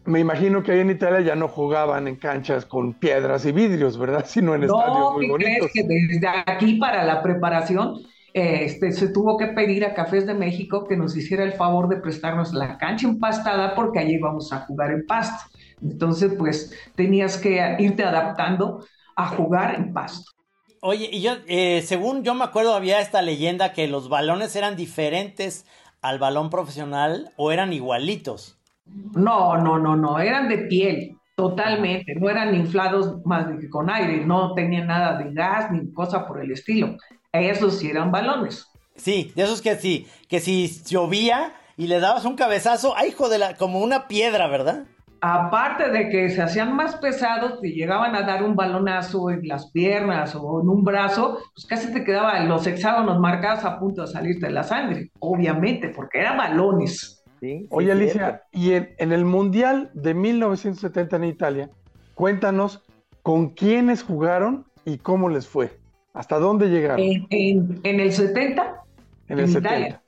Me 0.06 0.20
imagino 0.20 0.62
que 0.62 0.72
ahí 0.72 0.80
en 0.80 0.90
Italia 0.90 1.20
ya 1.20 1.34
no 1.34 1.48
jugaban 1.48 2.08
en 2.08 2.16
canchas 2.16 2.66
con 2.66 2.94
piedras 2.94 3.46
y 3.46 3.52
vidrios, 3.52 3.96
¿verdad? 3.96 4.24
Sino 4.28 4.54
en 4.54 4.64
estadios 4.64 5.14
muy 5.14 5.28
bonitos. 5.28 5.70
Crees 5.72 5.72
que 5.72 5.82
desde 5.82 6.28
aquí 6.46 6.74
para 6.74 7.04
la 7.04 7.22
preparación 7.22 8.00
este, 8.34 8.90
se 8.90 9.08
tuvo 9.08 9.38
que 9.38 9.46
pedir 9.46 9.84
a 9.84 9.94
Cafés 9.94 10.26
de 10.26 10.34
México 10.34 10.86
que 10.88 10.96
nos 10.96 11.16
hiciera 11.16 11.44
el 11.44 11.52
favor 11.52 11.88
de 11.88 11.98
prestarnos 11.98 12.52
la 12.52 12.76
cancha 12.78 13.06
empastada 13.06 13.76
porque 13.76 14.00
allí 14.00 14.14
íbamos 14.14 14.52
a 14.52 14.60
jugar 14.66 14.90
en 14.90 15.06
pasto. 15.06 15.56
Entonces, 15.80 16.32
pues 16.36 16.72
tenías 16.96 17.36
que 17.38 17.76
irte 17.78 18.02
adaptando 18.02 18.84
a 19.14 19.28
jugar 19.28 19.76
en 19.76 19.92
pasto. 19.92 20.32
Oye, 20.80 21.08
y 21.12 21.22
yo, 21.22 21.36
eh, 21.46 21.82
según 21.86 22.24
yo 22.24 22.34
me 22.34 22.44
acuerdo, 22.44 22.74
había 22.74 23.00
esta 23.00 23.22
leyenda 23.22 23.72
que 23.72 23.86
los 23.86 24.08
balones 24.08 24.56
eran 24.56 24.74
diferentes 24.74 25.64
al 26.02 26.18
balón 26.18 26.50
profesional 26.50 27.30
o 27.36 27.52
eran 27.52 27.72
igualitos. 27.72 28.58
No, 28.86 29.56
no, 29.56 29.78
no, 29.78 29.96
no, 29.96 30.18
eran 30.18 30.48
de 30.48 30.58
piel, 30.58 31.16
totalmente, 31.34 32.14
no 32.14 32.28
eran 32.28 32.54
inflados 32.54 33.24
más 33.24 33.46
que 33.60 33.68
con 33.68 33.90
aire, 33.90 34.24
no 34.24 34.54
tenían 34.54 34.86
nada 34.86 35.18
de 35.18 35.32
gas 35.32 35.70
ni 35.70 35.92
cosa 35.92 36.26
por 36.26 36.42
el 36.42 36.52
estilo. 36.52 36.96
Esos 37.32 37.78
sí 37.78 37.90
eran 37.90 38.12
balones. 38.12 38.68
Sí, 38.96 39.32
de 39.34 39.42
esos 39.42 39.60
que 39.60 39.74
sí, 39.76 40.06
que 40.28 40.40
si 40.40 40.68
llovía 40.86 41.54
y 41.76 41.88
le 41.88 41.98
dabas 41.98 42.24
un 42.24 42.36
cabezazo, 42.36 42.94
ay 42.96 43.08
hijo 43.08 43.28
de 43.28 43.38
la, 43.38 43.56
como 43.56 43.80
una 43.80 44.06
piedra, 44.06 44.46
¿verdad? 44.46 44.84
Aparte 45.20 45.88
de 45.88 46.10
que 46.10 46.28
se 46.28 46.42
hacían 46.42 46.76
más 46.76 46.96
pesados, 46.96 47.58
te 47.60 47.70
llegaban 47.70 48.14
a 48.14 48.22
dar 48.22 48.44
un 48.44 48.54
balonazo 48.54 49.30
en 49.30 49.48
las 49.48 49.70
piernas 49.70 50.34
o 50.34 50.60
en 50.60 50.68
un 50.68 50.84
brazo, 50.84 51.38
pues 51.54 51.64
casi 51.66 51.90
te 51.94 52.04
quedaban 52.04 52.46
los 52.46 52.66
hexágonos 52.66 53.18
marcados 53.18 53.64
a 53.64 53.78
punto 53.78 54.02
de 54.02 54.08
salirte 54.08 54.46
de 54.46 54.52
la 54.52 54.64
sangre, 54.64 55.10
obviamente, 55.20 55.88
porque 55.88 56.20
eran 56.20 56.36
balones. 56.36 57.23
Oye, 57.70 57.92
Alicia, 57.92 58.42
y 58.52 58.72
en, 58.72 59.12
el 59.12 59.24
Mundial 59.24 59.90
de 59.94 60.14
1970 60.14 61.16
en 61.16 61.24
Italia, 61.24 61.70
cuéntanos 62.14 62.82
con 63.22 63.50
quiénes 63.50 64.02
jugaron 64.02 64.66
y 64.84 64.98
cómo 64.98 65.28
les 65.28 65.46
fue. 65.46 65.78
¿Hasta 66.12 66.38
dónde 66.38 66.68
llegaron? 66.68 67.00
¿En, 67.00 68.00
el 68.00 68.12
70? 68.12 68.82
En 69.28 69.38
el 69.38 69.48
70. 69.48 70.00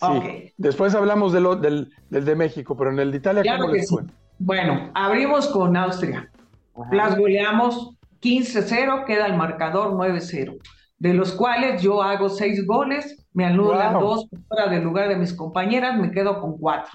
Sí. 0.00 0.52
Después 0.56 0.94
hablamos 0.94 1.32
del, 1.32 1.90
de 2.10 2.34
México, 2.34 2.76
pero 2.76 2.90
en 2.90 2.98
el 2.98 3.12
de 3.12 3.18
Italia, 3.18 3.56
¿cómo 3.58 3.72
les 3.72 3.88
fue? 3.88 4.02
Bueno, 4.38 4.90
abrimos 4.94 5.46
con 5.48 5.76
Austria. 5.76 6.28
Las 6.90 7.16
goleamos 7.16 7.96
15-0, 8.20 9.04
queda 9.04 9.26
el 9.26 9.36
marcador 9.36 9.92
9-0, 9.92 10.58
de 10.98 11.14
los 11.14 11.32
cuales 11.32 11.82
yo 11.82 12.02
hago 12.02 12.28
seis 12.28 12.66
goles 12.66 13.21
me 13.34 13.44
anulan 13.44 13.94
dos 13.94 14.28
fuera 14.48 14.68
del 14.68 14.84
lugar 14.84 15.08
de 15.08 15.16
mis 15.16 15.32
compañeras, 15.32 15.98
me 15.98 16.10
quedo 16.10 16.40
con 16.40 16.58
cuatro. 16.58 16.92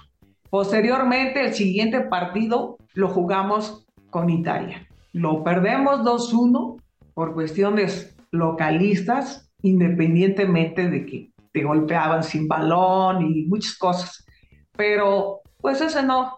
Posteriormente, 0.49 1.43
el 1.43 1.53
siguiente 1.53 2.01
partido 2.01 2.77
lo 2.93 3.09
jugamos 3.09 3.85
con 4.09 4.29
Italia. 4.29 4.87
Lo 5.13 5.43
perdemos 5.43 6.01
2-1 6.01 6.81
por 7.13 7.33
cuestiones 7.33 8.15
localistas, 8.31 9.51
independientemente 9.61 10.89
de 10.89 11.05
que 11.05 11.31
te 11.51 11.63
golpeaban 11.63 12.23
sin 12.23 12.47
balón 12.47 13.23
y 13.23 13.45
muchas 13.45 13.77
cosas. 13.77 14.25
Pero 14.75 15.41
pues 15.59 15.81
ese 15.81 16.03
no, 16.03 16.37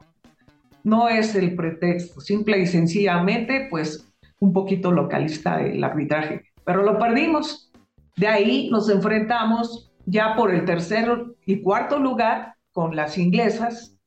no 0.84 1.10
es 1.10 1.36
el 1.36 1.56
pretexto. 1.56 2.22
Simple 2.22 2.60
y 2.60 2.68
sencillamente, 2.68 3.68
pues 3.70 4.10
un 4.40 4.54
poquito 4.54 4.92
localista 4.92 5.62
el 5.62 5.84
arbitraje. 5.84 6.44
Pero 6.64 6.84
lo 6.84 6.98
perdimos. 6.98 7.72
De 8.16 8.28
ahí 8.28 8.70
nos 8.70 8.90
enfrentamos 8.90 9.89
ya 10.10 10.36
por 10.36 10.54
el 10.54 10.66
tercer 10.66 11.08
y 11.46 11.62
cuarto 11.62 12.00
lugar 12.00 12.56
con 12.72 12.96
las 12.96 13.18
inglesas 13.18 13.98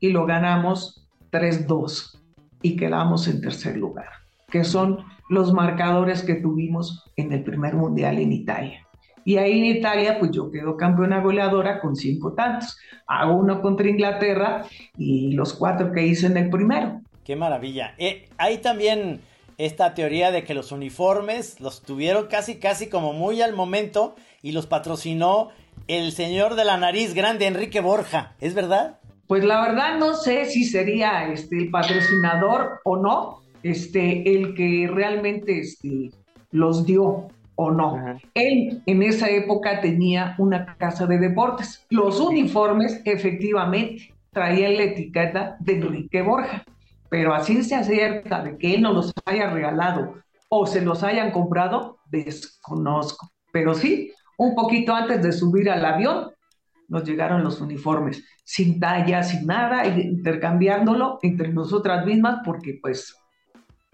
y 0.00 0.10
lo 0.10 0.26
ganamos 0.26 1.08
3-2 1.30 2.18
y 2.62 2.76
quedamos 2.76 3.28
en 3.28 3.40
tercer 3.40 3.76
lugar, 3.76 4.08
que 4.50 4.64
son 4.64 5.04
los 5.28 5.52
marcadores 5.52 6.22
que 6.22 6.34
tuvimos 6.34 7.04
en 7.16 7.32
el 7.32 7.44
primer 7.44 7.74
mundial 7.74 8.18
en 8.18 8.32
Italia. 8.32 8.86
Y 9.24 9.36
ahí 9.36 9.58
en 9.58 9.76
Italia, 9.76 10.18
pues 10.18 10.30
yo 10.30 10.50
quedo 10.50 10.76
campeona 10.76 11.20
goleadora 11.20 11.80
con 11.80 11.96
cinco 11.96 12.32
tantos. 12.32 12.78
Hago 13.06 13.36
uno 13.36 13.60
contra 13.60 13.88
Inglaterra 13.88 14.64
y 14.96 15.32
los 15.32 15.52
cuatro 15.52 15.92
que 15.92 16.06
hice 16.06 16.26
en 16.28 16.38
el 16.38 16.48
primero. 16.48 17.02
Qué 17.24 17.36
maravilla. 17.36 17.94
Eh, 17.98 18.30
hay 18.38 18.58
también 18.58 19.20
esta 19.58 19.92
teoría 19.92 20.30
de 20.30 20.44
que 20.44 20.54
los 20.54 20.72
uniformes 20.72 21.60
los 21.60 21.82
tuvieron 21.82 22.28
casi, 22.28 22.58
casi 22.58 22.88
como 22.88 23.12
muy 23.12 23.42
al 23.42 23.54
momento 23.54 24.14
y 24.42 24.52
los 24.52 24.66
patrocinó 24.66 25.48
el 25.86 26.12
señor 26.12 26.54
de 26.54 26.64
la 26.64 26.76
nariz 26.76 27.14
grande, 27.14 27.46
Enrique 27.46 27.80
Borja. 27.80 28.34
¿Es 28.40 28.54
verdad? 28.54 28.98
Pues 29.26 29.44
la 29.44 29.60
verdad 29.60 29.98
no 29.98 30.14
sé 30.14 30.46
si 30.46 30.64
sería 30.64 31.30
este, 31.30 31.58
el 31.58 31.70
patrocinador 31.70 32.80
o 32.84 32.96
no, 32.96 33.40
este, 33.62 34.34
el 34.34 34.54
que 34.54 34.88
realmente 34.92 35.60
este, 35.60 36.10
los 36.50 36.86
dio 36.86 37.28
o 37.54 37.70
no. 37.70 38.18
Él 38.34 38.82
en 38.86 39.02
esa 39.02 39.28
época 39.28 39.80
tenía 39.80 40.34
una 40.38 40.76
casa 40.76 41.06
de 41.06 41.18
deportes. 41.18 41.84
Los 41.90 42.20
uniformes 42.20 43.02
efectivamente 43.04 44.14
traían 44.32 44.76
la 44.76 44.84
etiqueta 44.84 45.56
de 45.58 45.72
Enrique 45.74 46.22
Borja, 46.22 46.64
pero 47.08 47.34
así 47.34 47.62
se 47.64 47.74
acierta 47.74 48.42
de 48.42 48.56
que 48.56 48.74
él 48.74 48.82
no 48.82 48.92
los 48.92 49.12
haya 49.24 49.50
regalado 49.50 50.14
o 50.48 50.66
se 50.66 50.80
los 50.80 51.02
hayan 51.02 51.32
comprado, 51.32 51.98
desconozco. 52.06 53.30
Pero 53.52 53.74
sí, 53.74 54.12
un 54.38 54.54
poquito 54.54 54.94
antes 54.94 55.22
de 55.22 55.32
subir 55.32 55.68
al 55.68 55.84
avión, 55.84 56.30
nos 56.88 57.04
llegaron 57.04 57.44
los 57.44 57.60
uniformes, 57.60 58.24
sin 58.44 58.80
talla, 58.80 59.22
sin 59.22 59.46
nada, 59.46 59.86
intercambiándolo 59.86 61.18
entre 61.22 61.52
nosotras 61.52 62.06
mismas, 62.06 62.40
porque 62.44 62.78
pues 62.80 63.14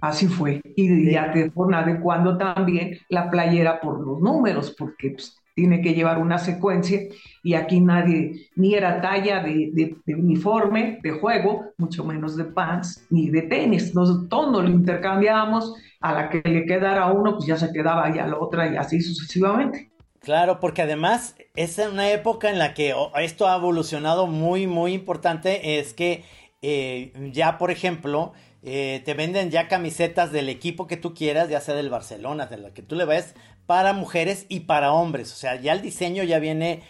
así 0.01 0.28
fue. 0.28 0.61
Y 0.76 1.11
ya 1.11 1.32
te 1.32 1.51
fueron 1.51 1.74
adecuando 1.74 2.38
también 2.38 2.99
la 3.09 3.30
playera 3.30 3.80
por 3.80 4.07
los 4.07 4.20
números, 4.20 4.74
porque 4.78 5.11
pues, 5.11 5.36
tiene 5.55 5.80
que 5.80 5.95
llevar 5.95 6.18
una 6.18 6.38
secuencia 6.38 7.01
y 7.42 7.55
aquí 7.55 7.80
nadie, 7.80 8.49
ni 8.57 8.74
era 8.74 9.01
talla 9.01 9.42
de, 9.42 9.97
uniforme, 10.09 10.99
de 11.03 11.12
juego, 11.12 11.72
mucho 11.78 12.05
menos 12.05 12.36
de 12.36 12.45
pants, 12.45 13.07
ni 13.11 13.30
de 13.30 13.42
tenis. 13.42 13.95
Nosotros 13.95 14.28
todos 14.28 14.53
nos 14.53 14.64
lo 14.64 14.70
intercambiábamos, 14.70 15.74
a 16.01 16.12
la 16.12 16.28
que 16.28 16.42
le 16.45 16.66
quedara 16.66 17.07
uno, 17.07 17.36
pues 17.36 17.47
ya 17.47 17.57
se 17.57 17.72
quedaba 17.72 18.14
ya 18.14 18.26
la 18.26 18.38
otra 18.38 18.70
y 18.70 18.76
así 18.76 19.01
sucesivamente. 19.01 19.93
Claro, 20.24 20.58
porque 20.58 20.80
además 20.80 21.36
es 21.54 21.76
una 21.76 22.10
época 22.10 22.48
en 22.48 22.58
la 22.58 22.72
que 22.72 22.94
esto 23.20 23.46
ha 23.46 23.56
evolucionado 23.56 24.26
muy, 24.26 24.66
muy 24.66 24.94
importante. 24.94 25.78
Es 25.78 25.92
que 25.92 26.24
eh, 26.62 27.12
ya, 27.30 27.58
por 27.58 27.70
ejemplo, 27.70 28.32
eh, 28.62 29.02
te 29.04 29.12
venden 29.12 29.50
ya 29.50 29.68
camisetas 29.68 30.32
del 30.32 30.48
equipo 30.48 30.86
que 30.86 30.96
tú 30.96 31.12
quieras, 31.12 31.50
ya 31.50 31.60
sea 31.60 31.74
del 31.74 31.90
Barcelona, 31.90 32.46
de 32.46 32.56
la 32.56 32.70
que 32.72 32.80
tú 32.80 32.96
le 32.96 33.04
vayas, 33.04 33.34
para 33.66 33.92
mujeres 33.92 34.46
y 34.48 34.60
para 34.60 34.94
hombres. 34.94 35.30
O 35.30 35.36
sea, 35.36 35.60
ya 35.60 35.74
el 35.74 35.82
diseño 35.82 36.22
ya 36.22 36.38
viene, 36.38 36.80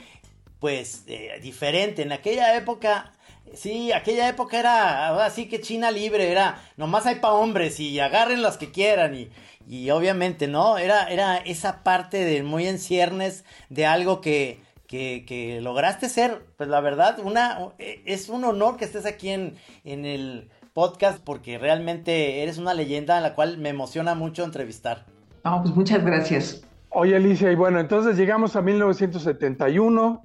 pues, 0.60 1.02
eh, 1.08 1.40
diferente. 1.42 2.02
En 2.02 2.12
aquella 2.12 2.56
época 2.56 3.12
Sí, 3.56 3.92
aquella 3.92 4.28
época 4.28 4.58
era 4.58 5.24
así 5.24 5.48
que 5.48 5.60
China 5.60 5.90
libre, 5.90 6.30
era 6.30 6.60
nomás 6.76 7.06
hay 7.06 7.16
para 7.16 7.34
hombres 7.34 7.80
y 7.80 7.98
agarren 8.00 8.42
las 8.42 8.56
que 8.56 8.70
quieran 8.70 9.14
y, 9.14 9.30
y 9.66 9.90
obviamente, 9.90 10.48
¿no? 10.48 10.78
Era, 10.78 11.08
era 11.08 11.36
esa 11.36 11.82
parte 11.82 12.24
de 12.24 12.42
muy 12.42 12.66
en 12.66 12.78
ciernes 12.78 13.44
de 13.68 13.86
algo 13.86 14.20
que, 14.20 14.60
que, 14.86 15.24
que, 15.26 15.60
lograste 15.60 16.08
ser, 16.08 16.44
pues 16.56 16.68
la 16.68 16.80
verdad, 16.80 17.18
una, 17.22 17.72
es 17.78 18.28
un 18.28 18.44
honor 18.44 18.76
que 18.76 18.84
estés 18.84 19.06
aquí 19.06 19.30
en, 19.30 19.54
en 19.84 20.04
el 20.04 20.50
podcast 20.74 21.20
porque 21.24 21.56
realmente 21.56 22.42
eres 22.42 22.58
una 22.58 22.74
leyenda 22.74 23.16
a 23.16 23.20
la 23.20 23.34
cual 23.34 23.58
me 23.58 23.70
emociona 23.70 24.14
mucho 24.14 24.44
entrevistar. 24.44 25.06
No, 25.44 25.62
pues 25.62 25.74
muchas 25.74 26.04
gracias. 26.04 26.62
Oye, 26.90 27.16
Alicia, 27.16 27.50
y 27.50 27.54
bueno, 27.54 27.80
entonces 27.80 28.16
llegamos 28.16 28.54
a 28.56 28.62
1971, 28.62 30.24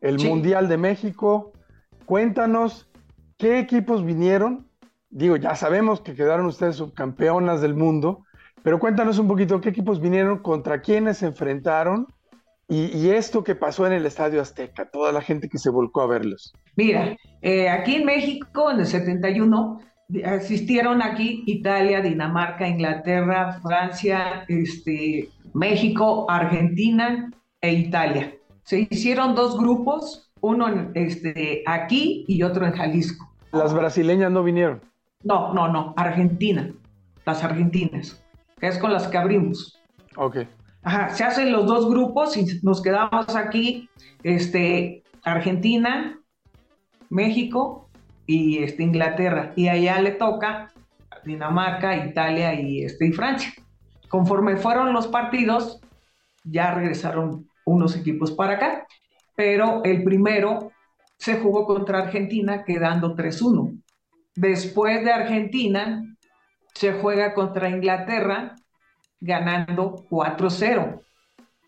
el 0.00 0.18
Mundial 0.18 0.68
de 0.68 0.76
México. 0.76 1.53
Cuéntanos, 2.06 2.88
¿qué 3.38 3.58
equipos 3.58 4.04
vinieron? 4.04 4.68
Digo, 5.10 5.36
ya 5.36 5.54
sabemos 5.54 6.00
que 6.00 6.14
quedaron 6.14 6.46
ustedes 6.46 6.76
subcampeonas 6.76 7.60
del 7.60 7.74
mundo, 7.74 8.24
pero 8.62 8.78
cuéntanos 8.78 9.18
un 9.18 9.28
poquito 9.28 9.60
qué 9.60 9.68
equipos 9.68 10.00
vinieron, 10.00 10.38
contra 10.38 10.80
quiénes 10.80 11.18
se 11.18 11.26
enfrentaron 11.26 12.08
y, 12.66 13.10
esto 13.10 13.44
que 13.44 13.54
pasó 13.54 13.86
en 13.86 13.92
el 13.92 14.06
Estadio 14.06 14.40
Azteca, 14.40 14.88
toda 14.90 15.12
la 15.12 15.20
gente 15.20 15.48
que 15.50 15.58
se 15.58 15.68
volcó 15.68 16.00
a 16.00 16.06
verlos. 16.06 16.54
Mira, 16.76 17.16
eh, 17.42 17.68
aquí 17.68 17.96
en 17.96 18.06
México, 18.06 18.70
en 18.70 18.80
el 18.80 18.86
71, 18.86 19.80
asistieron 20.24 21.02
aquí 21.02 21.44
Italia, 21.46 22.00
Dinamarca, 22.00 22.66
Inglaterra, 22.66 23.60
Francia, 23.62 24.44
este, 24.48 25.28
México, 25.52 26.26
Argentina 26.30 27.30
e 27.60 27.72
Italia. 27.74 28.34
Se 28.62 28.88
hicieron 28.90 29.34
dos 29.34 29.58
grupos, 29.58 30.23
uno 30.44 30.68
en, 30.68 30.90
este, 30.94 31.62
aquí 31.66 32.24
y 32.28 32.42
otro 32.42 32.66
en 32.66 32.72
Jalisco. 32.72 33.32
¿Las 33.52 33.72
brasileñas 33.72 34.30
no 34.30 34.42
vinieron? 34.42 34.80
No, 35.22 35.54
no, 35.54 35.68
no, 35.68 35.94
Argentina, 35.96 36.70
las 37.24 37.42
argentinas 37.42 38.20
que 38.58 38.68
es 38.68 38.78
con 38.78 38.92
las 38.92 39.08
que 39.08 39.18
abrimos. 39.18 39.78
Ok. 40.16 40.38
Ajá, 40.82 41.10
se 41.10 41.24
hacen 41.24 41.50
los 41.50 41.66
dos 41.66 41.88
grupos 41.88 42.36
y 42.36 42.60
nos 42.62 42.82
quedamos 42.82 43.34
aquí, 43.34 43.88
este, 44.22 45.02
Argentina, 45.24 46.18
México 47.08 47.88
y 48.26 48.58
este, 48.58 48.82
Inglaterra. 48.82 49.52
Y 49.56 49.68
allá 49.68 50.00
le 50.00 50.12
toca 50.12 50.72
Dinamarca, 51.24 51.96
Italia 51.96 52.54
y, 52.60 52.84
este, 52.84 53.06
y 53.06 53.12
Francia. 53.12 53.52
Conforme 54.08 54.56
fueron 54.56 54.92
los 54.92 55.08
partidos, 55.08 55.80
ya 56.44 56.74
regresaron 56.74 57.48
unos 57.64 57.96
equipos 57.96 58.30
para 58.30 58.54
acá, 58.54 58.86
pero 59.34 59.82
el 59.84 60.04
primero 60.04 60.70
se 61.18 61.36
jugó 61.36 61.66
contra 61.66 62.00
Argentina 62.00 62.64
quedando 62.64 63.14
3-1. 63.14 63.82
Después 64.36 65.04
de 65.04 65.12
Argentina, 65.12 66.02
se 66.74 66.92
juega 66.92 67.34
contra 67.34 67.68
Inglaterra 67.68 68.56
ganando 69.20 70.06
4-0. 70.10 71.00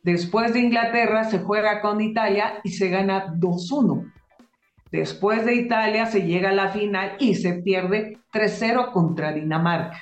Después 0.03 0.53
de 0.53 0.61
Inglaterra 0.61 1.25
se 1.25 1.39
juega 1.39 1.81
con 1.81 2.01
Italia 2.01 2.61
y 2.62 2.71
se 2.71 2.91
gana 2.91 3.35
2-1. 3.35 4.12
Después 4.93 5.45
de 5.45 5.55
Italia 5.55 6.07
se 6.07 6.23
llega 6.23 6.51
a 6.51 6.55
la 6.55 6.69
final 6.69 7.17
y 7.19 7.35
se 7.35 7.55
pierde 7.55 8.19
3-0 8.33 8.93
contra 8.93 9.33
Dinamarca. 9.33 10.01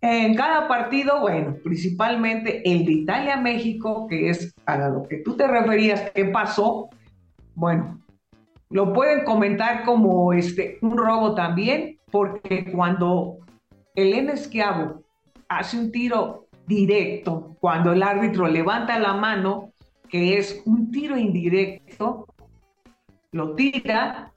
En 0.00 0.34
cada 0.34 0.68
partido, 0.68 1.20
bueno, 1.20 1.56
principalmente 1.62 2.62
el 2.70 2.84
de 2.84 2.92
Italia-México, 2.92 4.06
que 4.08 4.30
es 4.30 4.54
a 4.66 4.76
lo 4.88 5.02
que 5.04 5.18
tú 5.18 5.36
te 5.36 5.46
referías, 5.46 6.10
¿qué 6.14 6.26
pasó? 6.26 6.90
Bueno, 7.56 8.02
lo 8.68 8.92
pueden 8.92 9.24
comentar 9.24 9.84
como 9.84 10.34
este, 10.34 10.78
un 10.82 10.96
robo 10.96 11.34
también, 11.34 11.98
porque 12.12 12.70
cuando 12.70 13.38
el 13.94 14.28
Esquiavo 14.28 15.02
hace 15.48 15.78
un 15.78 15.90
tiro 15.90 16.48
directo, 16.66 17.56
cuando 17.58 17.92
el 17.92 18.02
árbitro 18.02 18.46
levanta 18.46 18.98
la 18.98 19.14
mano, 19.14 19.72
que 20.10 20.36
es 20.36 20.62
un 20.66 20.90
tiro 20.90 21.16
indirecto, 21.16 22.26
lo 23.32 23.54
tira, 23.54 24.34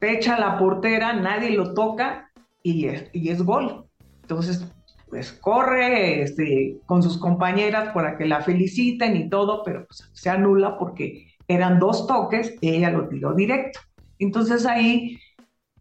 echa 0.00 0.38
la 0.38 0.56
portera, 0.58 1.12
nadie 1.12 1.50
lo 1.50 1.74
toca 1.74 2.30
y 2.62 2.86
es, 2.86 3.10
y 3.12 3.30
es 3.30 3.42
gol. 3.42 3.84
Entonces, 4.22 4.72
pues 5.08 5.32
corre 5.32 6.22
este, 6.22 6.78
con 6.86 7.02
sus 7.02 7.18
compañeras 7.18 7.92
para 7.92 8.16
que 8.16 8.26
la 8.26 8.42
feliciten 8.42 9.16
y 9.16 9.28
todo, 9.28 9.64
pero 9.64 9.86
pues, 9.86 10.08
se 10.12 10.30
anula 10.30 10.78
porque 10.78 11.27
eran 11.48 11.78
dos 11.78 12.06
toques 12.06 12.56
ella 12.60 12.90
lo 12.90 13.08
tiró 13.08 13.34
directo. 13.34 13.80
Entonces 14.18 14.66
ahí 14.66 15.18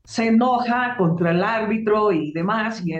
se 0.03 0.27
enoja 0.27 0.95
contra 0.97 1.31
el 1.31 1.43
árbitro 1.43 2.11
y 2.11 2.31
demás, 2.31 2.81
y 2.85 2.93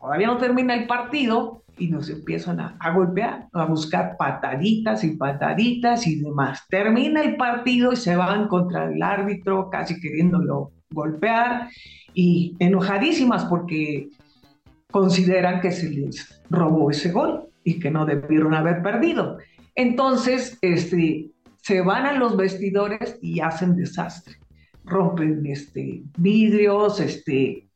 todavía 0.00 0.28
no 0.28 0.38
termina 0.38 0.74
el 0.74 0.86
partido 0.86 1.62
y 1.76 1.88
nos 1.88 2.08
empiezan 2.08 2.60
a, 2.60 2.76
a, 2.80 2.92
golpear, 2.92 3.48
a 3.52 3.66
buscar 3.66 4.16
pataditas 4.16 5.04
y 5.04 5.16
pataditas 5.16 6.06
y 6.06 6.20
demás. 6.20 6.62
Termina 6.68 7.22
el 7.22 7.36
partido 7.36 7.92
y 7.92 7.96
se 7.96 8.16
van 8.16 8.48
contra 8.48 8.90
el 8.90 9.02
árbitro, 9.02 9.68
casi 9.70 10.00
queriéndolo 10.00 10.72
golpear 10.90 11.68
y 12.14 12.56
enojadísimas 12.60 13.44
porque 13.46 14.08
consideran 14.90 15.60
que 15.60 15.72
se 15.72 15.90
les 15.90 16.40
robó 16.48 16.90
ese 16.90 17.10
gol 17.10 17.48
y 17.64 17.80
que 17.80 17.90
no 17.90 18.06
debieron 18.06 18.54
haber 18.54 18.82
perdido. 18.82 19.38
Entonces, 19.74 20.56
este, 20.62 21.33
se 21.64 21.80
van 21.80 22.06
a 22.06 22.12
los 22.12 22.36
vestidores 22.36 23.18
y 23.22 23.40
hacen 23.40 23.74
desastre. 23.74 24.36
Rompen 24.84 25.46
este, 25.46 26.02
vidrios, 26.18 27.00
este, 27.00 27.66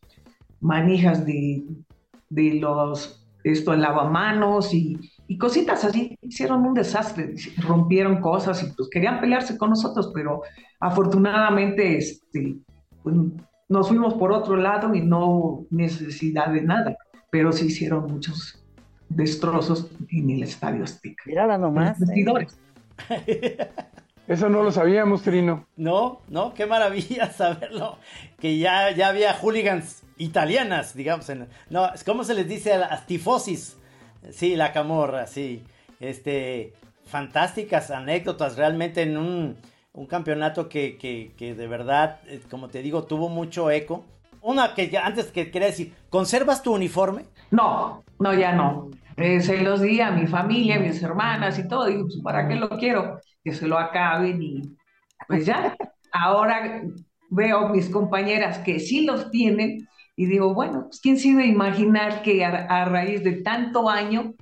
manijas 0.60 1.24
de, 1.24 1.64
de 2.28 2.54
los 2.54 3.26
esto, 3.44 3.74
lavamanos 3.74 4.74
y, 4.74 4.98
y 5.26 5.38
cositas 5.38 5.84
así. 5.84 6.18
Hicieron 6.20 6.66
un 6.66 6.74
desastre, 6.74 7.34
rompieron 7.62 8.20
cosas 8.20 8.62
y 8.62 8.66
pues 8.76 8.90
querían 8.90 9.20
pelearse 9.20 9.56
con 9.56 9.70
nosotros, 9.70 10.10
pero 10.14 10.42
afortunadamente 10.80 11.96
este, 11.96 12.56
pues, 13.02 13.16
nos 13.70 13.88
fuimos 13.88 14.14
por 14.14 14.32
otro 14.32 14.56
lado 14.56 14.94
y 14.94 15.00
no 15.00 15.64
necesidad 15.70 16.52
de 16.52 16.62
nada 16.62 16.96
pero 17.30 17.52
se 17.52 17.66
hicieron 17.66 18.10
muchos 18.10 18.64
destrozos 19.08 19.90
en 20.10 20.30
el 20.30 20.42
Estadio 20.42 20.84
Azteca. 20.84 21.22
Mírala 21.26 21.58
nomás. 21.58 22.00
¿eh? 22.02 22.46
Eso 24.28 24.50
no 24.50 24.62
lo 24.62 24.70
sabíamos, 24.70 25.22
Trino. 25.22 25.66
No, 25.76 26.20
no, 26.28 26.52
qué 26.52 26.66
maravilla 26.66 27.32
saberlo. 27.32 27.96
Que 28.38 28.58
ya, 28.58 28.90
ya 28.90 29.08
había 29.08 29.32
hooligans 29.32 30.02
italianas, 30.18 30.94
digamos. 30.94 31.28
En, 31.30 31.48
no, 31.70 31.88
¿cómo 32.04 32.24
se 32.24 32.34
les 32.34 32.46
dice 32.46 32.74
a 32.74 32.78
las 32.78 33.06
tifosis? 33.06 33.78
Sí, 34.30 34.54
la 34.54 34.72
camorra, 34.72 35.26
sí. 35.26 35.64
Este, 35.98 36.74
fantásticas 37.06 37.90
anécdotas 37.90 38.56
realmente 38.56 39.02
en 39.02 39.16
un, 39.16 39.56
un 39.94 40.06
campeonato 40.06 40.68
que, 40.68 40.98
que, 40.98 41.32
que, 41.38 41.54
de 41.54 41.66
verdad, 41.66 42.20
eh, 42.26 42.42
como 42.50 42.68
te 42.68 42.82
digo, 42.82 43.04
tuvo 43.04 43.30
mucho 43.30 43.70
eco. 43.70 44.04
Una 44.42 44.74
que 44.74 44.90
ya 44.90 45.06
antes 45.06 45.26
que 45.32 45.50
quería 45.50 45.68
decir, 45.68 45.94
¿conservas 46.10 46.62
tu 46.62 46.74
uniforme? 46.74 47.24
No, 47.50 48.04
no, 48.18 48.34
ya 48.34 48.52
no. 48.52 48.90
Eh, 49.18 49.40
se 49.40 49.60
los 49.62 49.80
di 49.80 50.00
a 50.00 50.12
mi 50.12 50.28
familia, 50.28 50.78
mis 50.78 51.02
hermanas 51.02 51.58
y 51.58 51.66
todo. 51.66 51.90
Y 51.90 52.02
pues, 52.02 52.20
¿para 52.22 52.46
qué 52.46 52.54
lo 52.54 52.68
quiero? 52.68 53.18
Que 53.42 53.52
se 53.52 53.66
lo 53.66 53.76
acaben 53.76 54.40
y 54.40 54.76
pues 55.26 55.44
ya. 55.44 55.76
Ahora 56.12 56.82
veo 57.28 57.68
mis 57.68 57.90
compañeras 57.90 58.58
que 58.58 58.78
sí 58.78 59.04
los 59.04 59.30
tienen 59.30 59.88
y 60.14 60.26
digo, 60.26 60.54
bueno, 60.54 60.84
pues 60.84 61.00
quién 61.00 61.18
se 61.18 61.28
iba 61.28 61.42
a 61.42 61.46
imaginar 61.46 62.22
que 62.22 62.44
a, 62.44 62.84
raíz 62.84 63.24
de 63.24 63.42
tanto 63.42 63.90
año 63.90 64.34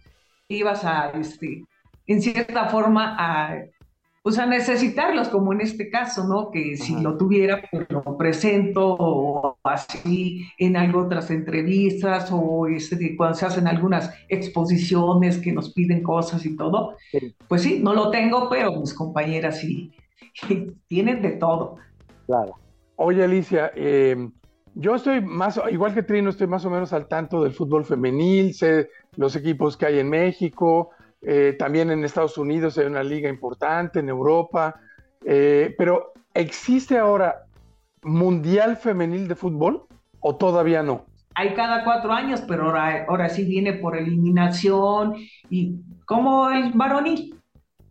ibas 0.48 0.84
a, 0.84 1.10
este, 1.10 1.64
en 2.06 2.20
cierta 2.22 2.66
forma, 2.68 3.16
a 3.18 3.56
pues 4.26 4.40
a 4.40 4.46
necesitarlos, 4.46 5.28
como 5.28 5.52
en 5.52 5.60
este 5.60 5.88
caso, 5.88 6.26
¿no? 6.26 6.50
Que 6.50 6.76
si 6.76 7.00
lo 7.00 7.16
tuviera, 7.16 7.62
pues 7.70 7.86
lo 7.88 8.02
presento 8.16 8.96
o 8.98 9.56
así 9.62 10.48
en 10.58 10.76
algo 10.76 11.02
otras 11.02 11.30
entrevistas 11.30 12.30
o 12.32 12.66
este, 12.66 13.16
cuando 13.16 13.36
se 13.36 13.46
hacen 13.46 13.68
algunas 13.68 14.12
exposiciones 14.28 15.38
que 15.38 15.52
nos 15.52 15.72
piden 15.72 16.02
cosas 16.02 16.44
y 16.44 16.56
todo. 16.56 16.96
Pues 17.46 17.62
sí, 17.62 17.78
no 17.80 17.94
lo 17.94 18.10
tengo, 18.10 18.50
pero 18.50 18.74
mis 18.74 18.92
compañeras 18.94 19.60
sí, 19.60 19.92
tienen 20.88 21.22
de 21.22 21.30
todo. 21.30 21.76
Claro. 22.26 22.56
Oye, 22.96 23.22
Alicia, 23.22 23.70
em, 23.76 24.32
yo 24.74 24.96
estoy 24.96 25.20
más, 25.20 25.60
igual 25.70 25.94
que 25.94 26.02
Trino, 26.02 26.30
estoy 26.30 26.48
más 26.48 26.64
o 26.64 26.70
menos 26.70 26.92
al 26.92 27.06
tanto 27.06 27.44
del 27.44 27.52
fútbol 27.52 27.84
femenil, 27.84 28.54
sé 28.54 28.88
los 29.14 29.36
equipos 29.36 29.76
que 29.76 29.86
hay 29.86 30.00
en 30.00 30.10
México, 30.10 30.90
eh, 31.22 31.56
también 31.58 31.90
en 31.90 32.04
Estados 32.04 32.38
Unidos 32.38 32.78
hay 32.78 32.86
una 32.86 33.02
liga 33.02 33.28
importante, 33.28 34.00
en 34.00 34.08
Europa, 34.08 34.80
eh, 35.24 35.74
pero 35.76 36.12
¿existe 36.34 36.98
ahora 36.98 37.46
Mundial 38.02 38.76
Femenil 38.76 39.26
de 39.26 39.34
Fútbol 39.34 39.86
o 40.20 40.36
todavía 40.36 40.82
no? 40.82 41.06
Hay 41.34 41.52
cada 41.54 41.84
cuatro 41.84 42.12
años, 42.12 42.42
pero 42.46 42.66
ahora, 42.66 43.04
ahora 43.08 43.28
sí 43.28 43.44
viene 43.44 43.74
por 43.74 43.96
eliminación 43.96 45.16
y 45.50 45.74
como 46.06 46.48
el 46.50 46.72
varonil, 46.72 47.34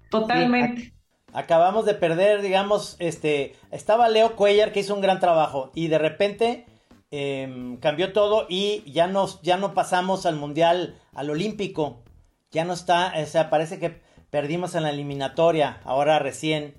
totalmente. 0.09 0.93
acabamos 1.33 1.85
de 1.85 1.93
perder, 1.93 2.41
digamos, 2.41 2.95
este, 2.99 3.53
estaba 3.69 4.09
Leo 4.09 4.35
Cuellar 4.35 4.71
que 4.71 4.79
hizo 4.79 4.95
un 4.95 5.01
gran 5.01 5.19
trabajo 5.19 5.71
y 5.75 5.89
de 5.89 5.97
repente 5.99 6.65
em, 7.11 7.77
cambió 7.77 8.13
todo 8.13 8.47
y 8.49 8.89
ya, 8.91 9.05
nos, 9.07 9.41
ya 9.41 9.57
no 9.57 9.73
pasamos 9.73 10.25
al 10.25 10.37
Mundial, 10.37 10.95
al 11.13 11.29
Olímpico 11.29 12.04
ya 12.55 12.63
no 12.63 12.73
está, 12.73 13.13
o 13.21 13.25
sea, 13.25 13.49
parece 13.49 13.79
que 13.79 13.99
perdimos 14.31 14.75
en 14.75 14.83
la 14.83 14.89
eliminatoria, 14.89 15.81
ahora 15.83 16.19
recién. 16.19 16.73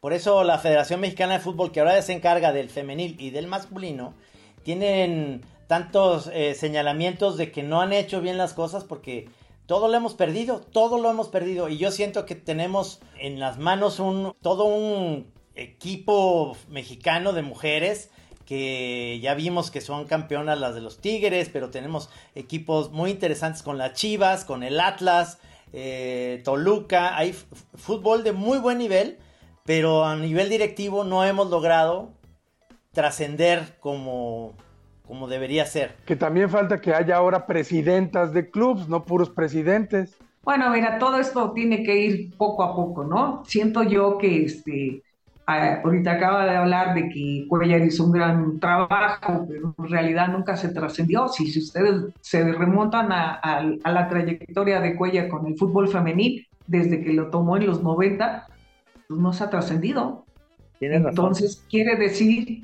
Por 0.00 0.12
eso 0.12 0.42
la 0.42 0.58
Federación 0.58 1.00
Mexicana 1.00 1.34
de 1.34 1.38
Fútbol, 1.38 1.70
que 1.70 1.78
ahora 1.78 2.02
se 2.02 2.12
encarga 2.12 2.52
del 2.52 2.68
femenil 2.68 3.16
y 3.20 3.30
del 3.30 3.46
masculino, 3.46 4.14
tienen 4.64 5.42
tantos 5.68 6.28
eh, 6.32 6.54
señalamientos 6.54 7.36
de 7.36 7.52
que 7.52 7.62
no 7.62 7.80
han 7.80 7.92
hecho 7.92 8.20
bien 8.20 8.36
las 8.36 8.52
cosas 8.52 8.82
porque 8.82 9.28
todo 9.66 9.86
lo 9.86 9.96
hemos 9.96 10.14
perdido, 10.14 10.58
todo 10.58 10.98
lo 10.98 11.08
hemos 11.08 11.28
perdido. 11.28 11.68
Y 11.68 11.78
yo 11.78 11.92
siento 11.92 12.26
que 12.26 12.34
tenemos 12.34 13.00
en 13.16 13.38
las 13.38 13.58
manos 13.58 14.00
un, 14.00 14.34
todo 14.42 14.64
un 14.64 15.32
equipo 15.54 16.56
mexicano 16.68 17.32
de 17.32 17.42
mujeres 17.42 18.10
que 18.52 19.18
ya 19.22 19.32
vimos 19.32 19.70
que 19.70 19.80
son 19.80 20.04
campeonas 20.04 20.60
las 20.60 20.74
de 20.74 20.82
los 20.82 21.00
Tigres, 21.00 21.48
pero 21.50 21.70
tenemos 21.70 22.10
equipos 22.34 22.92
muy 22.92 23.10
interesantes 23.10 23.62
con 23.62 23.78
las 23.78 23.94
Chivas, 23.94 24.44
con 24.44 24.62
el 24.62 24.78
Atlas, 24.78 25.40
eh, 25.72 26.42
Toluca, 26.44 27.16
hay 27.16 27.32
fútbol 27.32 28.24
de 28.24 28.32
muy 28.32 28.58
buen 28.58 28.76
nivel, 28.76 29.16
pero 29.64 30.04
a 30.04 30.16
nivel 30.16 30.50
directivo 30.50 31.02
no 31.02 31.24
hemos 31.24 31.48
logrado 31.48 32.10
trascender 32.92 33.78
como, 33.80 34.52
como 35.06 35.28
debería 35.28 35.64
ser. 35.64 35.96
Que 36.04 36.14
también 36.14 36.50
falta 36.50 36.78
que 36.82 36.92
haya 36.92 37.16
ahora 37.16 37.46
presidentas 37.46 38.34
de 38.34 38.50
clubes, 38.50 38.86
no 38.86 39.06
puros 39.06 39.30
presidentes. 39.30 40.18
Bueno, 40.42 40.68
mira, 40.68 40.98
todo 40.98 41.16
esto 41.16 41.52
tiene 41.52 41.84
que 41.84 41.96
ir 41.96 42.36
poco 42.36 42.64
a 42.64 42.76
poco, 42.76 43.02
¿no? 43.02 43.44
Siento 43.46 43.82
yo 43.82 44.18
que 44.18 44.44
este 44.44 45.02
ahorita 45.46 46.12
acaba 46.12 46.44
de 46.44 46.56
hablar 46.56 46.94
de 46.94 47.08
que 47.08 47.46
Cuellar 47.48 47.82
hizo 47.82 48.04
un 48.04 48.12
gran 48.12 48.60
trabajo, 48.60 49.46
pero 49.48 49.74
en 49.78 49.88
realidad 49.88 50.28
nunca 50.28 50.56
se 50.56 50.68
trascendió. 50.68 51.28
Si, 51.28 51.50
si 51.50 51.58
ustedes 51.58 52.12
se 52.20 52.52
remontan 52.52 53.10
a, 53.10 53.62
la 53.84 54.08
trayectoria 54.08 54.80
de 54.80 54.96
Cuellar 54.96 55.28
con 55.28 55.46
el 55.46 55.56
fútbol 55.56 55.88
femenil, 55.88 56.46
desde 56.66 57.02
que 57.02 57.12
lo 57.12 57.28
tomó 57.28 57.56
en 57.56 57.66
los 57.66 57.82
90, 57.82 58.46
pues 59.08 59.20
no 59.20 59.32
se 59.32 59.44
ha 59.44 59.50
trascendido. 59.50 60.24
Entonces, 60.80 61.64
quiere 61.68 61.96
decir, 61.96 62.62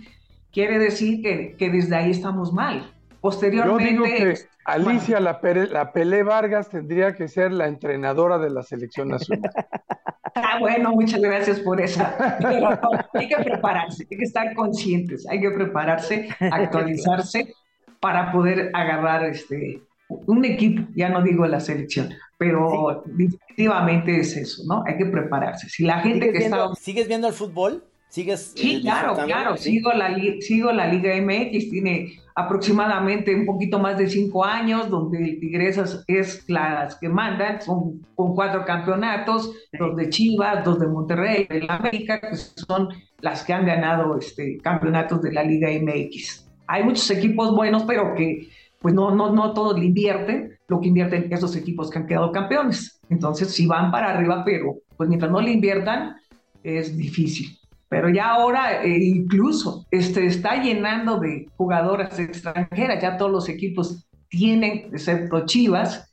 quiere 0.53 0.79
decir 0.79 1.23
que, 1.23 1.55
que, 1.57 1.71
desde 1.71 1.97
ahí 1.97 2.11
estamos 2.11 2.53
mal. 2.53 2.93
Posteriormente... 3.21 3.95
Yo 3.95 4.05
digo 4.05 4.05
que 4.05 4.35
Alicia 4.65 5.21
la, 5.21 5.41
la 5.71 5.93
Pelé 5.93 6.23
Vargas 6.23 6.69
tendría 6.69 7.15
que 7.15 7.29
ser 7.29 7.53
la 7.53 7.69
entrenadora 7.69 8.39
de 8.39 8.51
la 8.51 8.63
selección 8.63 9.09
nacional. 9.09 9.51
Ah, 10.45 10.59
bueno, 10.59 10.93
muchas 10.93 11.21
gracias 11.21 11.61
por 11.61 11.81
esa. 11.81 12.39
hay 13.15 13.29
que 13.29 13.37
prepararse, 13.37 14.07
hay 14.11 14.17
que 14.17 14.25
estar 14.25 14.55
conscientes, 14.55 15.27
hay 15.29 15.41
que 15.41 15.51
prepararse, 15.51 16.29
actualizarse 16.41 17.53
para 18.01 18.33
poder 18.33 18.71
agarrar 18.75 19.25
este 19.25 19.83
un 20.09 20.45
equipo, 20.45 20.83
ya 20.95 21.11
no 21.11 21.23
digo 21.23 21.47
la 21.47 21.61
selección, 21.61 22.15
pero 22.39 23.03
definitivamente 23.05 24.21
es 24.21 24.37
eso, 24.37 24.63
¿no? 24.67 24.83
Hay 24.87 24.97
que 24.97 25.07
prepararse. 25.07 25.69
Si 25.69 25.85
la 25.85 26.01
gente 26.01 26.33
que 26.33 26.39
está... 26.39 26.75
¿Sigues 26.75 27.09
viendo 27.09 27.29
el 27.29 27.35
fútbol? 27.35 27.85
¿Sigues? 28.09 28.53
Sí, 28.57 28.77
eh, 28.77 28.81
claro, 28.81 29.15
claro. 29.27 29.57
Sí. 29.57 29.71
Sigo 29.71 29.93
la, 29.93 30.17
sigo 30.41 30.73
la 30.73 30.87
Liga 30.87 31.15
MX, 31.15 31.71
tiene 31.71 32.19
aproximadamente 32.39 33.35
un 33.35 33.45
poquito 33.45 33.81
más 33.81 33.99
de 33.99 34.09
cinco 34.09 34.45
años, 34.45 34.89
donde 34.89 35.19
el 35.19 35.41
Tigresas 35.41 36.05
es 36.07 36.49
las 36.49 36.95
que 36.95 37.09
mandan, 37.09 37.61
son 37.61 38.07
con 38.15 38.33
cuatro 38.37 38.65
campeonatos, 38.65 39.53
dos 39.77 39.97
de 39.97 40.09
Chivas, 40.09 40.65
dos 40.65 40.79
de 40.79 40.87
Monterrey, 40.87 41.49
de 41.51 41.63
la 41.63 41.75
América, 41.75 42.21
que 42.21 42.37
son 42.37 42.91
las 43.23 43.43
que 43.43 43.53
han 43.53 43.67
ganado 43.67 44.17
este, 44.17 44.59
campeonatos 44.59 45.21
de 45.21 45.33
la 45.33 45.43
Liga 45.43 45.69
MX. 45.69 46.49
Hay 46.69 46.85
muchos 46.85 47.11
equipos 47.11 47.53
buenos, 47.57 47.83
pero 47.83 48.15
que 48.15 48.49
pues 48.81 48.95
no, 48.95 49.13
no, 49.13 49.33
no 49.33 49.53
todos 49.53 49.77
le 49.77 49.87
invierten 49.87 50.57
lo 50.69 50.81
que 50.81 50.87
invierten 50.87 51.33
esos 51.33 51.57
equipos 51.57 51.91
que 51.91 51.99
han 51.99 52.07
quedado 52.07 52.31
campeones. 52.31 53.01
Entonces, 53.11 53.53
sí 53.53 53.67
van 53.67 53.91
para 53.91 54.11
arriba, 54.11 54.45
pero 54.45 54.77
pues 54.97 55.09
mientras 55.09 55.33
no 55.33 55.41
le 55.41 55.51
inviertan, 55.51 56.15
es 56.63 56.97
difícil. 56.97 57.59
Pero 57.89 58.11
ya 58.11 58.31
ahora 58.31 58.83
eh, 58.85 58.99
incluso 58.99 59.87
este, 59.91 60.27
está 60.27 60.63
llenando 60.63 61.19
de 61.19 61.49
jugadoras 61.57 62.19
extranjeras. 62.19 63.03
Ya 63.03 63.17
todos 63.17 63.31
los 63.31 63.49
equipos 63.49 64.07
tienen, 64.29 64.91
excepto 64.93 65.47
Chivas, 65.47 66.13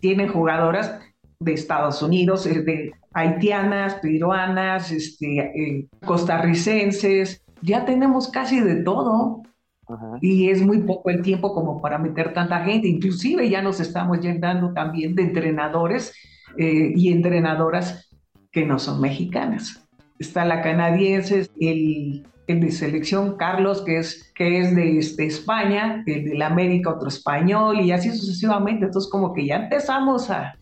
tienen 0.00 0.28
jugadoras 0.28 1.00
de 1.40 1.52
Estados 1.52 2.02
Unidos, 2.02 2.46
eh, 2.46 2.62
de 2.62 2.92
haitianas, 3.14 3.94
peruanas, 3.96 4.90
este, 4.90 5.38
eh, 5.38 5.88
costarricenses. 6.04 7.42
Ya 7.62 7.84
tenemos 7.84 8.28
casi 8.28 8.60
de 8.60 8.82
todo. 8.82 9.42
Ajá. 9.86 10.18
Y 10.20 10.50
es 10.50 10.62
muy 10.62 10.78
poco 10.78 11.10
el 11.10 11.22
tiempo 11.22 11.54
como 11.54 11.80
para 11.80 11.98
meter 11.98 12.32
tanta 12.32 12.60
gente. 12.64 12.88
Inclusive 12.88 13.48
ya 13.48 13.62
nos 13.62 13.80
estamos 13.80 14.20
llenando 14.20 14.72
también 14.72 15.14
de 15.14 15.22
entrenadores 15.22 16.14
eh, 16.56 16.92
y 16.94 17.12
entrenadoras 17.12 18.10
que 18.50 18.64
no 18.64 18.78
son 18.78 19.00
mexicanas. 19.00 19.83
Está 20.18 20.44
la 20.44 20.62
canadiense, 20.62 21.48
el, 21.60 22.26
el 22.46 22.60
de 22.60 22.70
selección 22.70 23.36
Carlos, 23.36 23.82
que 23.82 23.98
es, 23.98 24.32
que 24.34 24.60
es 24.60 24.74
de, 24.74 24.98
este, 24.98 25.26
España, 25.26 26.02
el 26.06 26.24
de 26.24 26.34
la 26.34 26.46
América 26.46 26.90
otro 26.90 27.08
español 27.08 27.80
y 27.80 27.92
así 27.92 28.10
sucesivamente. 28.10 28.86
Entonces 28.86 29.10
como 29.10 29.32
que 29.32 29.46
ya 29.46 29.56
empezamos 29.56 30.30
a, 30.30 30.56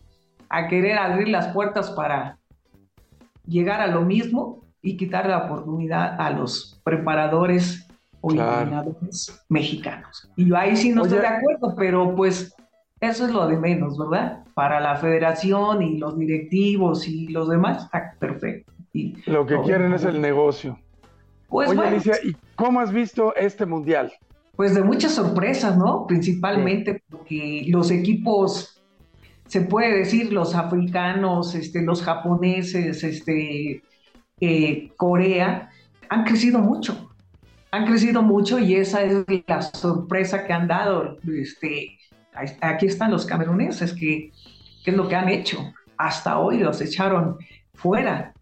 a 0.49 0.67
querer 0.67 0.97
abrir 0.97 1.29
las 1.29 1.47
puertas 1.49 1.91
para 1.91 2.37
llegar 3.45 3.81
a 3.81 3.87
lo 3.87 4.01
mismo 4.01 4.63
y 4.81 4.97
quitar 4.97 5.27
la 5.27 5.45
oportunidad 5.45 6.19
a 6.19 6.29
los 6.29 6.81
preparadores 6.83 7.87
o 8.21 8.29
Claro. 8.29 8.61
entrenadores 8.61 9.45
mexicanos. 9.49 10.29
Y 10.37 10.45
yo 10.47 10.57
ahí 10.57 10.77
sí 10.77 10.91
no 10.91 11.03
estoy 11.03 11.19
de 11.19 11.27
acuerdo, 11.27 11.75
pero 11.75 12.15
pues 12.15 12.55
eso 13.01 13.25
es 13.25 13.33
lo 13.33 13.47
de 13.47 13.57
menos, 13.57 13.97
¿verdad? 13.97 14.43
Para 14.53 14.79
la 14.79 14.95
federación 14.95 15.81
y 15.81 15.97
los 15.97 16.17
directivos 16.17 17.05
y 17.05 17.27
los 17.27 17.49
demás, 17.49 17.83
está 17.83 18.15
perfecto. 18.17 18.72
Y, 18.93 19.29
Lo 19.29 19.45
que 19.45 19.59
quieren 19.61 19.93
es 19.93 20.05
el 20.05 20.21
negocio. 20.21 20.79
Pues 21.49 21.69
Oye, 21.69 21.77
bueno, 21.77 21.91
Alicia, 21.91 22.15
¿y 22.23 22.35
cómo 22.55 22.79
has 22.79 22.93
visto 22.93 23.35
este 23.35 23.65
mundial? 23.65 24.13
pues 24.55 24.75
de 24.75 24.83
muchas 24.83 25.13
sorpresas, 25.13 25.77
¿no? 25.77 26.05
Principalmente 26.07 27.01
porque 27.09 27.65
los 27.67 27.89
equipos, 27.89 28.81
se 29.47 29.61
puede 29.61 29.97
decir, 29.97 30.31
los 30.31 30.53
africanos, 30.53 31.55
este, 31.55 31.81
los 31.81 32.03
japoneses, 32.03 33.03
este, 33.03 33.81
eh, 34.39 34.91
Corea, 34.95 35.71
han 36.09 36.23
crecido 36.23 36.59
mucho. 36.59 37.09
Han 37.71 37.87
crecido 37.87 38.21
mucho 38.21 38.59
y 38.59 38.75
esa 38.75 39.01
es 39.01 39.25
la 39.47 39.63
sorpresa 39.63 40.45
que 40.45 40.53
han 40.53 40.67
dado. 40.67 41.17
Este, 41.27 41.97
aquí 42.61 42.85
están 42.85 43.09
los 43.09 43.25
cameruneses, 43.25 43.93
que, 43.93 44.31
que 44.85 44.91
es 44.91 44.95
lo 44.95 45.07
que 45.07 45.15
han 45.15 45.29
hecho. 45.29 45.73
Hasta 45.97 46.37
hoy 46.37 46.59
los 46.59 46.79
echaron 46.79 47.37
fuera. 47.73 48.35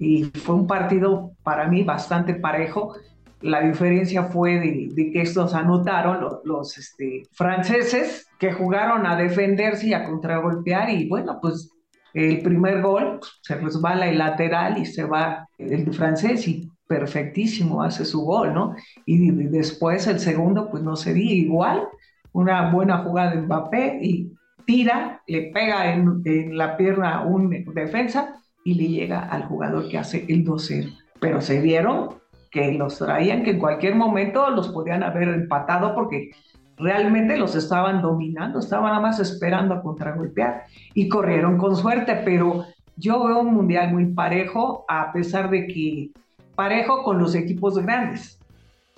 Y 0.00 0.24
fue 0.24 0.56
un 0.56 0.66
partido 0.66 1.32
para 1.44 1.68
mí 1.68 1.84
bastante 1.84 2.34
parejo. 2.34 2.94
La 3.42 3.60
diferencia 3.60 4.24
fue 4.24 4.58
de, 4.58 4.88
de 4.92 5.12
que 5.12 5.22
estos 5.22 5.54
anotaron 5.54 6.20
los, 6.20 6.40
los, 6.44 6.78
este, 6.78 7.22
franceses 7.32 8.26
que 8.38 8.52
jugaron 8.52 9.06
a 9.06 9.16
defenderse 9.16 9.88
y 9.88 9.94
a 9.94 10.04
contragolpear 10.04 10.90
y 10.90 11.08
bueno, 11.08 11.38
pues 11.40 11.70
el 12.14 12.42
primer 12.42 12.82
gol 12.82 13.18
pues, 13.20 13.30
se 13.42 13.54
resbala 13.56 14.08
el 14.08 14.18
lateral 14.18 14.78
y 14.78 14.86
se 14.86 15.04
va 15.04 15.46
el 15.58 15.92
francés 15.94 16.48
y 16.48 16.68
perfectísimo 16.88 17.82
hace 17.82 18.04
su 18.04 18.22
gol, 18.22 18.52
¿no? 18.52 18.74
Y, 19.06 19.30
y 19.30 19.46
después 19.46 20.06
el 20.06 20.18
segundo 20.18 20.68
pues 20.70 20.82
no 20.82 20.96
se 20.96 21.14
di 21.14 21.30
igual, 21.44 21.86
una 22.32 22.70
buena 22.72 22.98
jugada 22.98 23.32
de 23.32 23.42
Mbappé 23.42 23.98
y 24.02 24.32
tira, 24.66 25.22
le 25.26 25.50
pega 25.52 25.92
en, 25.92 26.22
en 26.24 26.56
la 26.56 26.76
pierna 26.76 27.22
un 27.22 27.50
defensa 27.74 28.39
y 28.64 28.74
le 28.74 28.88
llega 28.88 29.20
al 29.20 29.44
jugador 29.44 29.88
que 29.88 29.98
hace 29.98 30.24
el 30.28 30.44
2-0. 30.44 30.96
Pero 31.20 31.40
se 31.40 31.60
vieron 31.60 32.20
que 32.50 32.72
los 32.72 32.98
traían, 32.98 33.42
que 33.42 33.52
en 33.52 33.58
cualquier 33.58 33.94
momento 33.94 34.50
los 34.50 34.68
podían 34.68 35.02
haber 35.02 35.28
empatado 35.28 35.94
porque 35.94 36.30
realmente 36.76 37.36
los 37.36 37.54
estaban 37.54 38.02
dominando, 38.02 38.58
estaban 38.58 38.86
nada 38.86 39.00
más 39.00 39.20
esperando 39.20 39.74
a 39.74 39.82
contragolpear 39.82 40.64
y 40.94 41.08
corrieron 41.08 41.58
con 41.58 41.76
suerte, 41.76 42.20
pero 42.24 42.64
yo 42.96 43.24
veo 43.24 43.40
un 43.40 43.54
mundial 43.54 43.92
muy 43.92 44.06
parejo, 44.06 44.84
a 44.88 45.12
pesar 45.12 45.50
de 45.50 45.66
que 45.66 46.10
parejo 46.54 47.02
con 47.02 47.18
los 47.18 47.34
equipos 47.34 47.78
grandes, 47.78 48.38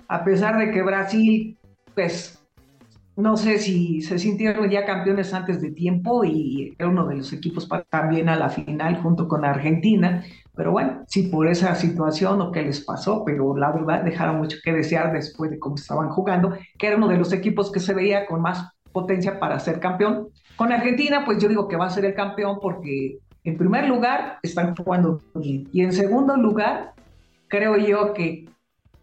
a 0.07 0.23
pesar 0.23 0.57
de 0.57 0.71
que 0.71 0.81
Brasil, 0.81 1.57
pues 1.93 2.42
no 3.15 3.37
sé 3.37 3.59
si 3.59 4.01
se 4.01 4.17
sintieron 4.17 4.69
ya 4.69 4.85
campeones 4.85 5.33
antes 5.33 5.61
de 5.61 5.71
tiempo 5.71 6.23
y 6.23 6.73
era 6.79 6.89
uno 6.89 7.05
de 7.07 7.17
los 7.17 7.31
equipos 7.33 7.65
para 7.67 7.83
también 7.83 8.27
a 8.29 8.35
la 8.35 8.49
final 8.49 9.01
junto 9.01 9.27
con 9.27 9.45
Argentina. 9.45 10.23
Pero 10.55 10.71
bueno, 10.71 11.03
sí 11.07 11.23
por 11.23 11.47
esa 11.47 11.75
situación 11.75 12.41
o 12.41 12.51
qué 12.51 12.63
les 12.63 12.81
pasó, 12.81 13.23
pero 13.25 13.55
la 13.57 13.71
verdad 13.71 14.03
dejaron 14.03 14.37
mucho 14.37 14.57
que 14.63 14.73
desear 14.73 15.11
después 15.13 15.51
de 15.51 15.59
cómo 15.59 15.75
estaban 15.75 16.09
jugando, 16.09 16.57
que 16.77 16.87
era 16.87 16.97
uno 16.97 17.07
de 17.07 17.17
los 17.17 17.33
equipos 17.33 17.71
que 17.71 17.79
se 17.79 17.93
veía 17.93 18.25
con 18.25 18.41
más 18.41 18.69
potencia 18.91 19.39
para 19.39 19.59
ser 19.59 19.79
campeón. 19.79 20.27
Con 20.55 20.71
Argentina, 20.71 21.23
pues 21.25 21.39
yo 21.41 21.47
digo 21.49 21.67
que 21.67 21.75
va 21.77 21.87
a 21.87 21.89
ser 21.89 22.05
el 22.05 22.13
campeón 22.13 22.59
porque 22.61 23.19
en 23.43 23.57
primer 23.57 23.87
lugar 23.89 24.37
están 24.43 24.75
jugando 24.75 25.19
bien 25.35 25.67
y 25.73 25.81
en 25.81 25.91
segundo 25.93 26.35
lugar 26.37 26.93
creo 27.47 27.75
yo 27.77 28.13
que 28.13 28.47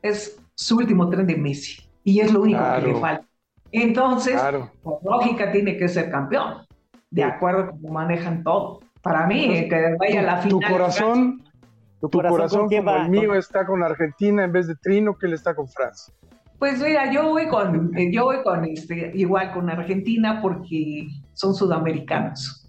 es 0.03 0.41
su 0.55 0.77
último 0.79 1.09
tren 1.11 1.27
de 1.27 1.37
Messi 1.37 1.83
y 2.05 2.21
es 2.21 2.33
lo 2.33 2.43
único 2.43 2.59
Claro. 2.59 2.87
que 2.87 2.93
le 2.93 3.01
falta. 3.01 3.27
Entonces, 3.73 4.35
Claro. 4.35 4.71
por 4.83 5.05
lógica, 5.05 5.53
tiene 5.53 5.77
que 5.77 5.89
ser 5.89 6.11
campeón, 6.11 6.67
de 7.11 7.25
acuerdo 7.25 7.65
a 7.65 7.71
cómo 7.71 7.89
manejan 7.93 8.43
todo. 8.43 8.81
Para 9.03 9.27
mí, 9.27 9.45
eh, 9.47 9.69
que 9.69 9.97
vaya 9.99 10.21
a 10.21 10.23
la 10.23 10.41
Tu 10.43 10.59
final. 10.61 10.73
corazón, 10.73 11.43
¿Tu 12.01 12.09
tu 12.09 12.19
corazón 12.19 12.37
corazón 12.37 12.61
con 12.61 12.69
quién 12.69 12.85
como 12.85 12.97
va? 12.97 13.05
el 13.05 13.11
mío 13.11 13.35
está 13.35 13.67
con 13.67 13.83
Argentina 13.83 14.45
en 14.45 14.53
vez 14.53 14.67
de 14.67 14.75
Trino, 14.77 15.17
que 15.17 15.27
él 15.27 15.35
está 15.35 15.55
con 15.55 15.69
Francia. 15.69 16.13
Pues 16.59 16.79
mira, 16.83 17.11
yo 17.11 17.29
voy 17.31 17.49
con, 17.49 17.97
eh, 17.97 18.11
yo 18.13 18.25
voy 18.25 18.43
con 18.43 18.65
este, 18.67 19.13
igual 19.15 19.53
con 19.53 19.71
Argentina 19.71 20.41
porque 20.43 21.07
son 21.33 21.55
sudamericanos. 21.55 22.60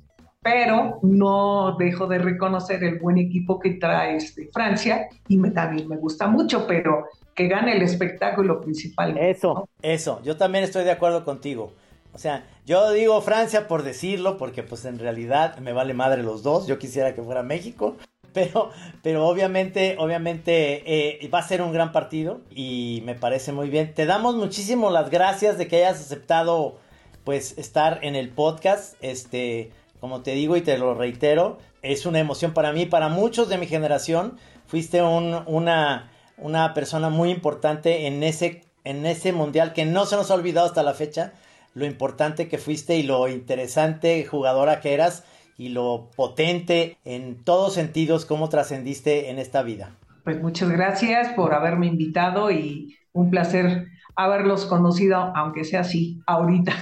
Pero 0.44 1.00
no 1.04 1.76
dejo 1.78 2.08
de 2.08 2.18
reconocer 2.18 2.84
el 2.84 2.98
buen 2.98 3.20
equipo 3.20 3.60
que 3.60 3.72
trae 3.72 4.16
este, 4.16 4.50
Francia 4.52 5.08
y 5.28 5.38
me, 5.38 5.52
también 5.52 5.88
me 5.88 5.98
gusta 5.98 6.28
mucho, 6.28 6.66
pero 6.66 7.06
que 7.36 7.48
gane 7.48 7.76
el 7.76 7.84
espectáculo 7.84 8.60
principal. 8.60 9.16
Eso, 9.20 9.70
eso. 9.84 10.20
Yo 10.24 10.38
también 10.38 10.64
estoy 10.64 10.84
de 10.84 10.92
acuerdo 10.92 11.24
contigo. 11.26 11.74
O 12.14 12.18
sea, 12.18 12.44
yo 12.66 12.92
digo 12.92 13.22
Francia 13.22 13.68
por 13.68 13.84
decirlo, 13.84 14.38
porque 14.38 14.64
pues 14.64 14.86
en 14.86 14.98
realidad 14.98 15.58
me 15.60 15.74
vale 15.74 15.94
madre 15.94 16.24
los 16.24 16.42
dos. 16.42 16.66
Yo 16.66 16.80
quisiera 16.80 17.14
que 17.14 17.22
fuera 17.22 17.44
México. 17.44 17.96
Pero, 18.34 18.70
pero 19.04 19.28
obviamente, 19.28 19.98
obviamente 20.00 20.84
eh, 20.86 21.28
va 21.28 21.40
a 21.40 21.44
ser 21.44 21.62
un 21.62 21.74
gran 21.74 21.92
partido 21.92 22.40
y 22.50 23.04
me 23.06 23.14
parece 23.14 23.52
muy 23.52 23.70
bien. 23.70 23.94
Te 23.94 24.06
damos 24.06 24.36
muchísimo 24.36 24.90
las 24.90 25.10
gracias 25.10 25.58
de 25.58 25.68
que 25.68 25.84
hayas 25.84 26.00
aceptado 26.00 26.78
pues 27.26 27.58
estar 27.58 28.00
en 28.04 28.16
el 28.16 28.30
podcast. 28.30 28.96
Este, 29.02 29.74
como 30.02 30.24
te 30.24 30.34
digo 30.34 30.58
y 30.58 30.62
te 30.62 30.78
lo 30.78 30.96
reitero, 30.96 31.60
es 31.84 32.06
una 32.06 32.20
emoción 32.20 32.54
para 32.54 32.74
mí, 32.74 32.86
para 32.88 33.10
muchos 33.10 33.50
de 33.50 33.58
mi 33.60 33.68
generación. 33.68 34.38
Fuiste 34.68 35.02
un- 35.04 35.44
una, 35.48 36.12
una 36.38 36.74
persona 36.74 37.10
muy 37.10 37.32
importante 37.32 38.08
en 38.08 38.24
ese, 38.24 38.64
en 38.84 39.06
ese 39.06 39.34
mundial 39.34 39.74
que 39.74 39.86
no 39.86 40.06
se 40.06 40.18
nos 40.18 40.32
ha 40.32 40.36
olvidado 40.36 40.68
hasta 40.68 40.84
la 40.84 40.94
fecha. 40.96 41.34
Lo 41.76 41.86
importante 41.86 42.50
que 42.50 42.58
fuiste 42.58 42.98
y 42.98 43.04
lo 43.04 43.30
interesante 43.30 44.26
jugadora 44.26 44.82
que 44.82 44.94
eras 44.94 45.24
y 45.58 45.70
lo 45.70 46.10
potente 46.18 46.98
en 47.06 47.44
todos 47.46 47.74
sentidos 47.76 48.26
como 48.26 48.50
trascendiste 48.50 49.30
en 49.30 49.40
esta 49.40 49.64
vida. 49.64 49.96
Pues 50.24 50.42
muchas 50.42 50.70
gracias 50.70 51.30
por 51.34 51.54
haberme 51.54 51.88
invitado 51.88 52.52
y 52.52 52.96
un 53.14 53.30
placer 53.32 53.88
haberlos 54.16 54.66
conocido, 54.66 55.18
aunque 55.36 55.64
sea 55.64 55.82
así, 55.82 56.22
ahorita. 56.28 56.74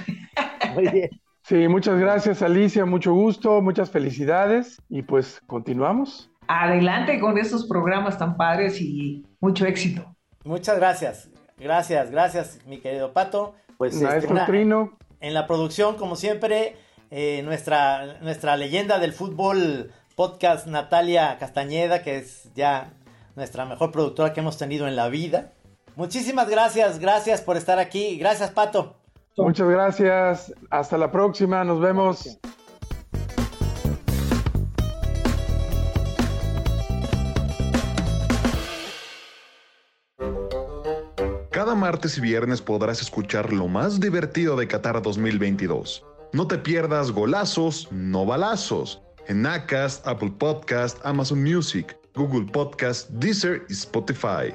Muy 0.62 0.88
bien. 0.88 1.19
Sí, 1.50 1.66
muchas 1.66 1.98
gracias 1.98 2.42
Alicia, 2.42 2.84
mucho 2.84 3.12
gusto, 3.12 3.60
muchas 3.60 3.90
felicidades 3.90 4.80
y 4.88 5.02
pues 5.02 5.42
continuamos. 5.48 6.30
Adelante 6.46 7.18
con 7.18 7.38
estos 7.38 7.66
programas 7.66 8.16
tan 8.18 8.36
padres 8.36 8.80
y 8.80 9.26
mucho 9.40 9.66
éxito. 9.66 10.14
Muchas 10.44 10.78
gracias. 10.78 11.28
Gracias, 11.58 12.12
gracias, 12.12 12.60
mi 12.66 12.78
querido 12.78 13.12
Pato. 13.12 13.56
Pues 13.78 13.94
este, 13.94 14.06
Maestro 14.06 14.30
una- 14.30 14.46
Trino, 14.46 14.96
en 15.18 15.34
la 15.34 15.48
producción, 15.48 15.96
como 15.96 16.14
siempre, 16.14 16.76
eh, 17.10 17.42
nuestra, 17.44 18.20
nuestra 18.20 18.56
leyenda 18.56 19.00
del 19.00 19.12
fútbol 19.12 19.90
podcast, 20.14 20.68
Natalia 20.68 21.36
Castañeda, 21.40 22.04
que 22.04 22.18
es 22.18 22.54
ya 22.54 22.92
nuestra 23.34 23.64
mejor 23.64 23.90
productora 23.90 24.32
que 24.32 24.38
hemos 24.38 24.56
tenido 24.56 24.86
en 24.86 24.94
la 24.94 25.08
vida. 25.08 25.50
Muchísimas 25.96 26.48
gracias, 26.48 27.00
gracias 27.00 27.40
por 27.40 27.56
estar 27.56 27.80
aquí. 27.80 28.18
Gracias, 28.18 28.52
Pato. 28.52 28.99
Muchas 29.36 29.68
gracias. 29.68 30.54
Hasta 30.70 30.98
la 30.98 31.10
próxima. 31.10 31.64
Nos 31.64 31.80
vemos. 31.80 32.38
Cada 41.50 41.74
martes 41.74 42.16
y 42.16 42.20
viernes 42.22 42.62
podrás 42.62 43.02
escuchar 43.02 43.52
lo 43.52 43.68
más 43.68 44.00
divertido 44.00 44.56
de 44.56 44.66
Qatar 44.66 45.02
2022. 45.02 46.04
No 46.32 46.46
te 46.46 46.56
pierdas 46.56 47.10
golazos, 47.10 47.88
no 47.90 48.24
balazos. 48.24 49.02
En 49.26 49.44
Acast, 49.44 50.06
Apple 50.06 50.32
Podcast, 50.38 50.98
Amazon 51.04 51.42
Music, 51.42 51.96
Google 52.14 52.50
Podcast, 52.50 53.10
Deezer 53.10 53.66
y 53.68 53.72
Spotify. 53.74 54.54